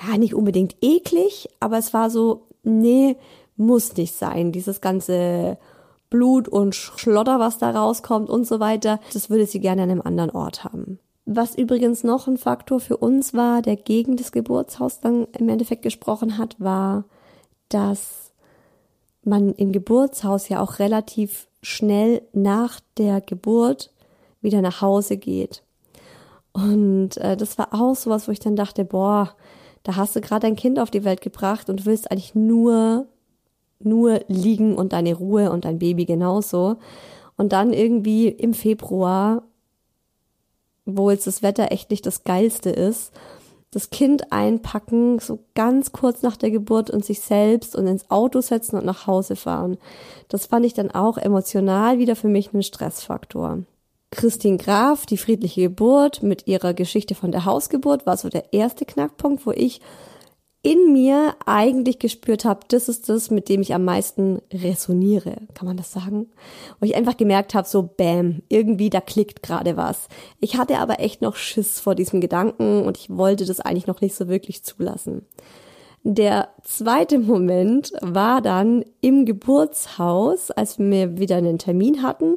ja 0.00 0.16
nicht 0.16 0.34
unbedingt 0.34 0.76
eklig, 0.80 1.48
aber 1.60 1.78
es 1.78 1.92
war 1.92 2.08
so, 2.10 2.46
nee, 2.62 3.16
muss 3.56 3.96
nicht 3.96 4.14
sein. 4.14 4.52
Dieses 4.52 4.80
ganze 4.80 5.58
Blut 6.08 6.48
und 6.48 6.74
Schlotter, 6.74 7.40
was 7.40 7.58
da 7.58 7.70
rauskommt 7.70 8.30
und 8.30 8.46
so 8.46 8.60
weiter, 8.60 9.00
das 9.12 9.28
würde 9.28 9.46
sie 9.46 9.60
gerne 9.60 9.82
an 9.82 9.90
einem 9.90 10.02
anderen 10.02 10.30
Ort 10.30 10.64
haben. 10.64 11.00
Was 11.30 11.54
übrigens 11.54 12.04
noch 12.04 12.26
ein 12.26 12.38
Faktor 12.38 12.80
für 12.80 12.96
uns 12.96 13.34
war, 13.34 13.60
der 13.60 13.76
gegen 13.76 14.16
das 14.16 14.32
Geburtshaus 14.32 15.00
dann 15.00 15.26
im 15.38 15.50
Endeffekt 15.50 15.82
gesprochen 15.82 16.38
hat, 16.38 16.58
war, 16.58 17.04
dass 17.68 18.32
man 19.24 19.52
im 19.52 19.72
Geburtshaus 19.72 20.48
ja 20.48 20.62
auch 20.62 20.78
relativ 20.78 21.46
schnell 21.60 22.22
nach 22.32 22.80
der 22.96 23.20
Geburt 23.20 23.92
wieder 24.40 24.62
nach 24.62 24.80
Hause 24.80 25.18
geht. 25.18 25.62
Und 26.54 27.18
äh, 27.18 27.36
das 27.36 27.58
war 27.58 27.74
auch 27.74 27.94
sowas, 27.94 28.26
wo 28.26 28.32
ich 28.32 28.40
dann 28.40 28.56
dachte, 28.56 28.86
boah, 28.86 29.34
da 29.82 29.96
hast 29.96 30.16
du 30.16 30.22
gerade 30.22 30.46
ein 30.46 30.56
Kind 30.56 30.78
auf 30.78 30.90
die 30.90 31.04
Welt 31.04 31.20
gebracht 31.20 31.68
und 31.68 31.84
willst 31.84 32.10
eigentlich 32.10 32.34
nur, 32.34 33.06
nur 33.80 34.22
liegen 34.28 34.76
und 34.76 34.94
deine 34.94 35.12
Ruhe 35.12 35.52
und 35.52 35.66
dein 35.66 35.78
Baby 35.78 36.06
genauso. 36.06 36.76
Und 37.36 37.52
dann 37.52 37.74
irgendwie 37.74 38.28
im 38.28 38.54
Februar 38.54 39.42
wo 40.96 41.10
jetzt 41.10 41.26
das 41.26 41.42
Wetter 41.42 41.70
echt 41.70 41.90
nicht 41.90 42.06
das 42.06 42.24
geilste 42.24 42.70
ist, 42.70 43.12
das 43.70 43.90
Kind 43.90 44.32
einpacken, 44.32 45.18
so 45.18 45.40
ganz 45.54 45.92
kurz 45.92 46.22
nach 46.22 46.36
der 46.36 46.50
Geburt 46.50 46.88
und 46.88 47.04
sich 47.04 47.20
selbst 47.20 47.76
und 47.76 47.86
ins 47.86 48.10
Auto 48.10 48.40
setzen 48.40 48.76
und 48.76 48.86
nach 48.86 49.06
Hause 49.06 49.36
fahren. 49.36 49.76
Das 50.28 50.46
fand 50.46 50.64
ich 50.64 50.72
dann 50.72 50.90
auch 50.90 51.18
emotional 51.18 51.98
wieder 51.98 52.16
für 52.16 52.28
mich 52.28 52.52
ein 52.54 52.62
Stressfaktor. 52.62 53.58
Christine 54.10 54.56
Graf, 54.56 55.04
die 55.04 55.18
friedliche 55.18 55.60
Geburt 55.60 56.22
mit 56.22 56.46
ihrer 56.46 56.72
Geschichte 56.72 57.14
von 57.14 57.30
der 57.30 57.44
Hausgeburt 57.44 58.06
war 58.06 58.16
so 58.16 58.30
der 58.30 58.54
erste 58.54 58.86
Knackpunkt, 58.86 59.44
wo 59.44 59.50
ich 59.50 59.82
in 60.68 60.92
mir 60.92 61.34
eigentlich 61.46 61.98
gespürt 61.98 62.44
habe, 62.44 62.60
das 62.68 62.90
ist 62.90 63.08
das, 63.08 63.30
mit 63.30 63.48
dem 63.48 63.62
ich 63.62 63.74
am 63.74 63.86
meisten 63.86 64.42
resoniere, 64.52 65.36
kann 65.54 65.66
man 65.66 65.78
das 65.78 65.92
sagen? 65.92 66.26
Wo 66.78 66.84
ich 66.84 66.94
einfach 66.94 67.16
gemerkt 67.16 67.54
habe, 67.54 67.66
so 67.66 67.82
bam, 67.82 68.42
irgendwie 68.50 68.90
da 68.90 69.00
klickt 69.00 69.42
gerade 69.42 69.78
was. 69.78 70.08
Ich 70.40 70.58
hatte 70.58 70.78
aber 70.78 71.00
echt 71.00 71.22
noch 71.22 71.36
Schiss 71.36 71.80
vor 71.80 71.94
diesem 71.94 72.20
Gedanken 72.20 72.82
und 72.82 72.98
ich 72.98 73.08
wollte 73.08 73.46
das 73.46 73.60
eigentlich 73.60 73.86
noch 73.86 74.02
nicht 74.02 74.14
so 74.14 74.28
wirklich 74.28 74.62
zulassen. 74.62 75.24
Der 76.02 76.48
zweite 76.64 77.18
Moment 77.18 77.92
war 78.02 78.42
dann 78.42 78.84
im 79.00 79.24
Geburtshaus, 79.24 80.50
als 80.50 80.78
wir 80.78 81.18
wieder 81.18 81.36
einen 81.36 81.58
Termin 81.58 82.02
hatten 82.02 82.34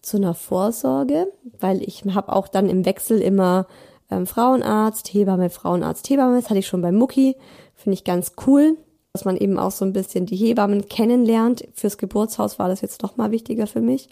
zu 0.00 0.16
einer 0.16 0.32
Vorsorge, 0.32 1.30
weil 1.58 1.82
ich 1.82 2.04
habe 2.14 2.32
auch 2.32 2.48
dann 2.48 2.70
im 2.70 2.86
Wechsel 2.86 3.20
immer 3.20 3.66
ähm, 4.10 4.26
Frauenarzt, 4.26 5.12
Hebamme, 5.12 5.50
Frauenarzt, 5.50 6.08
Hebamme. 6.08 6.36
Das 6.36 6.50
hatte 6.50 6.58
ich 6.58 6.66
schon 6.66 6.82
bei 6.82 6.92
Mucki. 6.92 7.36
Finde 7.74 7.94
ich 7.94 8.04
ganz 8.04 8.32
cool, 8.46 8.76
dass 9.12 9.24
man 9.24 9.36
eben 9.36 9.58
auch 9.58 9.70
so 9.70 9.84
ein 9.84 9.92
bisschen 9.92 10.26
die 10.26 10.36
Hebammen 10.36 10.88
kennenlernt. 10.88 11.66
Fürs 11.74 11.98
Geburtshaus 11.98 12.58
war 12.58 12.68
das 12.68 12.80
jetzt 12.80 13.02
noch 13.02 13.16
mal 13.16 13.30
wichtiger 13.30 13.66
für 13.66 13.80
mich. 13.80 14.08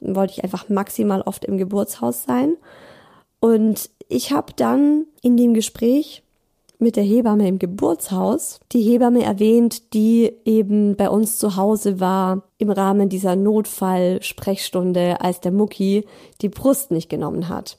Dann 0.00 0.16
wollte 0.16 0.34
ich 0.34 0.44
einfach 0.44 0.68
maximal 0.68 1.22
oft 1.22 1.44
im 1.44 1.58
Geburtshaus 1.58 2.24
sein. 2.24 2.56
Und 3.40 3.90
ich 4.08 4.32
habe 4.32 4.52
dann 4.54 5.06
in 5.22 5.36
dem 5.36 5.54
Gespräch 5.54 6.22
mit 6.78 6.96
der 6.96 7.04
Hebamme 7.04 7.46
im 7.46 7.58
Geburtshaus 7.58 8.58
die 8.72 8.82
Hebamme 8.82 9.22
erwähnt, 9.22 9.92
die 9.92 10.32
eben 10.46 10.96
bei 10.96 11.10
uns 11.10 11.38
zu 11.38 11.56
Hause 11.56 12.00
war 12.00 12.42
im 12.56 12.70
Rahmen 12.70 13.10
dieser 13.10 13.36
Notfall-Sprechstunde, 13.36 15.20
als 15.20 15.40
der 15.40 15.52
Mucki 15.52 16.06
die 16.40 16.48
Brust 16.48 16.90
nicht 16.90 17.10
genommen 17.10 17.50
hat 17.50 17.78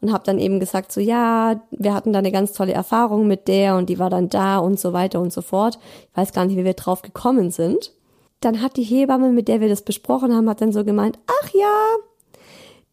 und 0.00 0.12
habe 0.12 0.24
dann 0.24 0.38
eben 0.38 0.60
gesagt, 0.60 0.92
so 0.92 1.00
ja, 1.00 1.60
wir 1.70 1.94
hatten 1.94 2.12
da 2.12 2.18
eine 2.18 2.32
ganz 2.32 2.52
tolle 2.52 2.72
Erfahrung 2.72 3.26
mit 3.26 3.48
der 3.48 3.76
und 3.76 3.88
die 3.88 3.98
war 3.98 4.10
dann 4.10 4.28
da 4.28 4.58
und 4.58 4.80
so 4.80 4.92
weiter 4.92 5.20
und 5.20 5.32
so 5.32 5.42
fort. 5.42 5.78
Ich 6.10 6.16
weiß 6.16 6.32
gar 6.32 6.46
nicht, 6.46 6.56
wie 6.56 6.64
wir 6.64 6.74
drauf 6.74 7.02
gekommen 7.02 7.50
sind. 7.50 7.92
Dann 8.40 8.62
hat 8.62 8.76
die 8.76 8.82
Hebamme, 8.82 9.30
mit 9.30 9.48
der 9.48 9.60
wir 9.60 9.68
das 9.68 9.82
besprochen 9.82 10.34
haben, 10.34 10.48
hat 10.48 10.62
dann 10.62 10.72
so 10.72 10.84
gemeint, 10.84 11.18
ach 11.26 11.50
ja, 11.52 11.74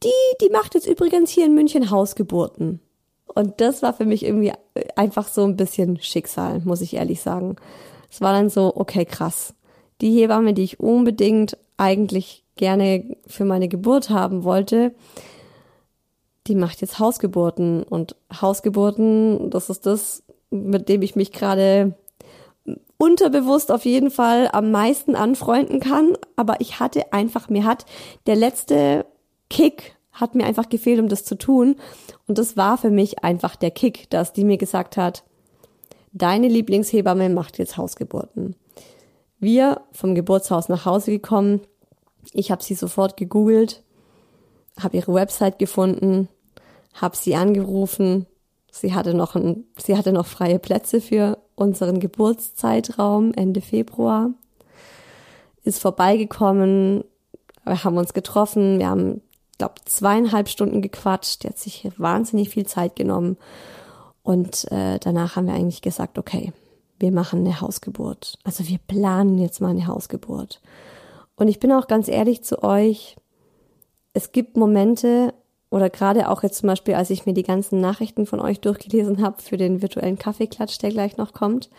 die, 0.04 0.10
die 0.42 0.50
macht 0.50 0.76
jetzt 0.76 0.88
übrigens 0.88 1.32
hier 1.32 1.46
in 1.46 1.56
München 1.56 1.90
Hausgeburten. 1.90 2.82
Und 3.34 3.62
das 3.62 3.82
war 3.82 3.94
für 3.94 4.06
mich 4.06 4.26
irgendwie 4.26 4.52
einfach 4.96 5.28
so 5.28 5.44
ein 5.44 5.56
bisschen 5.56 6.02
Schicksal, 6.02 6.62
muss 6.66 6.82
ich 6.82 6.96
ehrlich 6.96 7.22
sagen. 7.22 7.56
Es 8.12 8.20
war 8.22 8.34
dann 8.34 8.50
so, 8.50 8.74
okay, 8.76 9.06
krass. 9.06 9.54
Die 10.02 10.12
Hebamme, 10.12 10.54
die 10.54 10.64
ich 10.64 10.80
unbedingt 10.80 11.58
eigentlich 11.78 12.44
gerne 12.56 13.16
für 13.28 13.46
meine 13.46 13.68
Geburt 13.68 14.10
haben 14.10 14.44
wollte, 14.44 14.94
die 16.48 16.56
macht 16.56 16.82
jetzt 16.82 17.00
Hausgeburten 17.00 17.84
und 17.84 18.16
Hausgeburten, 18.42 19.50
das 19.50 19.70
ist 19.70 19.86
das, 19.86 20.24
mit 20.50 20.90
dem 20.90 21.02
ich 21.02 21.16
mich 21.16 21.32
gerade 21.32 21.96
unterbewusst 22.98 23.72
auf 23.72 23.86
jeden 23.86 24.10
Fall 24.10 24.50
am 24.52 24.72
meisten 24.72 25.16
anfreunden 25.16 25.80
kann, 25.80 26.18
aber 26.36 26.60
ich 26.60 26.80
hatte 26.80 27.14
einfach, 27.14 27.50
mir 27.50 27.64
hat 27.64 27.86
der 28.26 28.36
letzte 28.36 29.06
Kick 29.50 29.98
hat 30.20 30.36
mir 30.36 30.46
einfach 30.46 30.70
gefehlt, 30.70 31.00
um 31.00 31.08
das 31.08 31.24
zu 31.24 31.38
tun. 31.38 31.76
Und 32.28 32.38
das 32.38 32.58
war 32.58 32.78
für 32.78 32.90
mich 32.90 33.24
einfach 33.24 33.56
der 33.56 33.72
Kick, 33.72 34.10
dass 34.10 34.34
die 34.34 34.44
mir 34.44 34.58
gesagt 34.58 34.98
hat, 34.98 35.24
deine 36.12 36.48
Lieblingshebamme 36.48 37.30
macht 37.30 37.60
jetzt 37.60 37.78
Hausgeburten. 37.78 38.56
Wir 39.40 39.82
vom 39.92 40.16
Geburtshaus 40.16 40.70
nach 40.70 40.86
Hause 40.86 41.12
gekommen, 41.12 41.62
ich 42.34 42.52
habe 42.52 42.64
sie 42.64 42.74
sofort 42.74 43.16
gegoogelt, 43.16 43.84
habe 44.80 44.98
ihre 44.98 45.14
Website 45.14 45.60
gefunden, 45.60 46.28
habe 47.02 47.16
sie 47.16 47.36
angerufen. 47.36 48.26
Sie 48.72 48.94
hatte 48.94 49.14
noch 49.14 49.36
ein, 49.36 49.66
sie 49.78 49.98
hatte 49.98 50.12
noch 50.12 50.28
freie 50.28 50.60
Plätze 50.60 51.02
für 51.02 51.38
unseren 51.56 52.00
Geburtszeitraum 52.00 53.34
Ende 53.34 53.62
Februar. 53.62 54.32
Ist 55.64 55.82
vorbeigekommen, 55.82 57.04
wir 57.66 57.84
haben 57.84 57.98
uns 57.98 58.14
getroffen, 58.14 58.80
wir 58.80 58.90
haben, 58.90 59.22
glaube 59.58 59.76
zweieinhalb 59.86 60.50
Stunden 60.50 60.82
gequatscht. 60.82 61.44
Die 61.44 61.48
hat 61.48 61.58
sich 61.58 61.90
wahnsinnig 61.98 62.50
viel 62.50 62.66
Zeit 62.66 62.96
genommen 62.96 63.38
und 64.24 64.70
äh, 64.72 65.00
danach 65.00 65.36
haben 65.36 65.48
wir 65.48 65.54
eigentlich 65.54 65.82
gesagt, 65.82 66.18
okay, 66.18 66.52
wir 67.00 67.12
machen 67.12 67.40
eine 67.40 67.62
Hausgeburt. 67.62 68.38
Also 68.44 68.68
wir 68.68 68.78
planen 68.78 69.38
jetzt 69.38 69.62
mal 69.62 69.70
eine 69.70 69.88
Hausgeburt. 69.88 70.62
Und 71.36 71.48
ich 71.48 71.60
bin 71.60 71.72
auch 71.72 71.88
ganz 71.88 72.08
ehrlich 72.08 72.44
zu 72.44 72.64
euch, 72.64 73.16
es 74.14 74.32
gibt 74.32 74.58
Momente, 74.58 75.34
oder 75.70 75.90
gerade 75.90 76.30
auch 76.30 76.44
jetzt 76.44 76.60
zum 76.60 76.68
Beispiel, 76.68 76.96
als 76.96 77.10
ich 77.10 77.26
mir 77.26 77.34
die 77.34 77.44
ganzen 77.44 77.82
Nachrichten 77.82 78.26
von 78.26 78.40
euch 78.40 78.62
durchgelesen 78.62 79.22
habe 79.22 79.42
für 79.42 79.58
den 79.58 79.82
virtuellen 79.82 80.18
Kaffeeklatsch, 80.18 80.78
der 80.82 80.92
gleich 80.92 81.18
noch 81.18 81.34
kommt, 81.34 81.70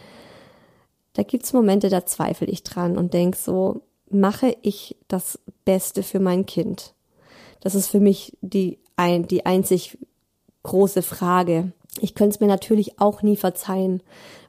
da 1.14 1.22
gibt's 1.22 1.53
Momente, 1.53 1.89
da 1.89 2.07
zweifle 2.07 2.47
ich 2.47 2.62
dran 2.62 2.99
und 2.99 3.14
denk 3.14 3.34
so, 3.34 3.80
mache 4.11 4.57
ich 4.62 4.97
das 5.09 5.39
Beste 5.64 6.03
für 6.03 6.20
mein 6.20 6.47
Kind? 6.47 6.95
Das 7.61 7.74
ist 7.74 7.89
für 7.89 8.01
mich 8.01 8.36
die, 8.41 8.78
ein, 8.97 9.26
die 9.26 9.47
einzig 9.47 9.99
große 10.62 11.03
Frage. 11.03 11.72
Ich 12.01 12.14
könnte 12.14 12.34
es 12.34 12.41
mir 12.41 12.47
natürlich 12.47 13.01
auch 13.01 13.22
nie 13.22 13.36
verzeihen, 13.36 14.03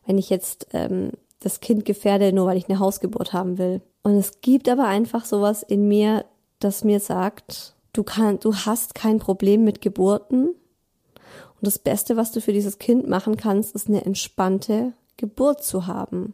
wenn 0.06 0.18
ich 0.18 0.30
jetzt 0.30 0.68
ähm, 0.74 1.12
das 1.40 1.62
Kind 1.62 1.86
gefährde, 1.86 2.34
nur 2.34 2.46
weil 2.46 2.58
ich 2.58 2.70
eine 2.70 2.80
Hausgeburt 2.80 3.34
haben 3.34 3.58
will. 3.58 3.82
Und 4.04 4.16
es 4.16 4.42
gibt 4.42 4.70
aber 4.70 4.86
einfach 4.86 5.26
sowas 5.26 5.64
in 5.64 5.88
mir, 5.88 6.26
das 6.60 6.84
mir 6.84 7.00
sagt, 7.00 7.74
Du, 7.94 8.04
kann, 8.04 8.40
du 8.40 8.56
hast 8.56 8.96
kein 8.96 9.20
Problem 9.20 9.64
mit 9.64 9.82
Geburten. 9.82 10.48
Und 10.48 11.68
das 11.68 11.80
Beste, 11.80 12.18
was 12.18 12.32
du 12.32 12.42
für 12.42 12.54
dieses 12.54 12.80
Kind 12.80 13.08
machen 13.08 13.38
kannst, 13.38 13.76
ist 13.76 13.88
eine 13.88 14.06
entspannte 14.06 14.94
Geburt 15.18 15.64
zu 15.64 15.88
haben. 15.88 16.34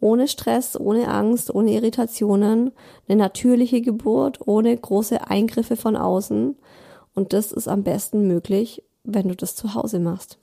Ohne 0.00 0.28
Stress, 0.28 0.78
ohne 0.78 1.08
Angst, 1.08 1.54
ohne 1.54 1.72
Irritationen. 1.72 2.72
Eine 3.08 3.18
natürliche 3.18 3.80
Geburt, 3.80 4.46
ohne 4.46 4.76
große 4.76 5.28
Eingriffe 5.28 5.76
von 5.76 5.96
außen. 5.96 6.56
Und 7.14 7.32
das 7.32 7.52
ist 7.52 7.68
am 7.68 7.82
besten 7.82 8.26
möglich, 8.26 8.82
wenn 9.04 9.28
du 9.28 9.36
das 9.36 9.56
zu 9.56 9.74
Hause 9.74 10.00
machst. 10.00 10.38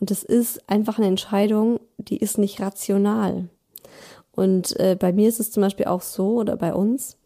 Und 0.00 0.10
das 0.10 0.22
ist 0.22 0.68
einfach 0.68 0.98
eine 0.98 1.08
Entscheidung, 1.08 1.80
die 1.96 2.18
ist 2.18 2.38
nicht 2.38 2.60
rational. 2.60 3.48
Und 4.32 4.78
äh, 4.78 4.96
bei 4.98 5.12
mir 5.12 5.28
ist 5.28 5.40
es 5.40 5.50
zum 5.50 5.62
Beispiel 5.62 5.86
auch 5.86 6.02
so, 6.02 6.36
oder 6.36 6.56
bei 6.56 6.72
uns, 6.72 7.16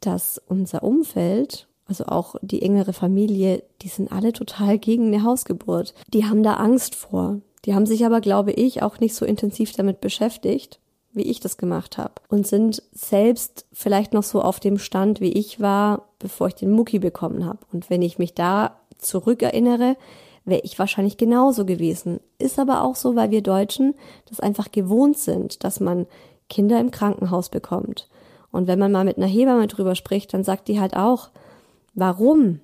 dass 0.00 0.40
unser 0.46 0.82
Umfeld 0.82 1.67
also 1.88 2.04
auch 2.04 2.36
die 2.42 2.62
engere 2.62 2.92
Familie, 2.92 3.62
die 3.82 3.88
sind 3.88 4.12
alle 4.12 4.32
total 4.32 4.78
gegen 4.78 5.06
eine 5.06 5.24
Hausgeburt. 5.24 5.94
Die 6.12 6.26
haben 6.26 6.42
da 6.42 6.54
Angst 6.54 6.94
vor. 6.94 7.40
Die 7.64 7.74
haben 7.74 7.86
sich 7.86 8.04
aber, 8.04 8.20
glaube 8.20 8.52
ich, 8.52 8.82
auch 8.82 9.00
nicht 9.00 9.14
so 9.14 9.24
intensiv 9.24 9.72
damit 9.72 10.00
beschäftigt, 10.00 10.80
wie 11.12 11.22
ich 11.22 11.40
das 11.40 11.56
gemacht 11.56 11.98
habe. 11.98 12.12
Und 12.28 12.46
sind 12.46 12.82
selbst 12.92 13.66
vielleicht 13.72 14.12
noch 14.12 14.22
so 14.22 14.42
auf 14.42 14.60
dem 14.60 14.78
Stand, 14.78 15.20
wie 15.20 15.32
ich 15.32 15.60
war, 15.60 16.08
bevor 16.18 16.48
ich 16.48 16.54
den 16.54 16.70
Mucki 16.70 16.98
bekommen 16.98 17.46
habe. 17.46 17.58
Und 17.72 17.88
wenn 17.88 18.02
ich 18.02 18.18
mich 18.18 18.34
da 18.34 18.76
zurückerinnere, 18.98 19.96
wäre 20.44 20.60
ich 20.64 20.78
wahrscheinlich 20.78 21.16
genauso 21.16 21.64
gewesen. 21.64 22.20
Ist 22.38 22.58
aber 22.58 22.84
auch 22.84 22.96
so, 22.96 23.16
weil 23.16 23.30
wir 23.30 23.42
Deutschen 23.42 23.94
das 24.28 24.40
einfach 24.40 24.70
gewohnt 24.70 25.18
sind, 25.18 25.64
dass 25.64 25.80
man 25.80 26.06
Kinder 26.50 26.78
im 26.80 26.90
Krankenhaus 26.90 27.48
bekommt. 27.48 28.08
Und 28.50 28.66
wenn 28.66 28.78
man 28.78 28.92
mal 28.92 29.04
mit 29.04 29.16
einer 29.16 29.26
Hebamme 29.26 29.66
drüber 29.66 29.94
spricht, 29.94 30.32
dann 30.34 30.44
sagt 30.44 30.68
die 30.68 30.80
halt 30.80 30.96
auch, 30.96 31.30
warum 31.98 32.60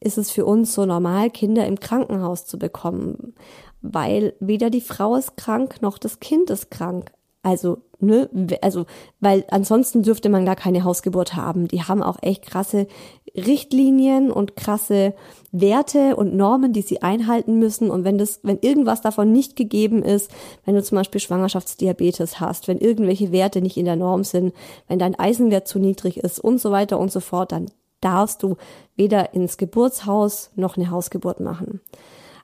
ist 0.00 0.18
es 0.18 0.30
für 0.30 0.44
uns 0.44 0.74
so 0.74 0.86
normal, 0.86 1.30
Kinder 1.30 1.66
im 1.66 1.78
Krankenhaus 1.78 2.46
zu 2.46 2.58
bekommen? 2.58 3.34
Weil 3.82 4.34
weder 4.40 4.70
die 4.70 4.80
Frau 4.80 5.16
ist 5.16 5.36
krank 5.36 5.82
noch 5.82 5.98
das 5.98 6.20
Kind 6.20 6.50
ist 6.50 6.70
krank. 6.70 7.12
Also, 7.42 7.78
ne, 8.00 8.28
also, 8.60 8.84
weil 9.20 9.44
ansonsten 9.50 10.02
dürfte 10.02 10.28
man 10.28 10.44
gar 10.44 10.56
keine 10.56 10.84
Hausgeburt 10.84 11.36
haben. 11.36 11.68
Die 11.68 11.82
haben 11.82 12.02
auch 12.02 12.18
echt 12.20 12.44
krasse 12.44 12.86
Richtlinien 13.34 14.30
und 14.30 14.56
krasse 14.56 15.14
Werte 15.50 16.16
und 16.16 16.34
Normen, 16.34 16.74
die 16.74 16.82
sie 16.82 17.00
einhalten 17.00 17.58
müssen. 17.58 17.90
Und 17.90 18.04
wenn 18.04 18.18
das, 18.18 18.40
wenn 18.42 18.58
irgendwas 18.60 19.00
davon 19.00 19.32
nicht 19.32 19.56
gegeben 19.56 20.02
ist, 20.02 20.30
wenn 20.66 20.74
du 20.74 20.82
zum 20.82 20.96
Beispiel 20.96 21.20
Schwangerschaftsdiabetes 21.20 22.40
hast, 22.40 22.68
wenn 22.68 22.78
irgendwelche 22.78 23.32
Werte 23.32 23.62
nicht 23.62 23.78
in 23.78 23.86
der 23.86 23.96
Norm 23.96 24.22
sind, 24.24 24.52
wenn 24.86 24.98
dein 24.98 25.18
Eisenwert 25.18 25.66
zu 25.66 25.78
niedrig 25.78 26.18
ist 26.18 26.40
und 26.40 26.60
so 26.60 26.70
weiter 26.70 26.98
und 26.98 27.10
so 27.10 27.20
fort, 27.20 27.52
dann 27.52 27.70
darfst 28.00 28.42
du 28.42 28.56
weder 28.96 29.34
ins 29.34 29.56
Geburtshaus 29.56 30.50
noch 30.56 30.76
eine 30.76 30.90
Hausgeburt 30.90 31.40
machen. 31.40 31.80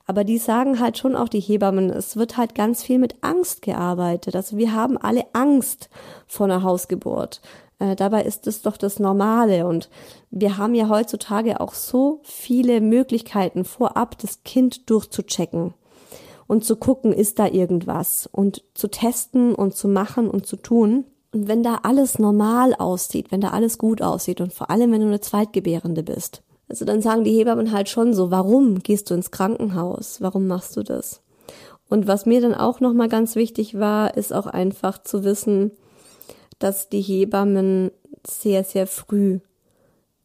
Aber 0.06 0.22
die 0.22 0.38
sagen 0.38 0.78
halt 0.78 0.98
schon 0.98 1.16
auch 1.16 1.28
die 1.28 1.40
Hebammen, 1.40 1.90
es 1.90 2.16
wird 2.16 2.36
halt 2.36 2.54
ganz 2.54 2.84
viel 2.84 2.98
mit 2.98 3.16
Angst 3.22 3.62
gearbeitet. 3.62 4.36
Also 4.36 4.56
wir 4.56 4.72
haben 4.72 4.96
alle 4.96 5.24
Angst 5.32 5.90
vor 6.26 6.46
einer 6.46 6.62
Hausgeburt. 6.62 7.40
Äh, 7.80 7.96
dabei 7.96 8.22
ist 8.22 8.46
es 8.46 8.62
doch 8.62 8.76
das 8.76 9.00
Normale. 9.00 9.66
Und 9.66 9.90
wir 10.30 10.58
haben 10.58 10.74
ja 10.74 10.88
heutzutage 10.88 11.60
auch 11.60 11.74
so 11.74 12.20
viele 12.22 12.80
Möglichkeiten, 12.80 13.64
vorab 13.64 14.16
das 14.18 14.44
Kind 14.44 14.88
durchzuchecken 14.88 15.74
und 16.46 16.64
zu 16.64 16.76
gucken, 16.76 17.12
ist 17.12 17.38
da 17.38 17.46
irgendwas 17.48 18.28
und 18.30 18.62
zu 18.74 18.88
testen 18.88 19.54
und 19.54 19.74
zu 19.74 19.88
machen 19.88 20.30
und 20.30 20.46
zu 20.46 20.56
tun. 20.56 21.04
Und 21.36 21.48
wenn 21.48 21.62
da 21.62 21.80
alles 21.82 22.18
normal 22.18 22.72
aussieht, 22.72 23.30
wenn 23.30 23.42
da 23.42 23.50
alles 23.50 23.76
gut 23.76 24.00
aussieht 24.00 24.40
und 24.40 24.54
vor 24.54 24.70
allem, 24.70 24.90
wenn 24.90 25.02
du 25.02 25.06
eine 25.06 25.20
Zweitgebärende 25.20 26.02
bist, 26.02 26.40
also 26.66 26.86
dann 26.86 27.02
sagen 27.02 27.24
die 27.24 27.36
Hebammen 27.36 27.72
halt 27.72 27.90
schon 27.90 28.14
so, 28.14 28.30
warum 28.30 28.78
gehst 28.78 29.10
du 29.10 29.14
ins 29.14 29.30
Krankenhaus? 29.30 30.22
Warum 30.22 30.46
machst 30.46 30.78
du 30.78 30.82
das? 30.82 31.20
Und 31.90 32.06
was 32.06 32.24
mir 32.24 32.40
dann 32.40 32.54
auch 32.54 32.80
nochmal 32.80 33.10
ganz 33.10 33.36
wichtig 33.36 33.78
war, 33.78 34.16
ist 34.16 34.32
auch 34.32 34.46
einfach 34.46 35.02
zu 35.02 35.24
wissen, 35.24 35.72
dass 36.58 36.88
die 36.88 37.02
Hebammen 37.02 37.90
sehr, 38.26 38.64
sehr 38.64 38.86
früh 38.86 39.40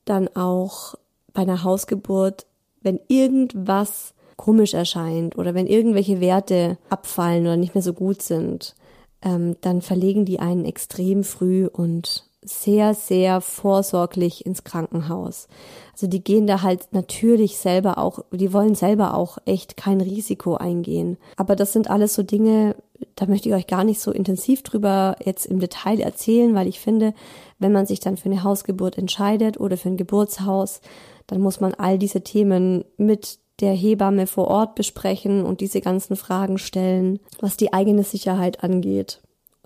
dann 0.06 0.30
auch 0.34 0.96
bei 1.34 1.42
einer 1.42 1.66
Hausgeburt, 1.66 2.46
wenn 2.84 3.02
irgendwas 3.10 4.14
komisch 4.38 4.74
erscheint 4.74 5.38
oder 5.38 5.56
wenn 5.56 5.68
irgendwelche 5.68 6.22
Werte 6.22 6.78
abfallen 6.90 7.44
oder 7.44 7.58
nicht 7.58 7.76
mehr 7.76 7.82
so 7.82 7.92
gut 7.92 8.22
sind, 8.22 8.76
ähm, 9.22 9.56
dann 9.62 9.82
verlegen 9.82 10.26
die 10.26 10.40
einen 10.40 10.66
extrem 10.66 11.24
früh 11.24 11.68
und 11.68 12.26
sehr, 12.44 12.96
sehr 12.96 13.40
vorsorglich 13.40 14.46
ins 14.46 14.64
Krankenhaus. 14.64 15.48
Also 15.94 16.08
die 16.08 16.24
gehen 16.24 16.48
da 16.48 16.64
halt 16.64 16.88
natürlich 16.92 17.58
selber 17.58 18.00
auch, 18.00 18.26
die 18.32 18.52
wollen 18.52 18.74
selber 18.74 19.14
auch 19.14 19.38
echt 19.46 19.78
kein 19.78 20.02
Risiko 20.02 20.56
eingehen. 20.56 21.18
Aber 21.38 21.56
das 21.56 21.72
sind 21.72 21.90
alles 21.90 22.16
so 22.16 22.24
Dinge, 22.24 22.76
da 23.16 23.28
möchte 23.28 23.50
ich 23.50 23.56
euch 23.56 23.68
gar 23.68 23.84
nicht 23.84 24.00
so 24.00 24.12
intensiv 24.12 24.64
drüber 24.64 25.16
jetzt 25.24 25.46
im 25.46 25.60
Detail 25.60 26.00
erzählen, 26.00 26.56
weil 26.56 26.68
ich 26.68 26.80
finde, 26.80 27.14
wenn 27.60 27.72
man 27.72 27.86
sich 27.86 28.00
dann 28.00 28.18
für 28.18 28.30
eine 28.30 28.44
Hausgeburt 28.44 28.98
entscheidet 28.98 29.60
oder 29.60 29.78
für 29.78 29.90
ein 29.90 29.98
Geburtshaus, 29.98 30.82
dann 31.28 31.42
muss 31.42 31.60
man 31.60 31.76
all 31.76 32.00
diese 32.00 32.22
Themen 32.22 32.86
mit 32.98 33.38
der 33.62 33.74
Hebamme 33.74 34.28
vor 34.28 34.48
Ort 34.48 34.76
besprechen 34.76 35.44
und 35.44 35.62
diese 35.62 35.82
ganzen 35.82 36.16
Fragen 36.16 36.58
stellen, 36.58 37.20
was 37.40 37.58
die 37.58 37.74
eigene 37.74 38.04
Sicherheit 38.04 38.64
angeht 38.64 39.22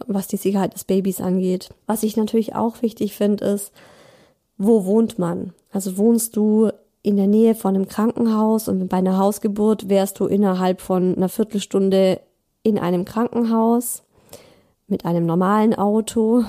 was 0.08 0.28
die 0.28 0.38
Sicherheit 0.38 0.74
des 0.74 0.84
Babys 0.84 1.22
angeht. 1.22 1.70
Was 1.86 2.04
ich 2.04 2.18
natürlich 2.18 2.56
auch 2.56 2.82
wichtig 2.82 3.16
finde, 3.16 3.46
ist, 3.46 3.72
wo 4.58 4.86
wohnt 4.86 5.20
man? 5.20 5.54
Also 5.72 5.98
wohnst 5.98 6.36
du 6.36 6.70
in 7.02 7.18
der 7.18 7.28
Nähe 7.28 7.56
von 7.56 7.76
einem 7.76 7.88
Krankenhaus 7.88 8.68
und 8.68 8.88
bei 8.88 8.98
einer 8.98 9.18
Hausgeburt 9.18 9.89
wärst 9.89 10.20
du 10.20 10.26
innerhalb 10.26 10.82
von 10.82 11.16
einer 11.16 11.30
Viertelstunde 11.30 12.20
in 12.64 12.80
einem 12.80 13.06
Krankenhaus 13.06 14.04
mit 14.88 15.06
einem 15.06 15.26
normalen 15.26 15.76
Auto. 15.76 16.43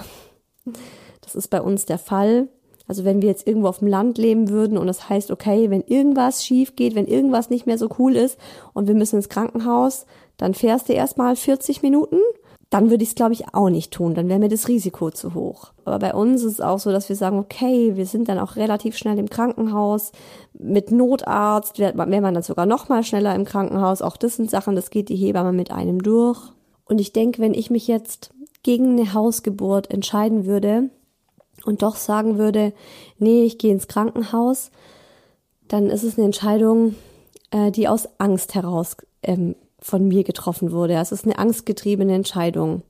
Das 1.20 1.34
ist 1.34 1.48
bei 1.48 1.60
uns 1.60 1.84
der 1.84 1.98
Fall. 1.98 2.48
Also 2.88 3.04
wenn 3.04 3.22
wir 3.22 3.28
jetzt 3.28 3.46
irgendwo 3.46 3.68
auf 3.68 3.80
dem 3.80 3.88
Land 3.88 4.18
leben 4.18 4.48
würden 4.48 4.78
und 4.78 4.86
das 4.86 5.08
heißt, 5.08 5.30
okay, 5.30 5.70
wenn 5.70 5.82
irgendwas 5.82 6.44
schief 6.44 6.76
geht, 6.76 6.94
wenn 6.94 7.06
irgendwas 7.06 7.50
nicht 7.50 7.66
mehr 7.66 7.78
so 7.78 7.88
cool 7.98 8.16
ist 8.16 8.38
und 8.74 8.86
wir 8.86 8.94
müssen 8.94 9.16
ins 9.16 9.28
Krankenhaus, 9.28 10.06
dann 10.36 10.54
fährst 10.54 10.88
du 10.88 10.92
erstmal 10.92 11.36
40 11.36 11.82
Minuten 11.82 12.18
dann 12.70 12.90
würde 12.90 13.04
ich 13.04 13.10
es, 13.10 13.14
glaube 13.14 13.32
ich, 13.32 13.54
auch 13.54 13.70
nicht 13.70 13.92
tun. 13.92 14.14
Dann 14.14 14.28
wäre 14.28 14.40
mir 14.40 14.48
das 14.48 14.68
Risiko 14.68 15.10
zu 15.10 15.34
hoch. 15.34 15.72
Aber 15.84 15.98
bei 15.98 16.14
uns 16.14 16.42
ist 16.42 16.54
es 16.54 16.60
auch 16.60 16.80
so, 16.80 16.90
dass 16.90 17.08
wir 17.08 17.16
sagen, 17.16 17.38
okay, 17.38 17.94
wir 17.94 18.06
sind 18.06 18.28
dann 18.28 18.38
auch 18.38 18.56
relativ 18.56 18.96
schnell 18.96 19.18
im 19.18 19.30
Krankenhaus. 19.30 20.10
Mit 20.52 20.90
Notarzt 20.90 21.78
wäre 21.78 21.96
wär 21.96 22.20
man 22.20 22.34
dann 22.34 22.42
sogar 22.42 22.66
noch 22.66 22.88
mal 22.88 23.04
schneller 23.04 23.34
im 23.34 23.44
Krankenhaus. 23.44 24.02
Auch 24.02 24.16
das 24.16 24.36
sind 24.36 24.50
Sachen, 24.50 24.74
das 24.74 24.90
geht 24.90 25.08
die 25.08 25.16
Hebamme 25.16 25.52
mit 25.52 25.70
einem 25.70 26.02
durch. 26.02 26.40
Und 26.84 27.00
ich 27.00 27.12
denke, 27.12 27.40
wenn 27.40 27.54
ich 27.54 27.70
mich 27.70 27.86
jetzt 27.86 28.30
gegen 28.64 28.98
eine 28.98 29.14
Hausgeburt 29.14 29.90
entscheiden 29.92 30.44
würde 30.44 30.90
und 31.66 31.82
doch 31.82 31.96
sagen 31.96 32.38
würde, 32.38 32.72
nee, 33.18 33.44
ich 33.44 33.58
gehe 33.58 33.72
ins 33.72 33.88
Krankenhaus, 33.88 34.70
dann 35.68 35.90
ist 35.90 36.02
es 36.02 36.16
eine 36.16 36.26
Entscheidung, 36.26 36.94
äh, 37.50 37.70
die 37.70 37.88
aus 37.88 38.08
Angst 38.18 38.54
heraus 38.54 38.96
ähm, 39.22 39.56
von 39.78 40.06
mir 40.08 40.24
getroffen 40.24 40.72
wurde. 40.72 40.94
Es 40.94 41.12
ist 41.12 41.24
eine 41.24 41.38
angstgetriebene 41.38 42.14
Entscheidung. 42.14 42.82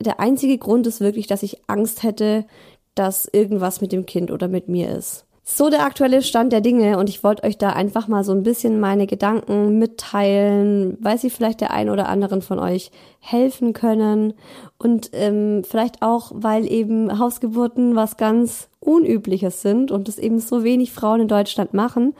Der 0.00 0.20
einzige 0.20 0.58
Grund 0.58 0.86
ist 0.86 1.00
wirklich, 1.00 1.26
dass 1.26 1.42
ich 1.42 1.68
Angst 1.68 2.02
hätte, 2.02 2.46
dass 2.94 3.26
irgendwas 3.26 3.80
mit 3.80 3.92
dem 3.92 4.06
Kind 4.06 4.30
oder 4.30 4.48
mit 4.48 4.68
mir 4.68 4.90
ist. 4.90 5.23
So 5.46 5.68
der 5.68 5.84
aktuelle 5.84 6.22
Stand 6.22 6.54
der 6.54 6.62
Dinge 6.62 6.96
und 6.96 7.10
ich 7.10 7.22
wollte 7.22 7.44
euch 7.44 7.58
da 7.58 7.68
einfach 7.68 8.08
mal 8.08 8.24
so 8.24 8.32
ein 8.32 8.42
bisschen 8.42 8.80
meine 8.80 9.06
Gedanken 9.06 9.78
mitteilen, 9.78 10.96
weil 11.02 11.18
sie 11.18 11.28
vielleicht 11.28 11.60
der 11.60 11.70
ein 11.70 11.90
oder 11.90 12.08
anderen 12.08 12.40
von 12.40 12.58
euch 12.58 12.90
helfen 13.20 13.74
können 13.74 14.32
und 14.78 15.10
ähm, 15.12 15.62
vielleicht 15.62 16.00
auch, 16.00 16.32
weil 16.34 16.66
eben 16.66 17.18
Hausgeburten 17.18 17.94
was 17.94 18.16
ganz 18.16 18.70
Unübliches 18.80 19.60
sind 19.60 19.90
und 19.90 20.08
es 20.08 20.18
eben 20.18 20.38
so 20.38 20.64
wenig 20.64 20.92
Frauen 20.92 21.20
in 21.20 21.28
Deutschland 21.28 21.74
machen, 21.74 22.14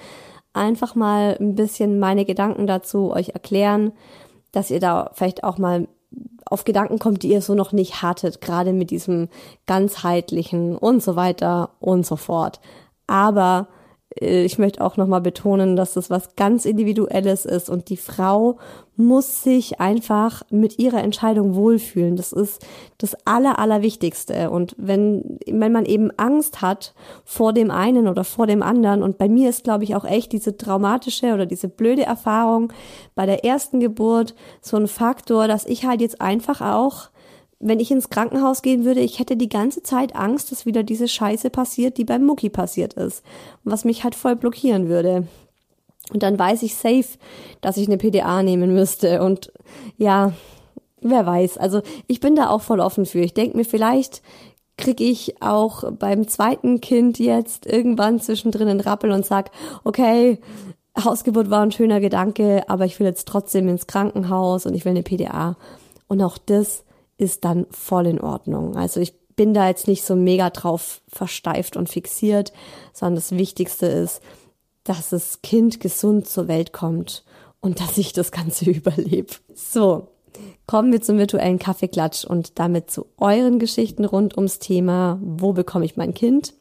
einfach 0.52 0.94
mal 0.94 1.34
ein 1.40 1.54
bisschen 1.54 1.98
meine 1.98 2.26
Gedanken 2.26 2.66
dazu 2.66 3.10
euch 3.10 3.30
erklären, 3.30 3.92
dass 4.52 4.70
ihr 4.70 4.80
da 4.80 5.10
vielleicht 5.14 5.44
auch 5.44 5.56
mal 5.56 5.88
auf 6.44 6.64
Gedanken 6.64 6.98
kommt, 6.98 7.22
die 7.22 7.30
ihr 7.30 7.40
so 7.40 7.54
noch 7.54 7.72
nicht 7.72 8.02
hattet, 8.02 8.42
gerade 8.42 8.74
mit 8.74 8.90
diesem 8.90 9.28
ganzheitlichen 9.66 10.76
und 10.76 11.02
so 11.02 11.16
weiter 11.16 11.70
und 11.80 12.04
so 12.04 12.16
fort. 12.16 12.60
Aber 13.06 13.68
äh, 14.20 14.44
ich 14.44 14.58
möchte 14.58 14.82
auch 14.84 14.96
nochmal 14.96 15.20
betonen, 15.20 15.76
dass 15.76 15.94
das 15.94 16.10
was 16.10 16.36
ganz 16.36 16.64
Individuelles 16.64 17.44
ist 17.44 17.70
und 17.70 17.88
die 17.88 17.96
Frau 17.96 18.58
muss 18.96 19.42
sich 19.42 19.80
einfach 19.80 20.42
mit 20.50 20.78
ihrer 20.78 21.02
Entscheidung 21.02 21.56
wohlfühlen. 21.56 22.14
Das 22.14 22.32
ist 22.32 22.64
das 22.98 23.16
Aller, 23.24 23.58
Allerwichtigste. 23.58 24.50
Und 24.50 24.76
wenn, 24.78 25.40
wenn 25.48 25.72
man 25.72 25.84
eben 25.84 26.12
Angst 26.16 26.62
hat 26.62 26.94
vor 27.24 27.52
dem 27.52 27.72
einen 27.72 28.06
oder 28.06 28.22
vor 28.22 28.46
dem 28.46 28.62
anderen, 28.62 29.02
und 29.02 29.18
bei 29.18 29.28
mir 29.28 29.50
ist, 29.50 29.64
glaube 29.64 29.82
ich, 29.82 29.96
auch 29.96 30.04
echt 30.04 30.30
diese 30.30 30.56
traumatische 30.56 31.34
oder 31.34 31.44
diese 31.44 31.68
blöde 31.68 32.04
Erfahrung 32.04 32.72
bei 33.16 33.26
der 33.26 33.44
ersten 33.44 33.80
Geburt 33.80 34.36
so 34.60 34.76
ein 34.76 34.86
Faktor, 34.86 35.48
dass 35.48 35.66
ich 35.66 35.84
halt 35.84 36.00
jetzt 36.00 36.20
einfach 36.20 36.60
auch 36.60 37.08
wenn 37.60 37.80
ich 37.80 37.90
ins 37.90 38.10
Krankenhaus 38.10 38.62
gehen 38.62 38.84
würde, 38.84 39.00
ich 39.00 39.18
hätte 39.18 39.36
die 39.36 39.48
ganze 39.48 39.82
Zeit 39.82 40.14
Angst, 40.14 40.52
dass 40.52 40.66
wieder 40.66 40.82
diese 40.82 41.08
Scheiße 41.08 41.50
passiert, 41.50 41.98
die 41.98 42.04
beim 42.04 42.24
Mucki 42.24 42.50
passiert 42.50 42.94
ist. 42.94 43.22
Was 43.64 43.84
mich 43.84 44.04
halt 44.04 44.14
voll 44.14 44.36
blockieren 44.36 44.88
würde. 44.88 45.26
Und 46.12 46.22
dann 46.22 46.38
weiß 46.38 46.62
ich 46.62 46.74
safe, 46.74 47.18
dass 47.60 47.76
ich 47.76 47.86
eine 47.86 47.96
PDA 47.96 48.42
nehmen 48.42 48.74
müsste. 48.74 49.22
Und 49.22 49.52
ja, 49.96 50.32
wer 51.00 51.24
weiß. 51.24 51.58
Also 51.58 51.82
ich 52.06 52.20
bin 52.20 52.34
da 52.34 52.50
auch 52.50 52.62
voll 52.62 52.80
offen 52.80 53.06
für. 53.06 53.20
Ich 53.20 53.34
denke 53.34 53.56
mir, 53.56 53.64
vielleicht 53.64 54.22
kriege 54.76 55.04
ich 55.04 55.40
auch 55.40 55.90
beim 55.92 56.26
zweiten 56.26 56.80
Kind 56.80 57.18
jetzt 57.18 57.66
irgendwann 57.66 58.20
zwischendrin 58.20 58.68
einen 58.68 58.80
Rappel 58.80 59.12
und 59.12 59.24
sag, 59.24 59.50
okay, 59.84 60.40
Hausgeburt 61.02 61.50
war 61.50 61.62
ein 61.62 61.72
schöner 61.72 62.00
Gedanke, 62.00 62.68
aber 62.68 62.84
ich 62.84 62.98
will 62.98 63.06
jetzt 63.06 63.26
trotzdem 63.26 63.68
ins 63.68 63.86
Krankenhaus 63.86 64.66
und 64.66 64.74
ich 64.74 64.84
will 64.84 64.90
eine 64.90 65.02
PDA. 65.02 65.56
Und 66.06 66.22
auch 66.22 66.38
das 66.38 66.83
ist 67.16 67.44
dann 67.44 67.66
voll 67.70 68.06
in 68.06 68.20
Ordnung. 68.20 68.76
Also 68.76 69.00
ich 69.00 69.14
bin 69.36 69.54
da 69.54 69.68
jetzt 69.68 69.88
nicht 69.88 70.04
so 70.04 70.16
mega 70.16 70.50
drauf 70.50 71.00
versteift 71.08 71.76
und 71.76 71.88
fixiert, 71.88 72.52
sondern 72.92 73.16
das 73.16 73.32
Wichtigste 73.32 73.86
ist, 73.86 74.20
dass 74.84 75.10
das 75.10 75.42
Kind 75.42 75.80
gesund 75.80 76.28
zur 76.28 76.48
Welt 76.48 76.72
kommt 76.72 77.24
und 77.60 77.80
dass 77.80 77.98
ich 77.98 78.12
das 78.12 78.30
Ganze 78.30 78.64
überlebe. 78.70 79.34
So, 79.54 80.08
kommen 80.66 80.92
wir 80.92 81.00
zum 81.00 81.18
virtuellen 81.18 81.58
Kaffeeklatsch 81.58 82.24
und 82.24 82.58
damit 82.58 82.90
zu 82.90 83.06
euren 83.18 83.58
Geschichten 83.58 84.04
rund 84.04 84.36
ums 84.36 84.58
Thema, 84.58 85.18
wo 85.22 85.52
bekomme 85.52 85.84
ich 85.84 85.96
mein 85.96 86.14
Kind? 86.14 86.54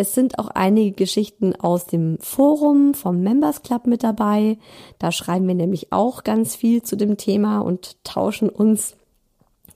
Es 0.00 0.14
sind 0.14 0.38
auch 0.38 0.46
einige 0.46 0.92
Geschichten 0.92 1.56
aus 1.56 1.86
dem 1.86 2.18
Forum 2.20 2.94
vom 2.94 3.20
Members 3.20 3.62
Club 3.62 3.88
mit 3.88 4.04
dabei. 4.04 4.56
Da 5.00 5.10
schreiben 5.10 5.48
wir 5.48 5.56
nämlich 5.56 5.92
auch 5.92 6.22
ganz 6.22 6.54
viel 6.54 6.82
zu 6.84 6.96
dem 6.96 7.16
Thema 7.16 7.58
und 7.58 7.96
tauschen 8.04 8.48
uns 8.48 8.96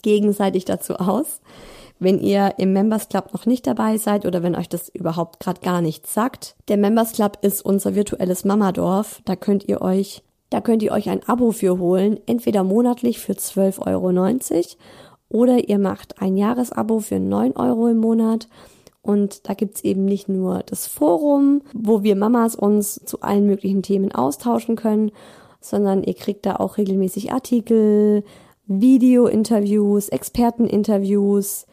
gegenseitig 0.03 0.65
dazu 0.65 0.97
aus. 0.97 1.41
wenn 2.03 2.19
ihr 2.19 2.55
im 2.59 2.73
Members 2.73 3.09
Club 3.09 3.33
noch 3.33 3.47
nicht 3.47 3.65
dabei 3.65 3.97
seid 3.97 4.27
oder 4.27 4.43
wenn 4.43 4.57
euch 4.57 4.69
das 4.69 4.89
überhaupt 4.89 5.39
gerade 5.39 5.61
gar 5.61 5.81
nichts 5.81 6.13
sagt, 6.13 6.57
der 6.67 6.77
Members 6.77 7.13
Club 7.13 7.39
ist 7.43 7.65
unser 7.65 7.95
virtuelles 7.95 8.45
Mamadorf. 8.45 9.23
Da 9.25 9.37
könnt 9.37 9.69
ihr 9.69 9.81
euch, 9.83 10.23
da 10.51 10.61
könnt 10.61 10.83
ihr 10.83 10.91
euch 10.91 11.09
ein 11.09 11.23
Abo 11.29 11.53
für 11.53 11.79
holen, 11.79 12.19
entweder 12.27 12.65
monatlich 12.65 13.21
für 13.21 13.35
12,90 13.35 13.87
Euro 13.87 14.65
oder 15.29 15.69
ihr 15.69 15.79
macht 15.79 16.21
ein 16.21 16.37
Jahresabo 16.37 16.99
für 16.99 17.21
9 17.21 17.53
Euro 17.53 17.87
im 17.87 17.99
Monat. 17.99 18.49
Und 19.01 19.49
da 19.49 19.55
gibt's 19.55 19.83
eben 19.83 20.05
nicht 20.05 20.29
nur 20.29 20.63
das 20.67 20.87
Forum, 20.87 21.63
wo 21.73 22.03
wir 22.03 22.17
Mamas 22.17 22.55
uns 22.55 23.01
zu 23.05 23.21
allen 23.21 23.47
möglichen 23.47 23.83
Themen 23.83 24.13
austauschen 24.13 24.77
können, 24.77 25.13
sondern 25.61 26.03
ihr 26.03 26.15
kriegt 26.15 26.47
da 26.47 26.57
auch 26.57 26.79
regelmäßig 26.79 27.33
Artikel, 27.33 28.25
Video-Interviews, 28.67 30.09
Experteninterviews, 30.09 31.67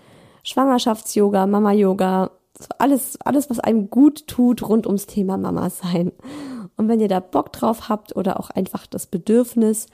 Schwangerschafts-Yoga, 0.43 1.47
Mama-Yoga, 1.47 2.31
alles, 2.77 3.17
alles, 3.23 3.49
was 3.49 3.59
einem 3.59 3.89
gut 3.89 4.27
tut 4.27 4.67
rund 4.67 4.85
ums 4.85 5.05
Thema 5.05 5.37
Mama 5.37 5.69
sein. 5.69 6.11
Und 6.77 6.87
wenn 6.87 6.99
ihr 6.99 7.07
da 7.07 7.19
Bock 7.19 7.53
drauf 7.53 7.89
habt 7.89 8.15
oder 8.15 8.39
auch 8.39 8.49
einfach 8.49 8.87
das 8.87 9.05
Bedürfnis, 9.07 9.87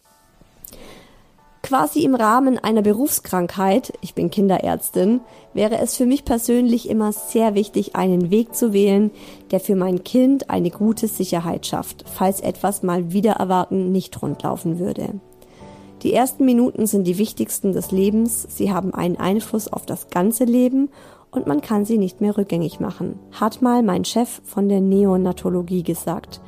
Quasi 1.62 2.04
im 2.04 2.14
Rahmen 2.14 2.58
einer 2.58 2.80
Berufskrankheit, 2.80 3.92
ich 4.00 4.14
bin 4.14 4.30
Kinderärztin, 4.30 5.20
wäre 5.52 5.78
es 5.78 5.96
für 5.96 6.06
mich 6.06 6.24
persönlich 6.24 6.88
immer 6.88 7.12
sehr 7.12 7.54
wichtig, 7.54 7.94
einen 7.96 8.30
Weg 8.30 8.54
zu 8.54 8.72
wählen, 8.72 9.10
der 9.50 9.60
für 9.60 9.76
mein 9.76 10.02
Kind 10.02 10.48
eine 10.48 10.70
gute 10.70 11.06
Sicherheit 11.06 11.66
schafft, 11.66 12.04
falls 12.08 12.40
etwas 12.40 12.82
mal 12.82 13.12
wieder 13.12 13.32
erwarten 13.32 13.92
nicht 13.92 14.20
rundlaufen 14.22 14.78
würde. 14.78 15.20
Die 16.02 16.14
ersten 16.14 16.46
Minuten 16.46 16.86
sind 16.86 17.04
die 17.04 17.18
wichtigsten 17.18 17.72
des 17.72 17.90
Lebens, 17.90 18.46
sie 18.48 18.72
haben 18.72 18.94
einen 18.94 19.18
Einfluss 19.18 19.68
auf 19.68 19.84
das 19.84 20.08
ganze 20.08 20.44
Leben 20.44 20.88
und 21.30 21.46
man 21.46 21.60
kann 21.60 21.84
sie 21.84 21.98
nicht 21.98 22.22
mehr 22.22 22.38
rückgängig 22.38 22.80
machen, 22.80 23.18
hat 23.32 23.60
mal 23.60 23.82
mein 23.82 24.06
Chef 24.06 24.40
von 24.44 24.68
der 24.68 24.80
Neonatologie 24.80 25.82
gesagt 25.82 26.40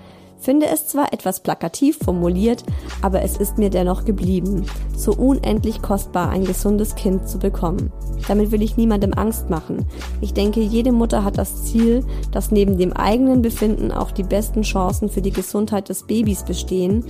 finde 0.43 0.66
es 0.66 0.88
zwar 0.88 1.12
etwas 1.12 1.40
plakativ 1.40 1.99
formuliert, 2.05 2.64
aber 3.01 3.22
es 3.22 3.36
ist 3.36 3.59
mir 3.59 3.70
dennoch 3.70 4.05
geblieben, 4.05 4.66
so 4.97 5.12
unendlich 5.12 5.80
kostbar 5.80 6.28
ein 6.30 6.45
gesundes 6.45 6.95
Kind 6.95 7.28
zu 7.28 7.38
bekommen. 7.38 7.93
Damit 8.28 8.51
will 8.51 8.62
ich 8.62 8.76
niemandem 8.76 9.14
Angst 9.14 9.51
machen. 9.51 9.86
Ich 10.20 10.34
denke, 10.34 10.61
jede 10.61 10.93
Mutter 10.93 11.24
hat 11.24 11.38
das 11.38 11.64
Ziel, 11.64 12.05
dass 12.30 12.51
neben 12.51 12.76
dem 12.76 12.93
eigenen 12.93 13.43
Befinden 13.43 13.93
auch 13.93 14.11
die 14.11 14.24
besten 14.24 14.62
Chancen 14.62 15.09
für 15.09 15.22
die 15.22 15.32
Gesundheit 15.32 15.88
des 15.88 16.05
Babys 16.05 16.45
bestehen, 16.45 17.05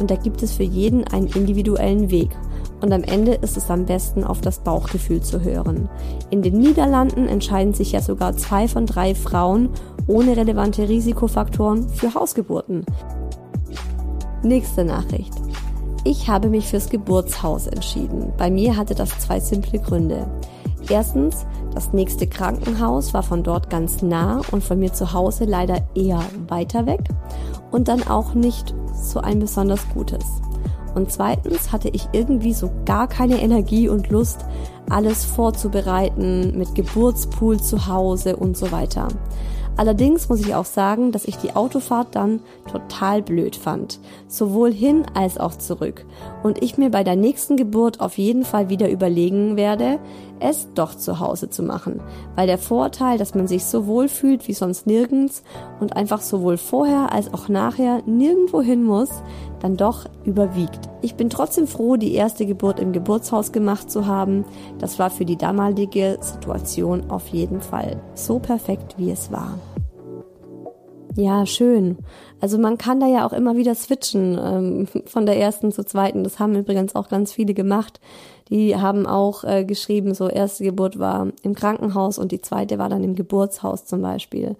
und 0.00 0.10
da 0.10 0.16
gibt 0.16 0.42
es 0.42 0.54
für 0.54 0.64
jeden 0.64 1.04
einen 1.06 1.28
individuellen 1.28 2.10
Weg 2.10 2.30
und 2.84 2.92
am 2.92 3.02
Ende 3.02 3.32
ist 3.32 3.56
es 3.56 3.70
am 3.70 3.86
besten, 3.86 4.24
auf 4.24 4.42
das 4.42 4.58
Bauchgefühl 4.58 5.22
zu 5.22 5.40
hören. 5.40 5.88
In 6.28 6.42
den 6.42 6.58
Niederlanden 6.58 7.28
entscheiden 7.28 7.72
sich 7.72 7.92
ja 7.92 8.02
sogar 8.02 8.36
zwei 8.36 8.68
von 8.68 8.84
drei 8.84 9.14
Frauen 9.14 9.70
ohne 10.06 10.36
relevante 10.36 10.88
Risikofaktoren 10.88 11.88
für 11.88 12.14
Hausgeburten. 12.14 12.84
Nächste 14.42 14.84
Nachricht. 14.84 15.32
Ich 16.04 16.28
habe 16.28 16.48
mich 16.48 16.66
fürs 16.66 16.90
Geburtshaus 16.90 17.66
entschieden. 17.66 18.32
Bei 18.36 18.50
mir 18.50 18.76
hatte 18.76 18.94
das 18.94 19.18
zwei 19.18 19.40
simple 19.40 19.78
Gründe. 19.78 20.26
Erstens, 20.90 21.46
das 21.72 21.92
nächste 21.92 22.26
Krankenhaus 22.26 23.14
war 23.14 23.22
von 23.22 23.42
dort 23.42 23.70
ganz 23.70 24.02
nah 24.02 24.42
und 24.52 24.62
von 24.62 24.78
mir 24.78 24.92
zu 24.92 25.14
Hause 25.14 25.44
leider 25.44 25.78
eher 25.94 26.20
weiter 26.48 26.86
weg 26.86 27.00
und 27.70 27.88
dann 27.88 28.02
auch 28.06 28.34
nicht 28.34 28.74
so 28.94 29.20
ein 29.20 29.38
besonders 29.38 29.80
gutes. 29.94 30.24
Und 30.94 31.10
zweitens 31.10 31.72
hatte 31.72 31.88
ich 31.88 32.08
irgendwie 32.12 32.52
so 32.52 32.70
gar 32.84 33.08
keine 33.08 33.40
Energie 33.40 33.88
und 33.88 34.10
Lust, 34.10 34.44
alles 34.88 35.24
vorzubereiten 35.24 36.56
mit 36.56 36.74
Geburtspool 36.74 37.60
zu 37.60 37.88
Hause 37.88 38.36
und 38.36 38.56
so 38.56 38.70
weiter. 38.70 39.08
Allerdings 39.76 40.28
muss 40.28 40.40
ich 40.40 40.54
auch 40.54 40.64
sagen, 40.64 41.10
dass 41.10 41.24
ich 41.24 41.36
die 41.36 41.56
Autofahrt 41.56 42.14
dann 42.14 42.40
total 42.70 43.22
blöd 43.22 43.56
fand. 43.56 43.98
Sowohl 44.28 44.72
hin 44.72 45.04
als 45.14 45.38
auch 45.38 45.56
zurück. 45.56 46.06
Und 46.42 46.62
ich 46.62 46.78
mir 46.78 46.90
bei 46.90 47.02
der 47.02 47.16
nächsten 47.16 47.56
Geburt 47.56 48.00
auf 48.00 48.16
jeden 48.16 48.44
Fall 48.44 48.68
wieder 48.68 48.88
überlegen 48.88 49.56
werde, 49.56 49.98
es 50.38 50.68
doch 50.74 50.94
zu 50.94 51.18
Hause 51.18 51.50
zu 51.50 51.62
machen. 51.62 52.00
Weil 52.36 52.46
der 52.46 52.58
Vorteil, 52.58 53.18
dass 53.18 53.34
man 53.34 53.48
sich 53.48 53.64
so 53.64 53.86
wohl 53.86 54.08
fühlt 54.08 54.46
wie 54.46 54.52
sonst 54.52 54.86
nirgends 54.86 55.42
und 55.80 55.96
einfach 55.96 56.20
sowohl 56.20 56.56
vorher 56.56 57.12
als 57.12 57.32
auch 57.34 57.48
nachher 57.48 58.02
nirgendwo 58.06 58.60
hin 58.60 58.84
muss, 58.84 59.10
dann 59.64 59.78
doch 59.78 60.04
überwiegt. 60.26 60.90
Ich 61.00 61.14
bin 61.14 61.30
trotzdem 61.30 61.66
froh, 61.66 61.96
die 61.96 62.12
erste 62.12 62.44
Geburt 62.44 62.78
im 62.78 62.92
Geburtshaus 62.92 63.50
gemacht 63.50 63.90
zu 63.90 64.06
haben. 64.06 64.44
Das 64.78 64.98
war 64.98 65.08
für 65.08 65.24
die 65.24 65.38
damalige 65.38 66.18
Situation 66.20 67.10
auf 67.10 67.28
jeden 67.28 67.62
Fall 67.62 68.02
so 68.14 68.38
perfekt, 68.38 68.96
wie 68.98 69.10
es 69.10 69.32
war. 69.32 69.58
Ja, 71.16 71.46
schön. 71.46 71.96
Also 72.42 72.58
man 72.58 72.76
kann 72.76 73.00
da 73.00 73.06
ja 73.06 73.26
auch 73.26 73.32
immer 73.32 73.56
wieder 73.56 73.74
switchen 73.74 74.38
ähm, 74.38 74.86
von 75.06 75.24
der 75.24 75.40
ersten 75.40 75.72
zur 75.72 75.86
zweiten. 75.86 76.24
Das 76.24 76.38
haben 76.38 76.54
übrigens 76.56 76.94
auch 76.94 77.08
ganz 77.08 77.32
viele 77.32 77.54
gemacht. 77.54 78.00
Die 78.50 78.76
haben 78.76 79.06
auch 79.06 79.44
äh, 79.44 79.64
geschrieben, 79.64 80.12
so 80.12 80.28
erste 80.28 80.64
Geburt 80.64 80.98
war 80.98 81.28
im 81.42 81.54
Krankenhaus 81.54 82.18
und 82.18 82.32
die 82.32 82.42
zweite 82.42 82.78
war 82.78 82.90
dann 82.90 83.02
im 83.02 83.14
Geburtshaus 83.14 83.86
zum 83.86 84.02
Beispiel. 84.02 84.56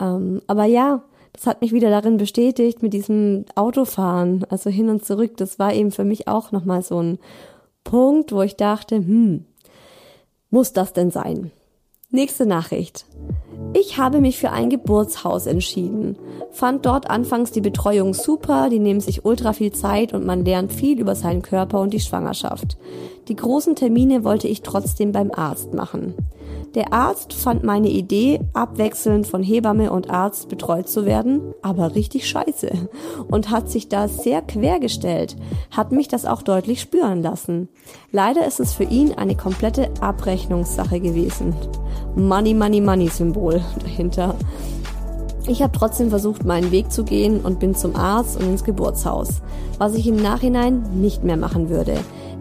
Ähm, 0.00 0.42
aber 0.46 0.64
ja, 0.66 1.02
das 1.38 1.46
hat 1.46 1.60
mich 1.60 1.72
wieder 1.72 1.88
darin 1.88 2.16
bestätigt 2.16 2.82
mit 2.82 2.92
diesem 2.92 3.44
Autofahren, 3.54 4.44
also 4.48 4.70
hin 4.70 4.88
und 4.88 5.04
zurück. 5.04 5.36
Das 5.36 5.60
war 5.60 5.72
eben 5.72 5.92
für 5.92 6.02
mich 6.02 6.26
auch 6.26 6.50
nochmal 6.50 6.82
so 6.82 7.00
ein 7.00 7.20
Punkt, 7.84 8.32
wo 8.32 8.42
ich 8.42 8.56
dachte, 8.56 8.96
hm, 8.96 9.44
muss 10.50 10.72
das 10.72 10.92
denn 10.94 11.12
sein? 11.12 11.52
Nächste 12.10 12.44
Nachricht. 12.44 13.06
Ich 13.72 13.98
habe 13.98 14.20
mich 14.20 14.36
für 14.36 14.50
ein 14.50 14.68
Geburtshaus 14.68 15.46
entschieden. 15.46 16.16
Fand 16.50 16.86
dort 16.86 17.08
anfangs 17.08 17.52
die 17.52 17.60
Betreuung 17.60 18.14
super, 18.14 18.68
die 18.68 18.80
nehmen 18.80 19.00
sich 19.00 19.24
ultra 19.24 19.52
viel 19.52 19.70
Zeit 19.70 20.14
und 20.14 20.26
man 20.26 20.44
lernt 20.44 20.72
viel 20.72 20.98
über 20.98 21.14
seinen 21.14 21.42
Körper 21.42 21.80
und 21.80 21.94
die 21.94 22.00
Schwangerschaft. 22.00 22.78
Die 23.28 23.36
großen 23.36 23.76
Termine 23.76 24.24
wollte 24.24 24.48
ich 24.48 24.62
trotzdem 24.62 25.12
beim 25.12 25.30
Arzt 25.30 25.72
machen. 25.72 26.14
Der 26.78 26.92
Arzt 26.92 27.32
fand 27.32 27.64
meine 27.64 27.88
Idee, 27.88 28.38
abwechselnd 28.52 29.26
von 29.26 29.42
Hebamme 29.42 29.90
und 29.90 30.10
Arzt 30.10 30.48
betreut 30.48 30.88
zu 30.88 31.04
werden, 31.06 31.52
aber 31.60 31.96
richtig 31.96 32.28
scheiße 32.28 32.70
und 33.28 33.50
hat 33.50 33.68
sich 33.68 33.88
da 33.88 34.06
sehr 34.06 34.42
quergestellt, 34.42 35.34
hat 35.72 35.90
mich 35.90 36.06
das 36.06 36.24
auch 36.24 36.40
deutlich 36.40 36.80
spüren 36.80 37.20
lassen. 37.20 37.68
Leider 38.12 38.46
ist 38.46 38.60
es 38.60 38.74
für 38.74 38.84
ihn 38.84 39.12
eine 39.12 39.34
komplette 39.34 39.90
Abrechnungssache 40.00 41.00
gewesen. 41.00 41.52
Money, 42.14 42.54
Money, 42.54 42.80
Money 42.80 43.08
Symbol 43.08 43.60
dahinter. 43.82 44.36
Ich 45.48 45.62
habe 45.62 45.76
trotzdem 45.76 46.10
versucht, 46.10 46.44
meinen 46.44 46.70
Weg 46.70 46.92
zu 46.92 47.02
gehen 47.02 47.40
und 47.40 47.58
bin 47.58 47.74
zum 47.74 47.96
Arzt 47.96 48.38
und 48.38 48.46
ins 48.46 48.62
Geburtshaus, 48.62 49.42
was 49.78 49.96
ich 49.96 50.06
im 50.06 50.14
Nachhinein 50.22 51.00
nicht 51.00 51.24
mehr 51.24 51.38
machen 51.38 51.70
würde 51.70 51.98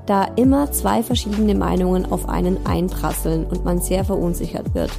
da 0.07 0.23
immer 0.35 0.71
zwei 0.71 1.03
verschiedene 1.03 1.53
Meinungen 1.53 2.11
auf 2.11 2.27
einen 2.27 2.65
einprasseln 2.65 3.45
und 3.45 3.65
man 3.65 3.79
sehr 3.79 4.03
verunsichert 4.03 4.73
wird. 4.73 4.91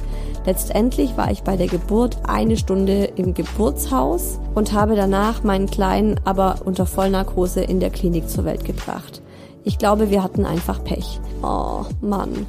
Letztendlich 0.45 1.17
war 1.17 1.31
ich 1.31 1.43
bei 1.43 1.57
der 1.57 1.67
Geburt 1.67 2.17
eine 2.27 2.55
Stunde 2.55 3.05
im 3.15 3.33
Geburtshaus 3.33 4.39
und 4.55 4.71
habe 4.71 4.95
danach 4.95 5.43
meinen 5.43 5.69
Kleinen 5.69 6.19
aber 6.23 6.61
unter 6.63 6.85
Vollnarkose 6.85 7.61
in 7.61 7.79
der 7.79 7.89
Klinik 7.89 8.29
zur 8.29 8.45
Welt 8.45 8.63
gebracht. 8.63 9.21
Ich 9.63 9.77
glaube, 9.77 10.09
wir 10.09 10.23
hatten 10.23 10.45
einfach 10.45 10.83
Pech. 10.83 11.19
Oh 11.43 11.85
Mann, 12.01 12.45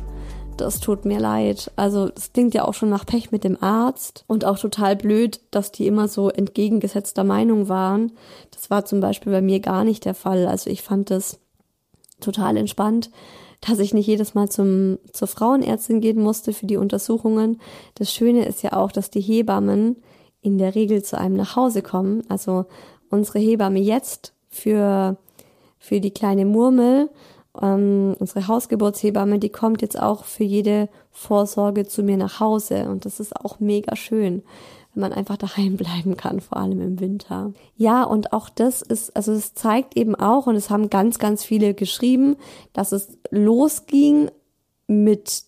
das 0.57 0.79
tut 0.79 1.05
mir 1.05 1.19
leid. 1.19 1.73
Also 1.77 2.11
es 2.15 2.33
klingt 2.33 2.55
ja 2.55 2.65
auch 2.65 2.75
schon 2.75 2.91
nach 2.91 3.07
Pech 3.07 3.33
mit 3.33 3.45
dem 3.45 3.61
Arzt 3.63 4.25
und 4.27 4.45
auch 4.45 4.59
total 4.59 4.95
blöd, 4.95 5.41
dass 5.51 5.73
die 5.73 5.87
immer 5.87 6.07
so 6.07 6.29
entgegengesetzter 6.29 7.25
Meinung 7.25 7.69
waren. 7.69 8.13
Das 8.51 8.71
war 8.71 8.85
zum 8.85 9.01
Beispiel 9.01 9.33
bei 9.33 9.43
mir 9.43 9.61
gar 9.61 9.85
nicht 9.85 10.05
der 10.05 10.15
Fall. 10.15 10.47
Also 10.47 10.71
ich 10.71 10.83
fand 10.83 11.11
das 11.11 11.41
total 12.21 12.57
entspannt, 12.57 13.11
dass 13.61 13.79
ich 13.79 13.93
nicht 13.93 14.07
jedes 14.07 14.35
Mal 14.35 14.49
zum, 14.49 14.99
zur 15.13 15.29
Frauenärztin 15.29 16.01
gehen 16.01 16.23
musste 16.23 16.53
für 16.53 16.67
die 16.67 16.77
Untersuchungen. 16.77 17.61
Das 17.95 18.13
Schöne 18.13 18.47
ist 18.47 18.63
ja 18.63 18.73
auch, 18.73 18.93
dass 18.93 19.11
die 19.11 19.21
Hebammen 19.21 19.97
in 20.43 20.59
der 20.59 20.75
Regel 20.75 21.03
zu 21.03 21.19
einem 21.19 21.37
nach 21.37 21.57
Hause 21.57 21.83
kommen. 21.83 22.23
Also 22.29 22.67
unsere 23.11 23.39
Hebamme 23.39 23.81
jetzt 23.81 24.33
für, 24.49 25.19
für 25.79 26.01
die 26.01 26.13
kleine 26.13 26.47
Murmel, 26.47 27.11
ähm, 27.61 28.17
unsere 28.19 28.49
Hausgeburtshebamme, 28.49 29.39
die 29.39 29.51
kommt 29.51 29.83
jetzt 29.83 30.01
auch 30.01 30.25
für 30.25 30.45
jede 30.45 30.89
Vorsorge 31.11 31.87
zu 31.87 32.03
mir 32.03 32.17
nach 32.17 32.41
Hause. 32.41 32.89
Und 32.89 33.05
das 33.05 33.21
ist 33.21 33.37
auch 33.37 33.61
mega 33.61 33.97
schön, 33.97 34.43
wenn 34.95 35.01
man 35.03 35.13
einfach 35.13 35.37
daheim 35.37 35.77
bleiben 35.79 36.17
kann, 36.17 36.41
vor 36.41 36.59
allem 36.59 36.81
im 36.81 37.01
Winter. 37.01 37.53
Ja, 37.77 38.05
und 38.05 38.33
auch 38.33 38.49
das 38.49 38.83
ist, 38.83 39.15
also 39.17 39.33
es 39.33 39.55
zeigt 39.55 39.97
eben 39.97 40.15
auch, 40.15 40.47
und 40.47 40.57
es 40.57 40.71
haben 40.71 40.91
ganz, 40.91 41.19
ganz 41.19 41.45
viele 41.45 41.75
geschrieben, 41.75 42.37
dass 42.73 42.93
es 42.93 43.19
losging 43.31 44.31
mit 44.87 45.45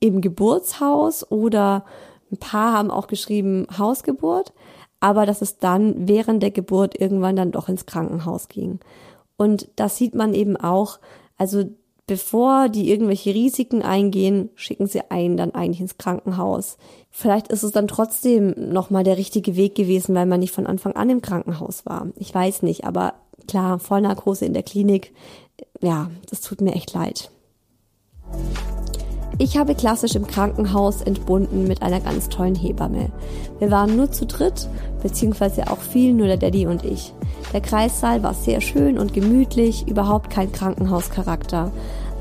im 0.00 0.20
Geburtshaus 0.20 1.30
oder 1.30 1.84
ein 2.30 2.38
paar 2.38 2.72
haben 2.72 2.90
auch 2.90 3.06
geschrieben 3.06 3.66
Hausgeburt, 3.76 4.52
aber 5.00 5.26
dass 5.26 5.42
es 5.42 5.58
dann 5.58 6.08
während 6.08 6.42
der 6.42 6.50
Geburt 6.50 6.98
irgendwann 6.98 7.36
dann 7.36 7.52
doch 7.52 7.68
ins 7.68 7.86
Krankenhaus 7.86 8.48
ging. 8.48 8.80
Und 9.36 9.68
das 9.76 9.96
sieht 9.96 10.14
man 10.14 10.34
eben 10.34 10.56
auch, 10.56 10.98
also 11.36 11.64
bevor 12.06 12.68
die 12.68 12.90
irgendwelche 12.90 13.34
Risiken 13.34 13.82
eingehen, 13.82 14.50
schicken 14.54 14.86
sie 14.86 15.10
einen 15.10 15.36
dann 15.36 15.54
eigentlich 15.54 15.80
ins 15.80 15.98
Krankenhaus. 15.98 16.76
Vielleicht 17.10 17.48
ist 17.48 17.62
es 17.62 17.72
dann 17.72 17.88
trotzdem 17.88 18.54
nochmal 18.56 19.04
der 19.04 19.16
richtige 19.16 19.56
Weg 19.56 19.74
gewesen, 19.74 20.14
weil 20.14 20.26
man 20.26 20.40
nicht 20.40 20.52
von 20.52 20.66
Anfang 20.66 20.92
an 20.94 21.10
im 21.10 21.22
Krankenhaus 21.22 21.86
war. 21.86 22.08
Ich 22.16 22.34
weiß 22.34 22.62
nicht, 22.62 22.84
aber 22.84 23.14
klar, 23.48 23.78
Vollnarkose 23.78 24.44
in 24.44 24.52
der 24.52 24.62
Klinik, 24.62 25.12
ja, 25.80 26.10
das 26.28 26.40
tut 26.40 26.60
mir 26.60 26.74
echt 26.74 26.92
leid. 26.92 27.30
Ich 29.38 29.56
habe 29.56 29.74
klassisch 29.74 30.14
im 30.14 30.26
Krankenhaus 30.26 31.02
entbunden 31.02 31.66
mit 31.66 31.82
einer 31.82 32.00
ganz 32.00 32.28
tollen 32.28 32.54
Hebamme. 32.54 33.10
Wir 33.58 33.70
waren 33.70 33.96
nur 33.96 34.12
zu 34.12 34.26
dritt, 34.26 34.68
beziehungsweise 35.04 35.70
auch 35.70 35.80
viel 35.80 36.14
nur 36.14 36.26
der 36.26 36.38
Daddy 36.38 36.66
und 36.66 36.82
ich. 36.82 37.12
Der 37.52 37.60
Kreissaal 37.60 38.22
war 38.22 38.32
sehr 38.32 38.62
schön 38.62 38.98
und 38.98 39.12
gemütlich, 39.12 39.86
überhaupt 39.86 40.30
kein 40.30 40.50
Krankenhauscharakter. 40.50 41.70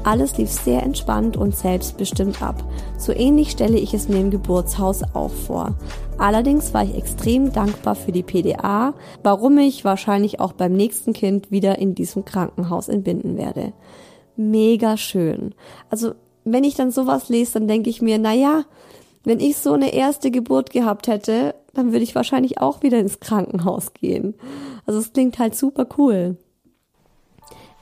Alles 0.04 0.38
lief 0.38 0.52
sehr 0.52 0.84
entspannt 0.84 1.38
und 1.38 1.56
selbstbestimmt 1.56 2.42
ab. 2.42 2.62
So 2.98 3.14
ähnlich 3.14 3.52
stelle 3.52 3.80
ich 3.80 3.94
es 3.94 4.10
mir 4.10 4.20
im 4.20 4.32
Geburtshaus 4.32 5.02
auch 5.14 5.32
vor. 5.32 5.76
Allerdings 6.18 6.74
war 6.74 6.84
ich 6.84 6.94
extrem 6.94 7.54
dankbar 7.54 7.96
für 7.96 8.12
die 8.12 8.22
PDA, 8.22 8.94
warum 9.24 9.58
ich 9.60 9.86
wahrscheinlich 9.86 10.42
auch 10.42 10.52
beim 10.52 10.74
nächsten 10.74 11.14
Kind 11.14 11.52
wieder 11.52 11.80
in 11.80 11.96
diesem 11.96 12.26
Krankenhaus 12.26 12.90
entbinden 12.90 13.38
werde. 13.38 13.72
Mega 14.36 14.98
schön. 14.98 15.56
Also 15.90 16.16
wenn 16.44 16.66
ich 16.66 16.76
dann 16.76 16.92
sowas 16.92 17.30
lese, 17.30 17.54
dann 17.54 17.70
denke 17.70 17.90
ich 17.90 18.02
mir, 18.02 18.20
na 18.20 18.34
ja, 18.34 18.66
wenn 19.24 19.40
ich 19.40 19.56
so 19.56 19.72
eine 19.72 19.94
erste 19.94 20.32
Geburt 20.32 20.72
gehabt 20.72 21.08
hätte, 21.08 21.56
dann 21.74 21.92
würde 21.92 22.04
ich 22.04 22.16
wahrscheinlich 22.16 22.60
auch 22.60 22.84
wieder 22.84 23.00
ins 23.00 23.20
Krankenhaus 23.20 23.94
gehen. 23.94 24.36
Also 24.86 25.00
es 25.00 25.14
klingt 25.14 25.40
halt 25.40 25.56
super 25.56 25.88
cool. 25.98 26.38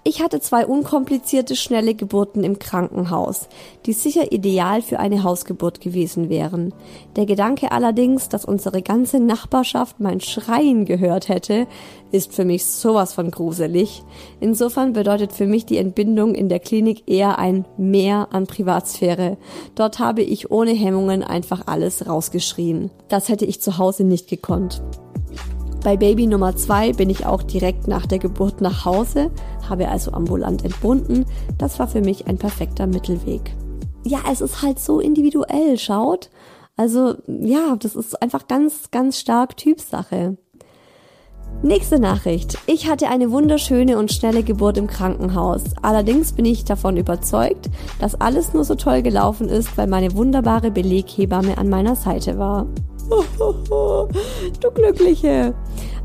Ich 0.03 0.19
hatte 0.19 0.39
zwei 0.39 0.65
unkomplizierte, 0.65 1.55
schnelle 1.55 1.93
Geburten 1.93 2.43
im 2.43 2.57
Krankenhaus, 2.57 3.47
die 3.85 3.93
sicher 3.93 4.31
ideal 4.31 4.81
für 4.81 4.99
eine 4.99 5.21
Hausgeburt 5.21 5.79
gewesen 5.79 6.27
wären. 6.27 6.73
Der 7.15 7.27
Gedanke 7.27 7.71
allerdings, 7.71 8.27
dass 8.27 8.43
unsere 8.43 8.81
ganze 8.81 9.19
Nachbarschaft 9.19 9.99
mein 9.99 10.19
Schreien 10.19 10.85
gehört 10.85 11.29
hätte, 11.29 11.67
ist 12.11 12.33
für 12.33 12.45
mich 12.45 12.65
sowas 12.65 13.13
von 13.13 13.29
gruselig. 13.29 14.01
Insofern 14.39 14.93
bedeutet 14.93 15.33
für 15.33 15.45
mich 15.45 15.67
die 15.67 15.77
Entbindung 15.77 16.33
in 16.33 16.49
der 16.49 16.59
Klinik 16.59 17.03
eher 17.07 17.37
ein 17.37 17.65
Mehr 17.77 18.29
an 18.31 18.47
Privatsphäre. 18.47 19.37
Dort 19.75 19.99
habe 19.99 20.23
ich 20.23 20.49
ohne 20.49 20.71
Hemmungen 20.71 21.21
einfach 21.21 21.67
alles 21.67 22.07
rausgeschrien. 22.07 22.89
Das 23.07 23.29
hätte 23.29 23.45
ich 23.45 23.61
zu 23.61 23.77
Hause 23.77 24.03
nicht 24.03 24.27
gekonnt. 24.27 24.81
Bei 25.83 25.97
Baby 25.97 26.27
Nummer 26.27 26.55
zwei 26.55 26.93
bin 26.93 27.09
ich 27.09 27.25
auch 27.25 27.41
direkt 27.41 27.87
nach 27.87 28.05
der 28.05 28.19
Geburt 28.19 28.61
nach 28.61 28.85
Hause, 28.85 29.31
habe 29.67 29.89
also 29.89 30.11
ambulant 30.11 30.63
entbunden. 30.63 31.25
Das 31.57 31.79
war 31.79 31.87
für 31.87 32.01
mich 32.01 32.27
ein 32.27 32.37
perfekter 32.37 32.85
Mittelweg. 32.85 33.55
Ja, 34.03 34.19
es 34.31 34.41
ist 34.41 34.61
halt 34.61 34.79
so 34.79 34.99
individuell, 34.99 35.79
schaut. 35.79 36.29
Also 36.77 37.15
ja, 37.27 37.75
das 37.79 37.95
ist 37.95 38.21
einfach 38.21 38.47
ganz, 38.47 38.91
ganz 38.91 39.17
stark 39.19 39.57
Typsache. 39.57 40.37
Nächste 41.63 41.99
Nachricht. 41.99 42.57
Ich 42.65 42.89
hatte 42.89 43.07
eine 43.09 43.29
wunderschöne 43.31 43.97
und 43.97 44.11
schnelle 44.11 44.41
Geburt 44.41 44.77
im 44.77 44.87
Krankenhaus. 44.87 45.63
Allerdings 45.81 46.31
bin 46.31 46.45
ich 46.45 46.63
davon 46.63 46.97
überzeugt, 46.97 47.69
dass 47.99 48.19
alles 48.19 48.53
nur 48.53 48.63
so 48.63 48.75
toll 48.75 49.01
gelaufen 49.01 49.49
ist, 49.49 49.77
weil 49.77 49.87
meine 49.87 50.15
wunderbare 50.15 50.71
Beleghebamme 50.71 51.57
an 51.57 51.69
meiner 51.69 51.95
Seite 51.95 52.39
war. 52.39 52.67
du 54.61 54.71
Glückliche. 54.73 55.53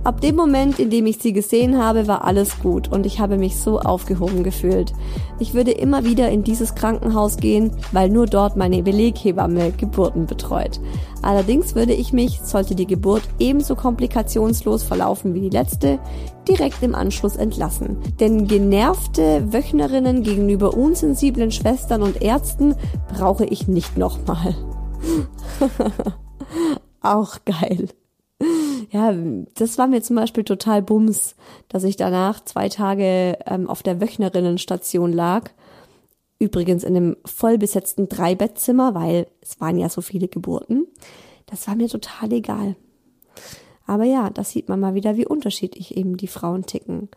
Ab 0.07 0.21
dem 0.21 0.37
Moment, 0.37 0.79
in 0.79 0.89
dem 0.89 1.07
ich 1.07 1.19
sie 1.19 1.33
gesehen 1.33 1.83
habe, 1.83 2.07
war 2.07 2.25
alles 2.25 2.61
gut 2.61 2.93
und 2.93 3.07
ich 3.07 3.19
habe 3.19 3.39
mich 3.39 3.57
so 3.57 3.81
aufgehoben 3.81 4.45
gefühlt. 4.45 4.93
Ich 5.41 5.53
würde 5.53 5.73
immer 5.73 6.05
wieder 6.05 6.31
in 6.31 6.45
dieses 6.45 6.77
Krankenhaus 6.77 7.39
gehen, 7.39 7.73
weil 7.91 8.09
nur 8.09 8.27
dort 8.27 8.57
meine 8.57 8.85
Beleghebamme 8.85 9.73
Geburten 9.73 10.27
betreut. 10.27 10.81
Allerdings 11.23 11.75
würde 11.75 11.93
ich 11.93 12.13
mich, 12.13 12.41
sollte 12.41 12.77
die 12.77 12.87
Geburt 12.87 13.23
ebenso 13.41 13.75
komplikationslos 13.75 14.85
verlaufen 14.85 15.35
wie 15.35 15.41
die 15.41 15.51
letzte, 15.51 15.99
direkt 16.49 16.85
im 16.85 16.95
Anschluss 16.95 17.35
entlassen. 17.35 17.97
Denn 18.21 18.47
genervte 18.47 19.53
Wöchnerinnen 19.53 20.23
gegenüber 20.23 20.77
unsensiblen 20.77 21.51
Schwestern 21.51 22.03
und 22.03 22.23
Ärzten 22.23 22.77
brauche 23.13 23.45
ich 23.45 23.67
nicht 23.67 23.97
nochmal. 23.97 24.55
Auch 27.07 27.39
geil. 27.45 27.89
Ja, 28.91 29.15
das 29.55 29.79
war 29.79 29.87
mir 29.87 30.03
zum 30.03 30.17
Beispiel 30.17 30.45
total 30.45 30.83
bums, 30.83 31.37
dass 31.69 31.85
ich 31.85 31.97
danach 31.97 32.45
zwei 32.45 32.69
Tage 32.69 33.39
ähm, 33.47 33.69
auf 33.69 33.83
der 33.83 34.01
Wöchnerinnenstation 34.01 35.13
lag. 35.13 35.51
Übrigens 36.39 36.85
in 36.85 36.97
einem 36.97 37.17
vollbesetzten 37.25 38.09
Dreibettzimmer, 38.09 38.95
weil 38.95 39.29
es 39.41 39.61
waren 39.61 39.79
ja 39.79 39.89
so 39.89 40.03
viele 40.03 40.29
Geburten. 40.29 40.87
Das 41.47 41.67
war 41.69 41.77
mir 41.77 41.89
total 41.89 42.33
egal. 42.33 42.77
Aber 43.87 44.05
ja, 44.05 44.31
das 44.31 44.51
sieht 44.51 44.69
man 44.69 44.81
mal 44.81 44.95
wieder, 44.95 45.17
wie 45.17 45.27
unterschiedlich 45.27 45.97
eben 45.97 46.17
die 46.17 46.27
Frauen 46.27 46.67
ticken. 46.67 47.09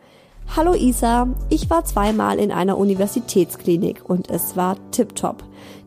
Hallo 0.55 0.73
Isa, 0.73 1.27
ich 1.49 1.69
war 1.69 1.85
zweimal 1.85 2.39
in 2.39 2.51
einer 2.51 2.77
Universitätsklinik 2.77 4.07
und 4.07 4.29
es 4.29 4.55
war 4.55 4.77
tipptopp. 4.91 5.43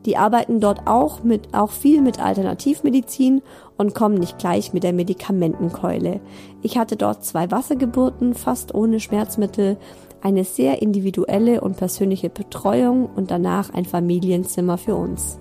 Die 0.06 0.16
arbeiten 0.16 0.60
dort 0.60 0.86
auch 0.86 1.22
mit, 1.22 1.52
auch 1.52 1.70
viel 1.70 2.00
mit 2.00 2.20
Alternativmedizin 2.20 3.42
und 3.82 3.96
kommen 3.96 4.14
nicht 4.14 4.38
gleich 4.38 4.72
mit 4.72 4.84
der 4.84 4.92
Medikamentenkeule. 4.92 6.20
Ich 6.62 6.78
hatte 6.78 6.96
dort 6.96 7.24
zwei 7.24 7.50
Wassergeburten, 7.50 8.32
fast 8.32 8.76
ohne 8.76 9.00
Schmerzmittel, 9.00 9.76
eine 10.22 10.44
sehr 10.44 10.80
individuelle 10.82 11.60
und 11.60 11.76
persönliche 11.76 12.30
Betreuung 12.30 13.06
und 13.06 13.32
danach 13.32 13.74
ein 13.74 13.84
Familienzimmer 13.84 14.78
für 14.78 14.94
uns. 14.94 15.40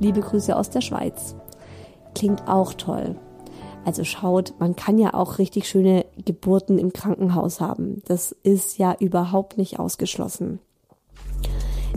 Liebe 0.00 0.20
Grüße 0.20 0.56
aus 0.56 0.70
der 0.70 0.80
Schweiz. 0.80 1.36
Klingt 2.14 2.48
auch 2.48 2.72
toll. 2.72 3.16
Also 3.84 4.02
schaut, 4.02 4.54
man 4.58 4.74
kann 4.74 4.96
ja 4.96 5.12
auch 5.12 5.38
richtig 5.38 5.68
schöne 5.68 6.06
Geburten 6.24 6.78
im 6.78 6.94
Krankenhaus 6.94 7.60
haben. 7.60 8.02
Das 8.06 8.32
ist 8.32 8.78
ja 8.78 8.96
überhaupt 8.98 9.58
nicht 9.58 9.78
ausgeschlossen. 9.78 10.58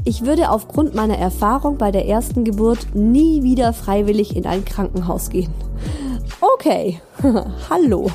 Ich 0.03 0.25
würde 0.25 0.49
aufgrund 0.49 0.95
meiner 0.95 1.17
Erfahrung 1.17 1.77
bei 1.77 1.91
der 1.91 2.07
ersten 2.07 2.43
Geburt 2.43 2.95
nie 2.95 3.43
wieder 3.43 3.71
freiwillig 3.71 4.35
in 4.35 4.47
ein 4.47 4.65
Krankenhaus 4.65 5.29
gehen. 5.29 5.53
Okay, 6.41 6.99
hallo. 7.69 8.09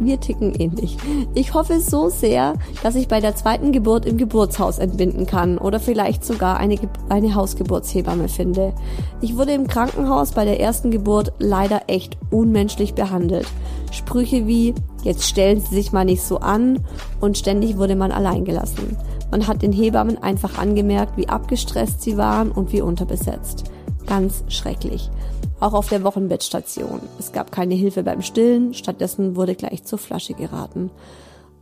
Wir 0.00 0.18
ticken 0.18 0.54
ähnlich. 0.56 0.96
Ich 1.34 1.54
hoffe 1.54 1.78
so 1.78 2.08
sehr, 2.08 2.54
dass 2.82 2.96
ich 2.96 3.06
bei 3.06 3.20
der 3.20 3.36
zweiten 3.36 3.70
Geburt 3.70 4.06
im 4.06 4.16
Geburtshaus 4.16 4.78
entbinden 4.78 5.26
kann 5.26 5.58
oder 5.58 5.78
vielleicht 5.78 6.24
sogar 6.24 6.56
eine, 6.56 6.76
eine 7.08 7.34
Hausgeburtshebamme 7.36 8.28
finde. 8.28 8.72
Ich 9.20 9.36
wurde 9.36 9.52
im 9.52 9.68
Krankenhaus 9.68 10.32
bei 10.32 10.44
der 10.44 10.58
ersten 10.58 10.90
Geburt 10.90 11.32
leider 11.38 11.82
echt 11.86 12.18
unmenschlich 12.32 12.94
behandelt. 12.94 13.46
Sprüche 13.92 14.48
wie, 14.48 14.74
jetzt 15.04 15.22
stellen 15.22 15.60
Sie 15.60 15.76
sich 15.76 15.92
mal 15.92 16.04
nicht 16.04 16.22
so 16.22 16.38
an 16.38 16.80
und 17.20 17.38
ständig 17.38 17.78
wurde 17.78 17.94
man 17.94 18.10
allein 18.10 18.44
gelassen. 18.44 18.96
Man 19.34 19.48
hat 19.48 19.62
den 19.62 19.72
Hebammen 19.72 20.16
einfach 20.22 20.58
angemerkt, 20.58 21.16
wie 21.16 21.28
abgestresst 21.28 22.02
sie 22.02 22.16
waren 22.16 22.52
und 22.52 22.70
wie 22.70 22.82
unterbesetzt. 22.82 23.64
Ganz 24.06 24.44
schrecklich 24.46 25.10
auch 25.58 25.72
auf 25.72 25.88
der 25.88 26.04
Wochenbettstation. 26.04 27.00
Es 27.18 27.32
gab 27.32 27.50
keine 27.50 27.74
Hilfe 27.74 28.04
beim 28.04 28.22
Stillen, 28.22 28.74
stattdessen 28.74 29.34
wurde 29.34 29.56
gleich 29.56 29.82
zur 29.82 29.98
Flasche 29.98 30.34
geraten. 30.34 30.92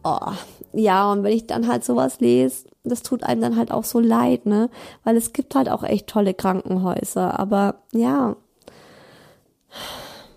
Oh, 0.05 0.19
ja, 0.75 1.11
und 1.11 1.23
wenn 1.23 1.33
ich 1.33 1.47
dann 1.47 1.67
halt 1.67 1.83
sowas 1.83 2.21
lese, 2.21 2.67
das 2.85 3.03
tut 3.03 3.23
einem 3.23 3.41
dann 3.41 3.57
halt 3.57 3.71
auch 3.71 3.85
so 3.85 4.01
leid, 4.01 4.45
ne? 4.45 4.69
Weil 5.03 5.17
es 5.17 5.33
gibt 5.33 5.55
halt 5.55 5.71
auch 5.71 5.83
echt 5.83 6.09
tolle 6.09 6.35
Krankenhäuser, 6.35 7.39
aber 7.39 7.77
ja, 7.93 8.37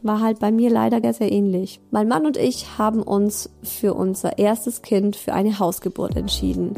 war 0.06 0.22
halt 0.22 0.40
bei 0.40 0.52
mir 0.52 0.70
leider 0.70 1.14
sehr 1.14 1.32
ähnlich. 1.32 1.82
Mein 1.92 2.08
Mann 2.08 2.26
und 2.26 2.38
ich 2.38 2.78
haben 2.78 3.02
uns 3.02 3.50
für 3.64 3.94
unser 3.94 4.38
erstes 4.38 4.82
Kind 4.82 5.16
für 5.16 5.34
eine 5.34 5.60
Hausgeburt 5.60 6.16
entschieden. 6.16 6.76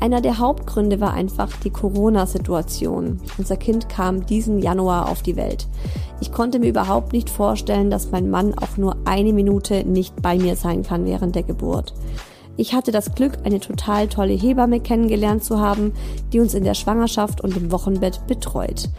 Einer 0.00 0.20
der 0.20 0.38
Hauptgründe 0.38 1.00
war 1.00 1.12
einfach 1.12 1.50
die 1.62 1.70
Corona-Situation. 1.70 3.20
Unser 3.38 3.56
Kind 3.56 3.88
kam 3.88 4.26
diesen 4.26 4.58
Januar 4.58 5.08
auf 5.10 5.22
die 5.22 5.36
Welt. 5.36 5.68
Ich 6.20 6.32
konnte 6.32 6.58
mir 6.58 6.68
überhaupt 6.68 7.12
nicht 7.12 7.30
vorstellen, 7.30 7.90
dass 7.90 8.10
mein 8.10 8.30
Mann 8.30 8.54
auch 8.58 8.76
nur 8.76 8.96
eine 9.04 9.32
Minute 9.32 9.84
nicht 9.84 10.20
bei 10.20 10.38
mir 10.38 10.56
sein 10.56 10.82
kann 10.82 11.04
während 11.04 11.34
der 11.34 11.42
Geburt. 11.42 11.94
Ich 12.56 12.74
hatte 12.74 12.92
das 12.92 13.14
Glück, 13.14 13.38
eine 13.44 13.60
total 13.60 14.08
tolle 14.08 14.34
Hebamme 14.34 14.80
kennengelernt 14.80 15.42
zu 15.44 15.60
haben, 15.60 15.92
die 16.32 16.40
uns 16.40 16.52
in 16.52 16.64
der 16.64 16.74
Schwangerschaft 16.74 17.40
und 17.40 17.56
im 17.56 17.72
Wochenbett 17.72 18.26
betreut. 18.26 18.90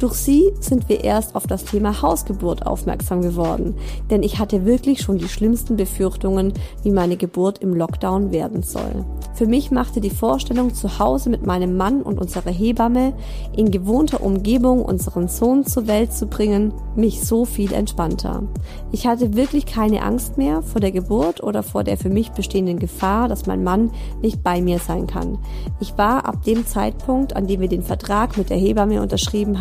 Durch 0.00 0.14
sie 0.14 0.50
sind 0.60 0.88
wir 0.88 1.04
erst 1.04 1.34
auf 1.34 1.46
das 1.46 1.66
Thema 1.66 2.00
Hausgeburt 2.00 2.64
aufmerksam 2.64 3.20
geworden, 3.20 3.74
denn 4.08 4.22
ich 4.22 4.38
hatte 4.38 4.64
wirklich 4.64 5.02
schon 5.02 5.18
die 5.18 5.28
schlimmsten 5.28 5.76
Befürchtungen, 5.76 6.54
wie 6.82 6.90
meine 6.90 7.18
Geburt 7.18 7.58
im 7.58 7.74
Lockdown 7.74 8.32
werden 8.32 8.62
soll. 8.62 9.04
Für 9.34 9.46
mich 9.46 9.70
machte 9.70 10.00
die 10.00 10.08
Vorstellung, 10.08 10.72
zu 10.72 10.98
Hause 10.98 11.28
mit 11.28 11.44
meinem 11.44 11.76
Mann 11.76 12.00
und 12.00 12.18
unserer 12.18 12.50
Hebamme 12.50 13.12
in 13.54 13.70
gewohnter 13.70 14.22
Umgebung 14.22 14.82
unseren 14.82 15.28
Sohn 15.28 15.66
zur 15.66 15.86
Welt 15.86 16.14
zu 16.14 16.26
bringen, 16.26 16.72
mich 16.96 17.20
so 17.20 17.44
viel 17.44 17.74
entspannter. 17.74 18.44
Ich 18.92 19.06
hatte 19.06 19.34
wirklich 19.34 19.66
keine 19.66 20.02
Angst 20.02 20.38
mehr 20.38 20.62
vor 20.62 20.80
der 20.80 20.92
Geburt 20.92 21.42
oder 21.42 21.62
vor 21.62 21.84
der 21.84 21.98
für 21.98 22.08
mich 22.08 22.30
bestehenden 22.30 22.78
Gefahr, 22.78 23.28
dass 23.28 23.44
mein 23.44 23.64
Mann 23.64 23.90
nicht 24.22 24.42
bei 24.42 24.62
mir 24.62 24.78
sein 24.78 25.06
kann. 25.06 25.36
Ich 25.78 25.98
war 25.98 26.24
ab 26.24 26.42
dem 26.44 26.66
Zeitpunkt, 26.66 27.36
an 27.36 27.46
dem 27.46 27.60
wir 27.60 27.68
den 27.68 27.82
Vertrag 27.82 28.38
mit 28.38 28.48
der 28.48 28.56
Hebamme 28.56 29.02
unterschrieben 29.02 29.60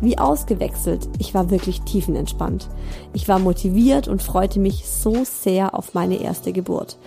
wie 0.00 0.18
ausgewechselt. 0.18 1.08
Ich 1.18 1.34
war 1.34 1.50
wirklich 1.50 1.82
tiefenentspannt. 1.82 2.68
Ich 3.12 3.28
war 3.28 3.38
motiviert 3.38 4.08
und 4.08 4.22
freute 4.22 4.60
mich 4.60 4.88
so 4.88 5.24
sehr 5.24 5.74
auf 5.74 5.94
meine 5.94 6.20
erste 6.20 6.52
Geburt. 6.52 6.98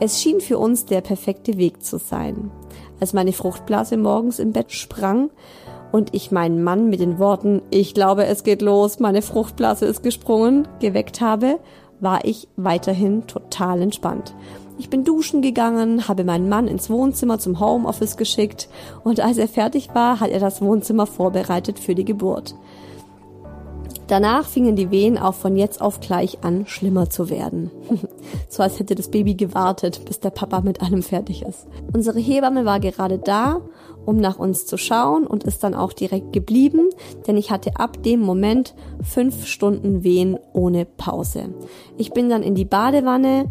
Es 0.00 0.20
schien 0.20 0.40
für 0.40 0.58
uns 0.58 0.86
der 0.86 1.00
perfekte 1.00 1.56
Weg 1.58 1.84
zu 1.84 1.98
sein. 1.98 2.50
Als 3.00 3.12
meine 3.12 3.32
Fruchtblase 3.32 3.96
morgens 3.96 4.38
im 4.38 4.52
Bett 4.52 4.72
sprang 4.72 5.30
und 5.92 6.14
ich 6.14 6.30
meinen 6.30 6.62
Mann 6.62 6.88
mit 6.88 7.00
den 7.00 7.18
Worten 7.18 7.62
Ich 7.70 7.94
glaube, 7.94 8.26
es 8.26 8.44
geht 8.44 8.62
los, 8.62 8.98
meine 8.98 9.22
Fruchtblase 9.22 9.86
ist 9.86 10.02
gesprungen, 10.02 10.66
geweckt 10.80 11.20
habe, 11.20 11.58
war 12.00 12.24
ich 12.24 12.48
weiterhin 12.56 13.26
total 13.26 13.80
entspannt. 13.80 14.34
Ich 14.82 14.90
bin 14.90 15.04
duschen 15.04 15.42
gegangen, 15.42 16.08
habe 16.08 16.24
meinen 16.24 16.48
Mann 16.48 16.66
ins 16.66 16.90
Wohnzimmer 16.90 17.38
zum 17.38 17.60
Homeoffice 17.60 18.16
geschickt 18.16 18.68
und 19.04 19.20
als 19.20 19.38
er 19.38 19.46
fertig 19.46 19.90
war, 19.94 20.18
hat 20.18 20.30
er 20.30 20.40
das 20.40 20.60
Wohnzimmer 20.60 21.06
vorbereitet 21.06 21.78
für 21.78 21.94
die 21.94 22.04
Geburt. 22.04 22.56
Danach 24.08 24.44
fingen 24.44 24.74
die 24.74 24.90
Wehen 24.90 25.18
auch 25.18 25.34
von 25.34 25.56
jetzt 25.56 25.80
auf 25.80 26.00
gleich 26.00 26.42
an, 26.42 26.66
schlimmer 26.66 27.08
zu 27.08 27.30
werden. 27.30 27.70
so 28.48 28.64
als 28.64 28.80
hätte 28.80 28.96
das 28.96 29.08
Baby 29.08 29.34
gewartet, 29.36 30.04
bis 30.04 30.18
der 30.18 30.30
Papa 30.30 30.62
mit 30.62 30.82
allem 30.82 31.04
fertig 31.04 31.42
ist. 31.42 31.68
Unsere 31.94 32.18
Hebamme 32.18 32.64
war 32.64 32.80
gerade 32.80 33.18
da, 33.18 33.60
um 34.04 34.16
nach 34.16 34.40
uns 34.40 34.66
zu 34.66 34.78
schauen 34.78 35.28
und 35.28 35.44
ist 35.44 35.62
dann 35.62 35.76
auch 35.76 35.92
direkt 35.92 36.32
geblieben, 36.32 36.90
denn 37.28 37.36
ich 37.36 37.52
hatte 37.52 37.76
ab 37.76 38.02
dem 38.02 38.18
Moment 38.18 38.74
fünf 39.00 39.46
Stunden 39.46 40.02
Wehen 40.02 40.40
ohne 40.52 40.86
Pause. 40.86 41.54
Ich 41.98 42.10
bin 42.10 42.28
dann 42.28 42.42
in 42.42 42.56
die 42.56 42.64
Badewanne, 42.64 43.48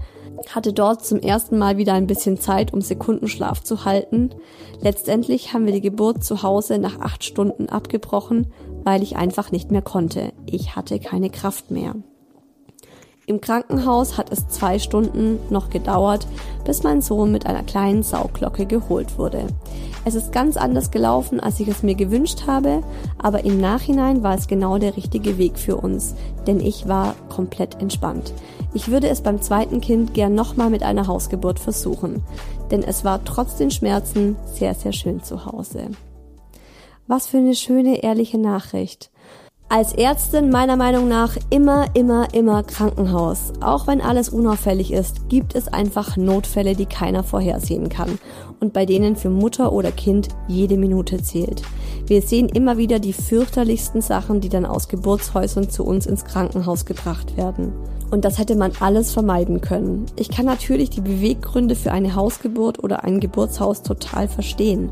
hatte 0.49 0.73
dort 0.73 1.05
zum 1.05 1.19
ersten 1.19 1.57
Mal 1.57 1.77
wieder 1.77 1.93
ein 1.93 2.07
bisschen 2.07 2.39
Zeit, 2.39 2.73
um 2.73 2.81
Sekundenschlaf 2.81 3.63
zu 3.63 3.85
halten. 3.85 4.31
Letztendlich 4.81 5.53
haben 5.53 5.65
wir 5.65 5.73
die 5.73 5.81
Geburt 5.81 6.23
zu 6.23 6.43
Hause 6.43 6.77
nach 6.77 6.99
acht 6.99 7.23
Stunden 7.23 7.69
abgebrochen, 7.69 8.47
weil 8.83 9.03
ich 9.03 9.15
einfach 9.15 9.51
nicht 9.51 9.71
mehr 9.71 9.81
konnte. 9.81 10.33
Ich 10.45 10.75
hatte 10.75 10.99
keine 10.99 11.29
Kraft 11.29 11.71
mehr. 11.71 11.95
Im 13.27 13.39
Krankenhaus 13.39 14.17
hat 14.17 14.31
es 14.31 14.49
zwei 14.49 14.79
Stunden 14.79 15.39
noch 15.49 15.69
gedauert, 15.69 16.27
bis 16.65 16.83
mein 16.83 17.01
Sohn 17.01 17.31
mit 17.31 17.45
einer 17.45 17.63
kleinen 17.63 18.03
Sauglocke 18.03 18.65
geholt 18.65 19.17
wurde. 19.17 19.47
Es 20.03 20.15
ist 20.15 20.31
ganz 20.31 20.57
anders 20.57 20.89
gelaufen, 20.89 21.39
als 21.39 21.59
ich 21.59 21.67
es 21.67 21.83
mir 21.83 21.95
gewünscht 21.95 22.47
habe, 22.47 22.81
aber 23.19 23.45
im 23.45 23.61
Nachhinein 23.61 24.23
war 24.23 24.35
es 24.35 24.47
genau 24.47 24.79
der 24.79 24.97
richtige 24.97 25.37
Weg 25.37 25.59
für 25.59 25.77
uns, 25.77 26.15
denn 26.47 26.59
ich 26.59 26.87
war 26.87 27.15
komplett 27.29 27.79
entspannt. 27.79 28.33
Ich 28.73 28.89
würde 28.89 29.09
es 29.09 29.21
beim 29.21 29.41
zweiten 29.41 29.81
Kind 29.81 30.13
gern 30.13 30.33
nochmal 30.33 30.69
mit 30.69 30.83
einer 30.83 31.07
Hausgeburt 31.07 31.59
versuchen, 31.59 32.23
denn 32.71 32.83
es 32.83 33.03
war 33.03 33.23
trotz 33.25 33.57
den 33.57 33.69
Schmerzen 33.69 34.37
sehr, 34.45 34.73
sehr 34.73 34.93
schön 34.93 35.21
zu 35.23 35.45
Hause. 35.45 35.87
Was 37.07 37.27
für 37.27 37.37
eine 37.37 37.55
schöne, 37.55 38.03
ehrliche 38.03 38.37
Nachricht. 38.37 39.11
Als 39.67 39.93
Ärztin 39.93 40.49
meiner 40.49 40.75
Meinung 40.75 41.07
nach 41.07 41.37
immer, 41.49 41.85
immer, 41.95 42.33
immer 42.33 42.61
Krankenhaus. 42.63 43.53
Auch 43.61 43.87
wenn 43.87 44.01
alles 44.01 44.27
unauffällig 44.27 44.91
ist, 44.91 45.29
gibt 45.29 45.55
es 45.55 45.69
einfach 45.69 46.17
Notfälle, 46.17 46.75
die 46.75 46.85
keiner 46.85 47.23
vorhersehen 47.23 47.87
kann 47.87 48.19
und 48.59 48.73
bei 48.73 48.85
denen 48.85 49.15
für 49.15 49.29
Mutter 49.29 49.71
oder 49.71 49.91
Kind 49.91 50.27
jede 50.49 50.77
Minute 50.77 51.21
zählt. 51.23 51.63
Wir 52.11 52.21
sehen 52.21 52.49
immer 52.49 52.77
wieder 52.77 52.99
die 52.99 53.13
fürchterlichsten 53.13 54.01
Sachen, 54.01 54.41
die 54.41 54.49
dann 54.49 54.65
aus 54.65 54.89
Geburtshäusern 54.89 55.69
zu 55.69 55.85
uns 55.85 56.05
ins 56.05 56.25
Krankenhaus 56.25 56.83
gebracht 56.83 57.37
werden. 57.37 57.71
Und 58.09 58.25
das 58.25 58.37
hätte 58.37 58.57
man 58.57 58.73
alles 58.81 59.13
vermeiden 59.13 59.61
können. 59.61 60.07
Ich 60.17 60.29
kann 60.29 60.45
natürlich 60.45 60.89
die 60.89 60.99
Beweggründe 60.99 61.73
für 61.73 61.93
eine 61.93 62.13
Hausgeburt 62.13 62.83
oder 62.83 63.05
ein 63.05 63.21
Geburtshaus 63.21 63.81
total 63.81 64.27
verstehen. 64.27 64.89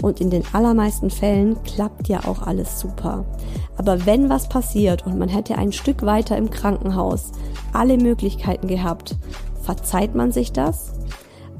Und 0.00 0.20
in 0.20 0.30
den 0.30 0.44
allermeisten 0.52 1.10
Fällen 1.10 1.60
klappt 1.64 2.06
ja 2.06 2.20
auch 2.28 2.42
alles 2.42 2.78
super. 2.78 3.24
Aber 3.76 4.06
wenn 4.06 4.30
was 4.30 4.48
passiert 4.48 5.04
und 5.04 5.18
man 5.18 5.28
hätte 5.28 5.58
ein 5.58 5.72
Stück 5.72 6.02
weiter 6.02 6.36
im 6.36 6.50
Krankenhaus 6.50 7.32
alle 7.72 7.96
Möglichkeiten 7.96 8.68
gehabt, 8.68 9.16
verzeiht 9.60 10.14
man 10.14 10.30
sich 10.30 10.52
das? 10.52 10.92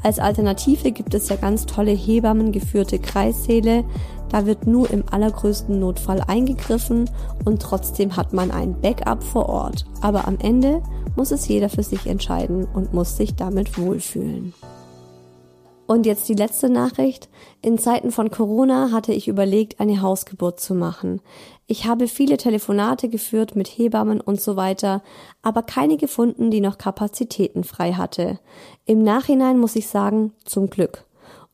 Als 0.02 0.18
Alternative 0.18 0.92
gibt 0.92 1.12
es 1.14 1.28
ja 1.28 1.36
ganz 1.36 1.66
tolle 1.66 1.90
Hebammen 1.90 2.52
geführte 2.52 2.98
Kreissäle, 2.98 3.84
da 4.30 4.46
wird 4.46 4.66
nur 4.66 4.90
im 4.90 5.04
allergrößten 5.10 5.78
Notfall 5.78 6.22
eingegriffen 6.26 7.10
und 7.44 7.60
trotzdem 7.60 8.16
hat 8.16 8.32
man 8.32 8.50
ein 8.50 8.80
Backup 8.80 9.22
vor 9.22 9.48
Ort. 9.48 9.84
Aber 10.00 10.26
am 10.26 10.38
Ende 10.38 10.82
muss 11.16 11.30
es 11.32 11.48
jeder 11.48 11.68
für 11.68 11.82
sich 11.82 12.06
entscheiden 12.06 12.66
und 12.72 12.92
muss 12.92 13.16
sich 13.16 13.34
damit 13.34 13.78
wohlfühlen. 13.78 14.54
Und 15.90 16.06
jetzt 16.06 16.28
die 16.28 16.34
letzte 16.34 16.70
Nachricht. 16.70 17.28
In 17.62 17.76
Zeiten 17.76 18.12
von 18.12 18.30
Corona 18.30 18.92
hatte 18.92 19.12
ich 19.12 19.26
überlegt, 19.26 19.80
eine 19.80 20.00
Hausgeburt 20.00 20.60
zu 20.60 20.72
machen. 20.72 21.20
Ich 21.66 21.84
habe 21.84 22.06
viele 22.06 22.36
Telefonate 22.36 23.08
geführt 23.08 23.56
mit 23.56 23.66
Hebammen 23.66 24.20
und 24.20 24.40
so 24.40 24.54
weiter, 24.54 25.02
aber 25.42 25.64
keine 25.64 25.96
gefunden, 25.96 26.52
die 26.52 26.60
noch 26.60 26.78
Kapazitäten 26.78 27.64
frei 27.64 27.94
hatte. 27.94 28.38
Im 28.86 29.02
Nachhinein 29.02 29.58
muss 29.58 29.74
ich 29.74 29.88
sagen, 29.88 30.32
zum 30.44 30.70
Glück. 30.70 31.06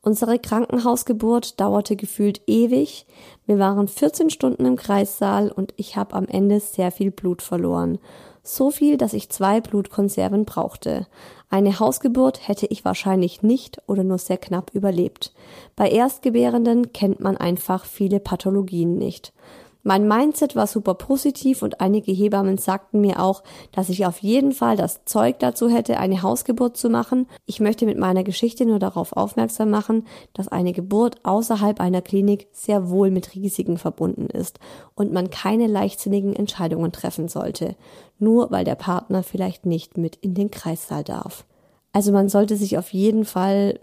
Unsere 0.07 0.39
Krankenhausgeburt 0.39 1.59
dauerte 1.59 1.97
gefühlt 1.97 2.39
ewig. 2.47 3.05
Wir 3.45 3.59
waren 3.59 3.89
14 3.89 4.29
Stunden 4.29 4.63
im 4.63 4.77
Kreissaal 4.77 5.51
und 5.51 5.73
ich 5.75 5.97
habe 5.97 6.15
am 6.15 6.29
Ende 6.29 6.61
sehr 6.61 6.93
viel 6.93 7.11
Blut 7.11 7.41
verloren. 7.41 7.99
So 8.41 8.71
viel, 8.71 8.95
dass 8.95 9.11
ich 9.11 9.27
zwei 9.27 9.59
Blutkonserven 9.59 10.45
brauchte. 10.45 11.07
Eine 11.49 11.81
Hausgeburt 11.81 12.47
hätte 12.47 12.67
ich 12.67 12.85
wahrscheinlich 12.85 13.43
nicht 13.43 13.81
oder 13.85 14.05
nur 14.05 14.17
sehr 14.17 14.37
knapp 14.37 14.71
überlebt. 14.73 15.33
Bei 15.75 15.89
Erstgebärenden 15.89 16.93
kennt 16.93 17.19
man 17.19 17.35
einfach 17.35 17.83
viele 17.83 18.21
Pathologien 18.21 18.97
nicht. 18.97 19.33
Mein 19.83 20.07
Mindset 20.07 20.55
war 20.55 20.67
super 20.67 20.95
positiv 20.95 21.61
und 21.61 21.79
einige 21.79 22.11
Hebammen 22.11 22.57
sagten 22.57 22.99
mir 22.99 23.21
auch, 23.21 23.43
dass 23.71 23.89
ich 23.89 24.05
auf 24.05 24.19
jeden 24.19 24.51
Fall 24.51 24.75
das 24.75 25.05
Zeug 25.05 25.39
dazu 25.39 25.69
hätte, 25.69 25.97
eine 25.97 26.21
Hausgeburt 26.21 26.75
zu 26.75 26.89
machen. 26.89 27.27
Ich 27.45 27.59
möchte 27.59 27.85
mit 27.85 27.97
meiner 27.97 28.23
Geschichte 28.23 28.65
nur 28.65 28.79
darauf 28.79 29.13
aufmerksam 29.13 29.69
machen, 29.69 30.05
dass 30.33 30.47
eine 30.47 30.73
Geburt 30.73 31.23
außerhalb 31.23 31.79
einer 31.79 32.01
Klinik 32.01 32.47
sehr 32.51 32.89
wohl 32.89 33.11
mit 33.11 33.35
Risiken 33.35 33.77
verbunden 33.77 34.27
ist 34.27 34.59
und 34.95 35.13
man 35.13 35.29
keine 35.29 35.67
leichtsinnigen 35.67 36.35
Entscheidungen 36.35 36.91
treffen 36.91 37.27
sollte, 37.27 37.75
nur 38.19 38.51
weil 38.51 38.65
der 38.65 38.75
Partner 38.75 39.23
vielleicht 39.23 39.65
nicht 39.65 39.97
mit 39.97 40.15
in 40.17 40.33
den 40.33 40.51
Kreissaal 40.51 41.03
darf. 41.03 41.45
Also 41.93 42.11
man 42.11 42.29
sollte 42.29 42.57
sich 42.57 42.77
auf 42.77 42.93
jeden 42.93 43.25
Fall 43.25 43.79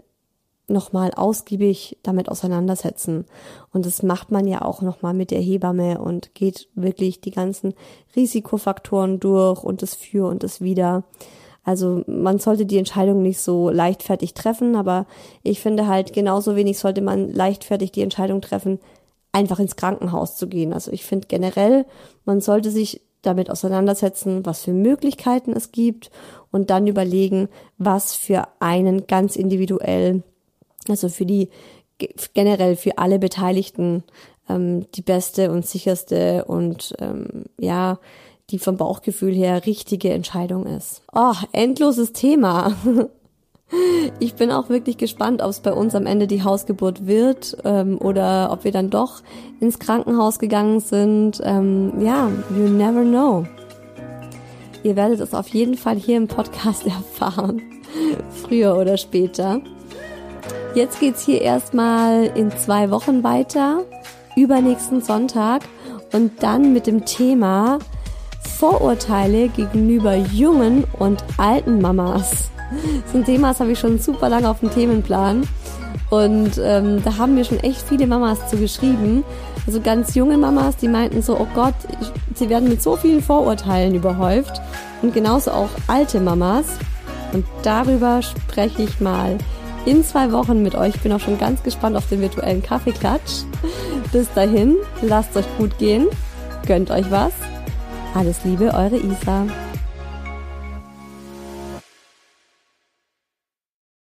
nochmal 0.67 1.11
ausgiebig 1.15 1.97
damit 2.03 2.29
auseinandersetzen. 2.29 3.25
Und 3.71 3.85
das 3.85 4.03
macht 4.03 4.31
man 4.31 4.47
ja 4.47 4.61
auch 4.63 4.81
nochmal 4.81 5.13
mit 5.13 5.31
der 5.31 5.41
Hebamme 5.41 5.99
und 5.99 6.33
geht 6.33 6.69
wirklich 6.75 7.21
die 7.21 7.31
ganzen 7.31 7.73
Risikofaktoren 8.15 9.19
durch 9.19 9.63
und 9.63 9.81
das 9.81 9.95
Für 9.95 10.27
und 10.27 10.43
das 10.43 10.61
Wider. 10.61 11.03
Also 11.63 12.03
man 12.07 12.37
sollte 12.39 12.65
die 12.65 12.77
Entscheidung 12.77 13.21
nicht 13.21 13.39
so 13.39 13.69
leichtfertig 13.69 14.35
treffen, 14.35 14.75
aber 14.75 15.07
ich 15.41 15.59
finde 15.59 15.87
halt 15.87 16.13
genauso 16.13 16.55
wenig 16.55 16.77
sollte 16.77 17.01
man 17.01 17.29
leichtfertig 17.29 17.91
die 17.91 18.03
Entscheidung 18.03 18.41
treffen, 18.41 18.79
einfach 19.31 19.59
ins 19.59 19.75
Krankenhaus 19.75 20.37
zu 20.37 20.47
gehen. 20.47 20.73
Also 20.73 20.91
ich 20.91 21.05
finde 21.05 21.27
generell, 21.27 21.85
man 22.23 22.39
sollte 22.39 22.69
sich 22.69 23.01
damit 23.23 23.49
auseinandersetzen, 23.49 24.45
was 24.45 24.63
für 24.63 24.73
Möglichkeiten 24.73 25.53
es 25.53 25.71
gibt 25.71 26.11
und 26.51 26.69
dann 26.69 26.85
überlegen, 26.85 27.49
was 27.77 28.13
für 28.13 28.47
einen 28.59 29.07
ganz 29.07 29.35
individuell 29.35 30.23
also 30.89 31.09
für 31.09 31.25
die 31.25 31.49
generell 32.33 32.75
für 32.75 32.97
alle 32.97 33.19
Beteiligten 33.19 34.03
ähm, 34.49 34.85
die 34.91 35.01
beste 35.01 35.51
und 35.51 35.65
sicherste 35.65 36.45
und 36.45 36.93
ähm, 36.99 37.45
ja, 37.59 37.99
die 38.49 38.59
vom 38.59 38.77
Bauchgefühl 38.77 39.33
her 39.33 39.65
richtige 39.65 40.11
Entscheidung 40.11 40.65
ist. 40.65 41.01
Oh, 41.13 41.33
endloses 41.51 42.13
Thema. 42.13 42.75
Ich 44.19 44.35
bin 44.35 44.51
auch 44.51 44.69
wirklich 44.69 44.97
gespannt, 44.97 45.41
ob 45.41 45.49
es 45.49 45.59
bei 45.59 45.73
uns 45.73 45.95
am 45.95 46.05
Ende 46.05 46.27
die 46.27 46.43
Hausgeburt 46.43 47.07
wird 47.07 47.57
ähm, 47.65 47.97
oder 47.99 48.51
ob 48.51 48.63
wir 48.63 48.71
dann 48.71 48.91
doch 48.91 49.23
ins 49.59 49.79
Krankenhaus 49.79 50.37
gegangen 50.37 50.79
sind. 50.81 51.41
Ähm, 51.43 51.93
ja, 51.99 52.29
you 52.55 52.69
never 52.69 53.01
know. 53.01 53.43
Ihr 54.83 54.95
werdet 54.95 55.19
es 55.19 55.33
auf 55.33 55.47
jeden 55.47 55.75
Fall 55.75 55.95
hier 55.95 56.17
im 56.17 56.27
Podcast 56.27 56.85
erfahren. 56.85 57.59
Früher 58.29 58.77
oder 58.77 58.97
später. 58.97 59.61
Jetzt 60.73 60.99
geht's 60.99 61.23
hier 61.23 61.41
erstmal 61.41 62.25
in 62.35 62.51
zwei 62.51 62.91
Wochen 62.91 63.23
weiter, 63.23 63.83
übernächsten 64.35 65.01
Sonntag 65.01 65.63
und 66.11 66.43
dann 66.43 66.73
mit 66.73 66.87
dem 66.87 67.05
Thema 67.05 67.79
Vorurteile 68.41 69.49
gegenüber 69.49 70.15
jungen 70.15 70.85
und 70.99 71.23
alten 71.37 71.81
Mamas. 71.81 72.49
So 73.11 73.17
ein 73.17 73.25
Thema, 73.25 73.49
das 73.49 73.59
habe 73.59 73.71
ich 73.71 73.79
schon 73.79 73.99
super 73.99 74.29
lange 74.29 74.49
auf 74.49 74.59
dem 74.59 74.71
Themenplan. 74.71 75.47
Und 76.09 76.59
ähm, 76.61 77.01
da 77.03 77.17
haben 77.17 77.35
mir 77.35 77.45
schon 77.45 77.59
echt 77.59 77.81
viele 77.81 78.07
Mamas 78.07 78.47
zu 78.49 78.57
geschrieben. 78.57 79.23
Also 79.65 79.81
ganz 79.81 80.13
junge 80.15 80.37
Mamas, 80.37 80.77
die 80.77 80.87
meinten 80.87 81.21
so, 81.21 81.39
oh 81.39 81.47
Gott, 81.55 81.73
ich, 81.99 82.11
sie 82.35 82.49
werden 82.49 82.69
mit 82.69 82.81
so 82.81 82.95
vielen 82.95 83.21
Vorurteilen 83.21 83.95
überhäuft. 83.95 84.61
Und 85.01 85.13
genauso 85.13 85.51
auch 85.51 85.69
alte 85.87 86.19
Mamas. 86.19 86.65
Und 87.33 87.45
darüber 87.63 88.21
spreche 88.21 88.83
ich 88.83 88.99
mal 88.99 89.37
in 89.85 90.03
zwei 90.03 90.31
Wochen 90.31 90.61
mit 90.61 90.75
euch. 90.75 90.95
Ich 90.95 91.01
bin 91.01 91.11
auch 91.11 91.19
schon 91.19 91.37
ganz 91.37 91.63
gespannt 91.63 91.95
auf 91.95 92.07
den 92.09 92.21
virtuellen 92.21 92.61
Kaffeeklatsch. 92.61 93.43
Bis 94.11 94.31
dahin, 94.33 94.75
lasst 95.01 95.35
euch 95.37 95.45
gut 95.57 95.77
gehen, 95.77 96.07
gönnt 96.65 96.91
euch 96.91 97.09
was. 97.11 97.33
Alles 98.13 98.43
Liebe, 98.43 98.73
eure 98.73 98.97
Isa. 98.97 99.45